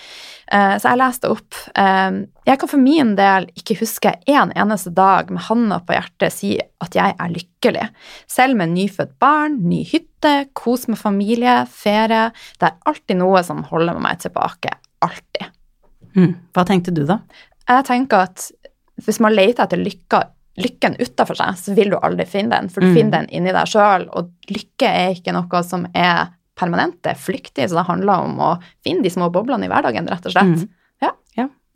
Eh, 0.53 0.73
så 0.83 0.89
jeg 0.91 0.99
leste 0.99 1.29
opp. 1.31 1.55
Eh, 1.79 2.17
jeg 2.49 2.59
kan 2.59 2.71
for 2.73 2.83
min 2.83 3.13
del 3.19 3.47
ikke 3.55 3.77
huske 3.79 4.15
en 4.27 4.51
eneste 4.59 4.91
dag 4.97 5.31
med 5.31 5.45
handa 5.47 5.79
på 5.87 5.95
hjertet 5.95 6.35
si 6.35 6.57
at 6.83 6.97
jeg 6.99 7.15
er 7.15 7.31
lykkelig. 7.35 7.85
Selv 8.27 8.59
med 8.59 8.73
nyfødt 8.75 9.13
barn, 9.23 9.61
ny 9.71 9.85
hytte, 9.87 10.35
kos 10.59 10.89
med 10.91 10.99
familie, 10.99 11.61
ferie. 11.71 12.33
Det 12.59 12.67
er 12.71 12.81
alltid 12.91 13.21
noe 13.23 13.45
som 13.47 13.63
holder 13.71 14.01
meg 14.03 14.19
tilbake. 14.25 14.75
Alltid. 15.07 15.47
Mm. 16.17 16.35
Hva 16.53 16.67
tenkte 16.67 16.93
du 16.95 17.05
da? 17.07 17.21
Jeg 17.71 17.87
tenker 17.87 18.27
at 18.27 18.51
hvis 19.07 19.21
man 19.23 19.33
leter 19.33 19.65
etter 19.65 19.79
lykka, 19.81 20.25
lykken 20.61 20.99
utafor 21.01 21.39
seg, 21.39 21.55
så 21.57 21.73
vil 21.79 21.93
du 21.95 21.97
aldri 22.03 22.27
finne 22.29 22.51
den, 22.59 22.69
for 22.69 22.83
du 22.83 22.89
Mm. 22.91 22.97
finner 22.97 23.11
den 23.21 23.29
inni 23.31 23.53
deg 23.55 23.71
sjøl. 23.71 24.09
Og 24.19 24.33
lykke 24.51 24.91
er 24.91 25.15
ikke 25.15 25.33
noe 25.33 25.63
som 25.63 25.87
er 25.95 26.29
permanent, 26.61 26.99
det 27.03 27.15
er 27.15 27.21
flyktig, 27.25 27.67
så 27.71 27.81
det 27.81 27.87
handler 27.89 28.27
om 28.29 28.37
å 28.45 28.51
finne 28.85 29.03
de 29.07 29.11
små 29.13 29.31
boblene 29.33 29.65
i 29.67 29.73
hverdagen, 29.73 30.07
rett 30.13 30.29
og 30.29 30.35
slett. 30.37 30.53
Mm. 30.61 30.69
Ja, 31.03 31.15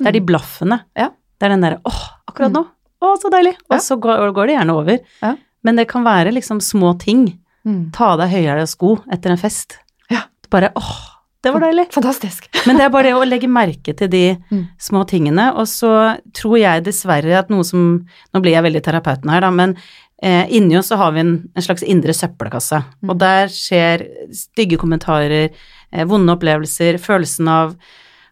det 0.02 0.08
er 0.10 0.16
de 0.16 0.20
blaffene. 0.26 0.80
Ja. 0.98 1.08
Det 1.38 1.46
er 1.48 1.52
den 1.54 1.62
derre 1.64 1.80
åh, 1.86 2.00
akkurat 2.28 2.50
Mm. 2.50 2.56
nå, 2.58 2.66
å, 3.00 3.14
så 3.22 3.30
deilig, 3.30 3.54
og 3.70 3.76
Ja. 3.76 3.78
så 3.78 3.96
går, 4.00 4.32
går 4.34 4.46
det 4.50 4.56
gjerne 4.58 4.74
over. 4.74 4.98
Ja. 5.22 5.34
Men 5.62 5.76
det 5.76 5.88
kan 5.88 6.04
være 6.04 6.32
liksom 6.34 6.58
små 6.60 6.98
ting. 6.98 7.38
Mm. 7.64 7.92
Ta 7.94 8.12
av 8.12 8.18
deg 8.20 8.30
høyhæla 8.34 8.66
sko 8.68 8.98
etter 9.10 9.30
en 9.30 9.38
fest. 9.40 9.78
Ja. 10.10 10.22
Bare 10.50 10.70
åh, 10.76 10.90
det 11.42 11.52
var 11.52 11.60
deilig. 11.60 11.86
Fantastisk. 11.92 12.48
Men 12.66 12.76
det 12.76 12.84
er 12.86 12.90
bare 12.90 13.04
det 13.04 13.14
å 13.14 13.24
legge 13.24 13.48
merke 13.48 13.94
til 13.96 14.08
de 14.08 14.36
Mm. 14.50 14.66
små 14.78 15.04
tingene. 15.06 15.54
Og 15.56 15.66
så 15.70 16.18
tror 16.32 16.58
jeg 16.58 16.84
dessverre 16.84 17.38
at 17.38 17.48
noe 17.50 17.62
som 17.64 18.04
Nå 18.34 18.40
blir 18.42 18.52
jeg 18.52 18.64
veldig 18.64 18.82
terapeuten 18.82 19.30
her, 19.30 19.40
da, 19.40 19.50
men 19.50 19.76
inni 20.22 20.76
oss 20.78 20.86
så 20.88 20.96
har 20.96 21.12
vi 21.12 21.20
en, 21.20 21.48
en 21.54 21.62
slags 21.62 21.82
indre 21.82 22.14
søppelkasse. 22.14 22.78
Mm. 23.02 23.10
Og 23.10 23.18
der 23.18 23.48
skjer 23.52 24.04
stygge 24.32 24.78
kommentarer, 24.80 25.50
eh, 25.92 26.04
vonde 26.08 26.32
opplevelser, 26.32 26.98
følelsen 27.02 27.48
av 27.48 27.76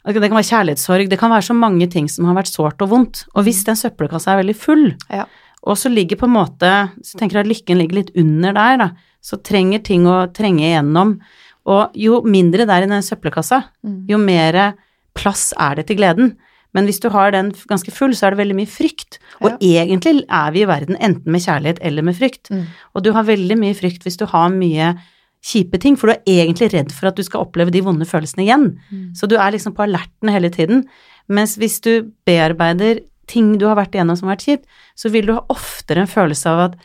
Det 0.05 0.15
kan 0.19 0.35
være 0.35 0.51
kjærlighetssorg, 0.51 1.09
det 1.09 1.19
kan 1.21 1.31
være 1.31 1.47
så 1.47 1.55
mange 1.55 1.87
ting 1.89 2.09
som 2.11 2.25
har 2.27 2.35
vært 2.35 2.51
sårt 2.51 2.81
og 2.83 2.89
vondt. 2.91 3.21
Og 3.37 3.45
hvis 3.45 3.61
den 3.65 3.77
søppelkassa 3.79 4.33
er 4.33 4.43
veldig 4.43 4.57
full, 4.57 4.97
Ja. 5.09 5.27
og 5.63 5.77
så 5.77 5.89
ligger 5.95 6.17
på 6.19 6.25
en 6.27 6.35
måte 6.35 6.91
Så 7.05 7.19
tenker 7.19 7.39
jeg 7.39 7.47
at 7.47 7.53
lykken 7.57 7.79
ligger 7.79 7.95
litt 7.95 8.11
under 8.17 8.53
der, 8.53 8.77
da. 8.79 8.91
Så 9.23 9.37
trenger 9.41 9.79
ting 9.85 10.05
å 10.07 10.27
trenge 10.35 10.59
igjennom. 10.59 11.21
Og 11.67 11.93
jo 11.95 12.21
mindre 12.23 12.67
det 12.67 12.71
er 12.71 12.83
i 12.83 12.87
den 12.91 13.03
søppelkassa, 13.03 13.65
Mm. 13.87 14.09
jo 14.09 14.19
mer 14.19 14.75
plass 15.15 15.53
er 15.57 15.77
det 15.77 15.87
til 15.87 15.97
gleden. 15.99 16.37
Men 16.77 16.89
hvis 16.89 17.01
du 17.05 17.09
har 17.13 17.35
den 17.35 17.51
ganske 17.69 17.93
full, 17.93 18.15
så 18.17 18.27
er 18.27 18.35
det 18.35 18.43
veldig 18.43 18.59
mye 18.63 18.71
frykt. 18.71 19.19
Og 19.45 19.61
egentlig 19.61 20.23
er 20.25 20.53
vi 20.55 20.63
i 20.65 20.69
verden 20.69 20.97
enten 20.97 21.33
med 21.33 21.45
kjærlighet 21.45 21.83
eller 21.85 22.07
med 22.07 22.17
frykt. 22.17 22.49
Mm. 22.53 22.65
Og 22.97 23.05
du 23.05 23.11
har 23.17 23.29
veldig 23.29 23.59
mye 23.61 23.77
frykt 23.77 24.07
hvis 24.07 24.17
du 24.21 24.25
har 24.31 24.53
mye 24.55 24.95
kjipe 25.43 25.79
ting, 25.83 25.99
for 25.99 26.09
du 26.09 26.15
er 26.15 26.45
egentlig 26.47 26.71
redd 26.73 26.93
for 26.95 27.11
at 27.11 27.19
du 27.19 27.25
skal 27.27 27.45
oppleve 27.45 27.75
de 27.75 27.83
vonde 27.85 28.07
følelsene 28.09 28.47
igjen. 28.47 28.69
Mm. 28.93 29.09
Så 29.19 29.29
du 29.29 29.37
er 29.37 29.53
liksom 29.55 29.75
på 29.77 29.85
alerten 29.85 30.31
hele 30.33 30.53
tiden. 30.55 30.87
Mens 31.33 31.59
hvis 31.61 31.81
du 31.85 32.13
bearbeider 32.27 33.03
ting 33.31 33.57
du 33.59 33.67
har 33.69 33.79
vært 33.79 33.97
igjennom 33.97 34.19
som 34.19 34.31
har 34.31 34.37
vært 34.37 34.49
kjipt, 34.49 34.81
så 34.99 35.13
vil 35.13 35.29
du 35.29 35.37
ha 35.37 35.45
oftere 35.53 36.05
en 36.05 36.11
følelse 36.11 36.51
av 36.51 36.65
at 36.71 36.81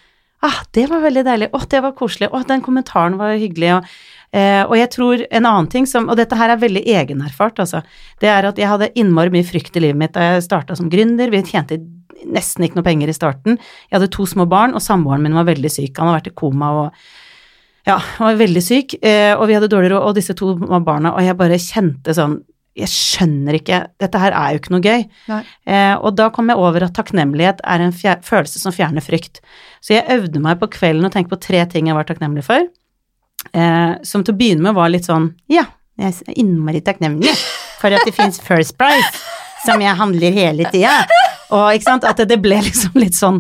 ah, 0.46 0.60
det 0.76 0.86
var 0.92 1.02
veldig 1.02 1.24
deilig, 1.26 1.50
å, 1.54 1.62
det 1.70 1.82
var 1.84 1.96
koselig, 1.98 2.30
å, 2.30 2.44
den 2.46 2.64
kommentaren 2.66 3.18
var 3.20 3.38
hyggelig, 3.42 3.72
og, 3.80 3.96
eh, 4.38 4.64
og 4.64 4.76
jeg 4.78 4.92
tror 4.94 5.26
en 5.26 5.50
annen 5.50 5.70
ting 5.74 5.88
som, 5.90 6.08
og 6.12 6.20
dette 6.20 6.38
her 6.38 6.54
er 6.54 6.62
veldig 6.62 6.86
egenerfart, 6.86 7.62
altså, 7.64 7.84
det 8.24 8.32
er 8.32 8.50
at 8.50 8.60
jeg 8.62 8.70
hadde 8.70 8.94
innmari 9.00 9.34
mye 9.34 9.48
frykt 9.48 9.78
i 9.80 9.88
livet 9.88 10.00
mitt 10.00 10.16
da 10.16 10.32
jeg 10.32 10.48
starta 10.48 10.78
som 10.78 10.92
gründer, 10.94 11.34
vi 11.34 11.44
tjente 11.46 11.82
nesten 12.28 12.66
ikke 12.66 12.80
noe 12.80 12.88
penger 12.88 13.12
i 13.12 13.16
starten, 13.16 13.60
jeg 13.88 14.00
hadde 14.00 14.12
to 14.14 14.26
små 14.30 14.48
barn, 14.50 14.76
og 14.78 14.84
samboeren 14.84 15.26
min 15.26 15.38
var 15.38 15.50
veldig 15.50 15.72
syk, 15.72 15.98
han 15.98 16.12
har 16.12 16.20
vært 16.20 16.32
i 16.32 16.38
koma 16.38 16.74
og 16.82 17.02
ja, 17.88 17.96
han 18.18 18.34
var 18.34 18.40
veldig 18.42 18.64
syk, 18.64 18.98
eh, 19.00 19.32
og 19.38 19.48
vi 19.48 19.56
hadde 19.56 19.70
dårlig 19.72 19.94
råd, 19.94 20.04
og 20.10 20.16
disse 20.18 20.36
to 20.36 20.54
var 20.60 20.84
barna, 20.84 21.14
og 21.16 21.24
jeg 21.24 21.40
bare 21.40 21.60
kjente 21.62 22.16
sånn 22.18 22.42
Jeg 22.78 22.92
skjønner 22.94 23.56
ikke 23.58 23.78
Dette 23.98 24.20
her 24.22 24.36
er 24.38 24.52
jo 24.54 24.60
ikke 24.60 24.74
noe 24.76 24.84
gøy. 24.86 25.06
Eh, 25.66 25.96
og 25.96 26.12
da 26.14 26.28
kom 26.30 26.52
jeg 26.52 26.60
over 26.62 26.84
at 26.86 26.94
takknemlighet 26.94 27.64
er 27.66 27.82
en 27.82 27.96
følelse 27.96 28.60
som 28.62 28.76
fjerner 28.76 29.02
frykt. 29.02 29.40
Så 29.82 29.96
jeg 29.96 30.06
øvde 30.14 30.44
meg 30.44 30.60
på 30.62 30.70
kvelden 30.76 31.08
og 31.08 31.16
tenkte 31.16 31.34
på 31.34 31.42
tre 31.48 31.64
ting 31.72 31.90
jeg 31.90 31.98
var 31.98 32.06
takknemlig 32.06 32.44
for. 32.46 32.68
Eh, 33.54 33.94
som 34.04 34.24
til 34.26 34.34
å 34.34 34.38
begynne 34.38 34.66
med 34.66 34.76
var 34.76 34.90
litt 34.92 35.06
sånn 35.08 35.30
Ja, 35.52 35.68
jeg 35.98 36.14
er 36.14 36.40
innmari 36.42 36.82
takknemlig 36.84 37.32
for 37.78 37.94
at 37.94 38.06
det 38.06 38.14
fins 38.18 38.42
First 38.42 38.76
Price, 38.78 39.22
som 39.66 39.82
jeg 39.82 39.94
handler 39.98 40.34
hele 40.34 40.66
tida. 40.74 41.06
Og 41.54 41.78
ikke 41.78 41.88
sant, 41.88 42.08
at 42.08 42.20
det, 42.28 42.40
ble 42.44 42.58
liksom 42.66 42.98
litt 43.00 43.16
sånn 43.16 43.38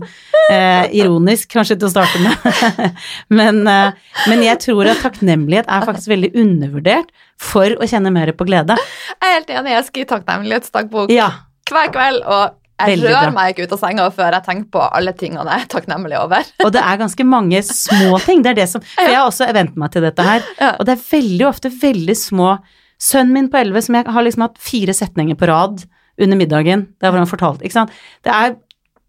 eh, 0.52 0.86
ironisk 0.96 1.50
kanskje 1.52 1.80
til 1.80 1.90
å 1.90 1.92
starte 1.92 2.22
med. 2.24 2.92
men, 3.40 3.64
eh, 3.68 3.98
men 4.30 4.46
jeg 4.46 4.62
tror 4.64 4.92
at 4.94 5.02
takknemlighet 5.04 5.68
er 5.68 5.88
faktisk 5.90 6.14
veldig 6.14 6.32
undervurdert 6.38 7.12
for 7.42 7.76
å 7.76 7.90
kjenne 7.90 8.14
mer 8.14 8.32
på 8.38 8.48
glede. 8.48 8.78
Jeg 9.18 9.20
er 9.20 9.36
helt 9.40 9.52
enig, 9.58 9.76
jeg 9.76 9.90
skriver 9.90 10.12
takknemlighetsdagbok 10.14 11.14
Ja, 11.14 11.32
hver 11.68 11.92
kveld, 11.94 12.24
og 12.24 12.56
jeg 12.80 12.92
Veldig 12.94 13.08
rører 13.10 13.32
bra. 13.32 13.34
meg 13.34 13.54
ikke 13.56 13.66
ut 13.68 13.72
av 13.74 13.80
senga 13.82 14.04
før 14.14 14.36
jeg 14.38 14.44
tenker 14.46 14.70
på 14.78 14.82
alle 15.00 15.14
tingene 15.18 15.46
jeg 15.50 15.64
er 15.66 15.70
takknemlig 15.72 16.18
over. 16.22 16.44
og 16.66 16.72
det 16.76 16.82
er 16.86 16.98
ganske 17.02 17.26
mange 17.26 17.62
små 17.66 18.20
ting. 18.26 18.44
Det 18.46 18.52
er 18.52 18.60
det 18.62 18.68
som 18.70 18.82
For 18.96 19.10
jeg 19.10 19.18
har 19.18 19.26
også 19.32 19.48
vent 19.58 19.76
meg 19.82 19.92
til 19.96 20.06
dette 20.06 20.26
her, 20.28 20.42
Ja. 20.62 20.76
og 20.80 20.86
det 20.86 20.94
er 20.98 21.06
veldig 21.12 21.48
ofte 21.50 21.72
veldig 21.74 22.18
små 22.18 22.58
Sønnen 22.98 23.34
min 23.34 23.48
på 23.54 23.60
11 23.60 23.84
som 23.86 23.96
jeg 24.00 24.08
har 24.10 24.24
liksom 24.26 24.42
hatt 24.42 24.56
fire 24.58 24.94
setninger 24.98 25.36
på 25.38 25.46
rad 25.50 25.84
under 26.18 26.38
middagen, 26.40 26.88
der 26.98 27.12
hvor 27.14 27.20
han 27.22 27.30
fortalte, 27.30 27.62
ikke 27.68 27.76
sant. 27.76 27.92
Det 28.26 28.32
er 28.34 28.56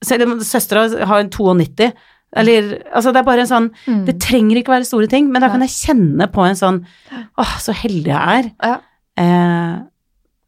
Selv 0.05 0.27
om 0.29 0.35
søstera 0.45 0.83
har 1.09 1.23
en 1.25 1.31
92, 1.33 1.93
eller 2.37 2.67
Altså, 2.93 3.11
det 3.13 3.23
er 3.23 3.25
bare 3.27 3.41
en 3.47 3.49
sånn 3.51 3.71
Mm. 3.89 4.03
Det 4.07 4.19
trenger 4.21 4.61
ikke 4.61 4.75
være 4.77 4.85
store 4.85 5.09
ting, 5.09 5.31
men 5.33 5.41
da 5.43 5.49
kan 5.49 5.61
jeg 5.65 5.73
kjenne 5.73 6.29
på 6.31 6.45
en 6.45 6.55
sånn 6.61 6.83
Åh, 7.41 7.55
så 7.65 7.73
heldig 7.73 8.13
jeg 8.13 8.45
er. 8.45 8.51
Ja. 8.63 8.77
Eh, 9.17 9.79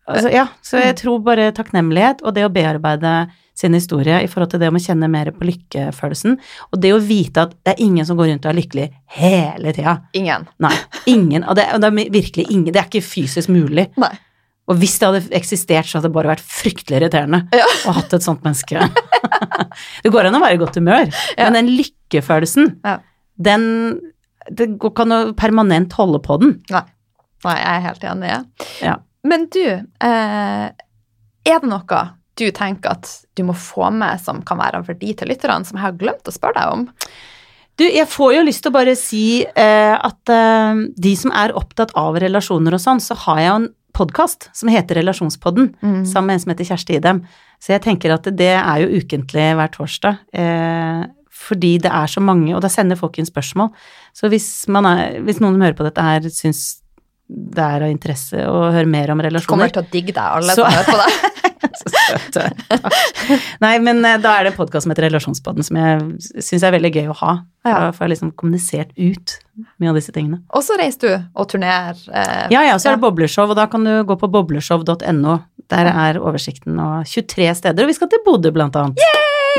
altså, 0.09 0.30
ja, 0.32 0.46
så 0.62 0.80
jeg 0.82 0.96
tror 1.03 1.20
bare 1.26 1.51
takknemlighet 1.57 2.22
og 2.24 2.34
det 2.34 2.44
å 2.46 2.53
bearbeide 2.53 3.30
sin 3.61 3.74
historie 3.76 4.22
i 4.24 4.28
forhold 4.30 4.51
til 4.55 4.61
det 4.62 4.70
om 4.70 4.78
å 4.78 4.80
kjenne 4.80 5.09
mer 5.12 5.28
på 5.36 5.44
lykkefølelsen, 5.44 6.38
og 6.72 6.80
det 6.80 6.94
å 6.96 7.01
vite 7.05 7.42
at 7.44 7.53
det 7.66 7.74
er 7.74 7.82
ingen 7.84 8.07
som 8.09 8.16
går 8.16 8.30
rundt 8.30 8.46
og 8.46 8.53
er 8.55 8.57
lykkelig 8.62 8.86
hele 9.18 9.74
tida. 9.76 9.98
Ingen. 10.16 10.46
Nei, 10.64 10.72
ingen. 11.12 11.44
Og 11.44 11.59
det, 11.59 11.66
og 11.74 11.82
det 11.82 11.90
er 11.90 12.12
virkelig 12.14 12.46
ingen. 12.48 12.72
Det 12.72 12.80
er 12.80 12.88
ikke 12.88 13.05
fysisk 13.05 13.53
mulig. 13.53 13.90
Nei. 14.01 14.12
Og 14.70 14.78
hvis 14.78 14.96
det 15.03 15.09
hadde 15.11 15.34
eksistert, 15.36 15.88
så 15.90 15.98
hadde 15.98 16.09
det 16.09 16.14
bare 16.14 16.30
vært 16.30 16.46
fryktelig 16.46 17.01
irriterende 17.01 17.42
Ja. 17.53 17.66
å 17.90 17.94
hatt 17.98 18.12
et 18.16 18.24
sånt 18.24 18.44
menneske. 18.46 18.80
det 20.05 20.12
går 20.14 20.30
an 20.30 20.38
å 20.38 20.42
være 20.44 20.57
i 20.57 20.62
godt 20.62 20.78
humør, 20.80 21.11
Ja. 21.36 21.51
men 21.51 21.59
den 21.61 21.72
lykkefølelsen, 21.82 22.76
Ja. 22.86 22.98
den 23.36 23.66
Det 24.51 24.70
går 24.80 24.90
ikke 24.94 25.05
an 25.05 25.12
å 25.12 25.20
permanent 25.36 25.92
holde 25.98 26.18
på 26.24 26.38
den. 26.40 26.55
Nei, 26.72 26.82
jeg 27.44 27.61
er 27.76 27.82
helt 27.84 28.05
enig. 28.09 28.30
Ja. 28.80 28.94
Men 29.25 29.49
du, 29.53 29.64
eh, 29.66 30.66
er 30.71 31.61
det 31.61 31.68
noe 31.68 32.05
du 32.41 32.47
tenker 32.57 32.95
at 32.95 33.11
du 33.37 33.43
må 33.45 33.53
få 33.59 33.91
med 33.93 34.21
som 34.23 34.41
kan 34.47 34.57
være 34.62 34.81
av 34.81 34.87
verdi 34.89 35.12
til 35.18 35.29
lytterne, 35.29 35.66
som 35.66 35.77
jeg 35.77 35.85
har 35.85 35.99
glemt 36.01 36.25
å 36.31 36.33
spørre 36.33 36.57
deg 36.62 36.73
om? 36.73 36.87
Du, 37.77 37.85
jeg 37.85 38.09
får 38.09 38.35
jo 38.37 38.45
lyst 38.47 38.62
til 38.64 38.73
å 38.73 38.77
bare 38.77 38.95
si 38.97 39.25
eh, 39.45 39.93
at 39.97 40.33
eh, 40.33 40.81
de 40.97 41.12
som 41.16 41.33
er 41.37 41.53
opptatt 41.57 41.93
av 41.97 42.16
relasjoner 42.21 42.77
og 42.77 42.81
sånn, 42.81 43.01
så 43.01 43.16
har 43.27 43.39
jeg 43.41 43.49
jo 43.51 43.59
en 43.61 43.68
podkast 43.97 44.49
som 44.57 44.68
heter 44.71 45.01
Relasjonspodden, 45.01 45.73
Mm. 45.83 46.05
sammen 46.07 46.27
med 46.31 46.35
en 46.35 46.41
som 46.45 46.51
heter 46.53 46.68
Kjersti 46.68 46.97
Idem. 46.97 47.25
Så 47.61 47.73
jeg 47.75 47.83
tenker 47.83 48.12
at 48.14 48.23
det 48.37 48.53
er 48.57 48.85
jo 48.85 49.01
ukentlig 49.01 49.49
hver 49.59 49.73
torsdag. 49.75 50.18
Eh, 50.33 51.07
fordi 51.41 51.79
det 51.81 51.91
er 51.91 52.07
så 52.07 52.21
mange, 52.21 52.55
og 52.55 52.61
da 52.62 52.68
sender 52.68 52.97
folk 52.97 53.18
inn 53.18 53.27
spørsmål. 53.27 53.73
Så 54.14 54.29
hvis, 54.29 54.68
man 54.68 54.85
er, 54.87 55.18
hvis 55.25 55.41
noen 55.41 55.57
som 55.57 55.62
hører 55.64 55.77
på 55.77 55.85
dette 55.89 56.05
her, 56.05 56.21
syns 56.31 56.80
det 57.31 57.62
er 57.62 57.85
av 57.87 57.93
interesse 57.93 58.43
å 58.51 58.64
høre 58.74 58.89
mer 58.91 59.12
om 59.14 59.20
relasjoner. 59.22 59.51
Kommer 59.53 59.72
til 59.74 59.85
å 59.85 59.91
digge 59.93 60.14
deg, 60.16 60.24
alle 60.24 60.57
som 60.57 60.66
hører 60.66 60.89
på 60.91 60.99
deg. 60.99 61.12
Så. 61.81 61.91
Takk. 62.35 62.57
Nei, 63.62 63.74
men 63.85 64.01
eh, 64.05 64.16
da 64.20 64.33
er 64.41 64.47
det 64.47 64.51
en 64.53 64.57
podkast 64.57 64.85
som 64.87 64.91
heter 64.93 65.05
Relasjonspodden, 65.07 65.62
som 65.64 65.76
jeg 65.78 66.43
syns 66.43 66.64
er 66.66 66.72
veldig 66.74 66.91
gøy 66.97 67.11
å 67.12 67.16
ha. 67.20 67.35
Ja. 67.68 67.74
Da 67.85 67.91
får 67.95 68.07
jeg 68.07 68.12
liksom 68.14 68.33
kommunisert 68.41 68.91
ut 68.97 69.37
mye 69.78 69.93
av 69.93 69.99
disse 70.01 70.12
tingene. 70.16 70.41
Og 70.57 70.64
så 70.66 70.76
reiser 70.81 71.05
du 71.05 71.28
og 71.39 71.49
turnerer. 71.53 72.01
Eh, 72.11 72.47
Ja, 72.57 72.64
ja, 72.66 72.74
så 72.81 72.91
er 72.91 72.97
det 72.99 73.05
bobleshow, 73.05 73.53
og 73.53 73.57
da 73.61 73.68
kan 73.70 73.87
du 73.87 73.93
gå 74.09 74.16
på 74.20 74.31
bobleshow.no. 74.35 75.37
Der 75.70 75.93
er 75.93 76.18
oversikten 76.18 76.81
og 76.83 77.07
23 77.07 77.53
steder, 77.61 77.87
og 77.87 77.93
vi 77.93 77.99
skal 78.01 78.11
til 78.11 78.24
Bodø 78.26 78.51
blant 78.57 78.76
annet. 78.81 78.99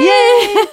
Yay! 0.01 0.65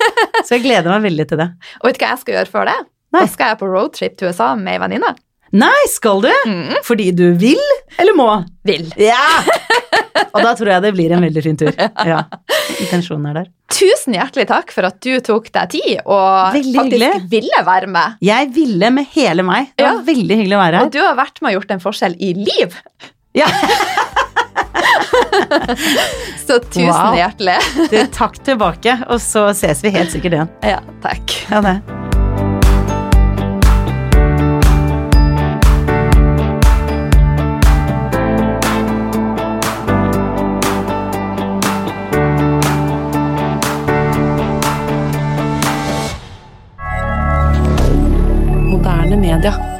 Så 0.42 0.56
jeg 0.56 0.64
gleder 0.66 0.90
meg 0.96 1.06
veldig 1.10 1.28
til 1.30 1.40
det. 1.44 1.48
Og 1.82 1.90
vet 1.90 2.00
du 2.00 2.04
hva 2.04 2.12
jeg 2.16 2.22
skal 2.24 2.38
gjøre 2.40 2.52
før 2.56 2.68
det? 2.72 2.76
Nei. 3.14 3.22
Da 3.24 3.30
skal 3.30 3.52
jeg 3.54 3.60
på 3.62 3.68
roadtrip 3.70 4.18
til 4.20 4.32
USA 4.32 4.50
med 4.58 4.74
ei 4.74 4.82
venninne. 4.82 5.14
Nei, 5.56 5.78
skal 5.88 6.20
du? 6.26 6.30
Mm. 6.46 6.74
Fordi 6.84 7.10
du 7.16 7.32
vil, 7.40 7.60
eller 7.98 8.14
må? 8.18 8.26
Vil. 8.68 8.90
Ja! 9.00 9.16
Og 10.34 10.42
da 10.44 10.50
tror 10.58 10.68
jeg 10.74 10.82
det 10.84 10.90
blir 10.96 11.12
en 11.16 11.22
veldig 11.24 11.42
fin 11.44 11.56
tur. 11.56 11.72
Ja. 12.08 12.24
Intensjonen 12.82 13.30
er 13.30 13.34
der. 13.40 13.46
Tusen 13.72 14.14
hjertelig 14.16 14.46
takk 14.50 14.70
for 14.74 14.86
at 14.88 14.98
du 15.04 15.18
tok 15.24 15.48
deg 15.54 15.70
tid 15.72 16.00
og 16.04 16.52
Veldig 16.54 16.74
faktisk 16.76 16.94
hyggelig. 16.94 17.30
ville 17.32 17.62
være 17.66 17.88
med. 17.94 18.18
Jeg 18.24 18.50
ville 18.56 18.90
med 18.94 19.08
hele 19.14 19.42
meg. 19.46 19.70
Det 19.76 19.84
var 19.86 19.98
Ja. 19.98 20.04
veldig 20.08 20.36
hyggelig 20.42 20.56
å 20.58 20.62
være 20.62 20.76
her. 20.80 20.84
Og 20.88 20.92
du 20.94 21.00
har 21.02 21.16
vært 21.18 21.40
med 21.42 21.48
og 21.54 21.60
gjort 21.62 21.70
en 21.76 21.84
forskjell 21.84 22.16
i 22.20 22.32
liv. 22.38 22.76
Ja. 23.38 23.48
Så 26.46 26.58
tusen 26.64 26.88
Wow. 26.88 27.14
hjertelig. 27.18 27.58
Du, 27.92 27.98
takk 28.14 28.38
tilbake, 28.46 28.98
og 29.08 29.20
så 29.20 29.48
ses 29.56 29.82
vi 29.84 29.92
helt 29.94 30.12
sikkert 30.14 30.38
igjen. 30.38 30.52
Ja, 30.64 30.80
takk. 31.04 31.34
Ja, 31.52 31.60
det. 31.64 31.97
D'accord. 49.40 49.77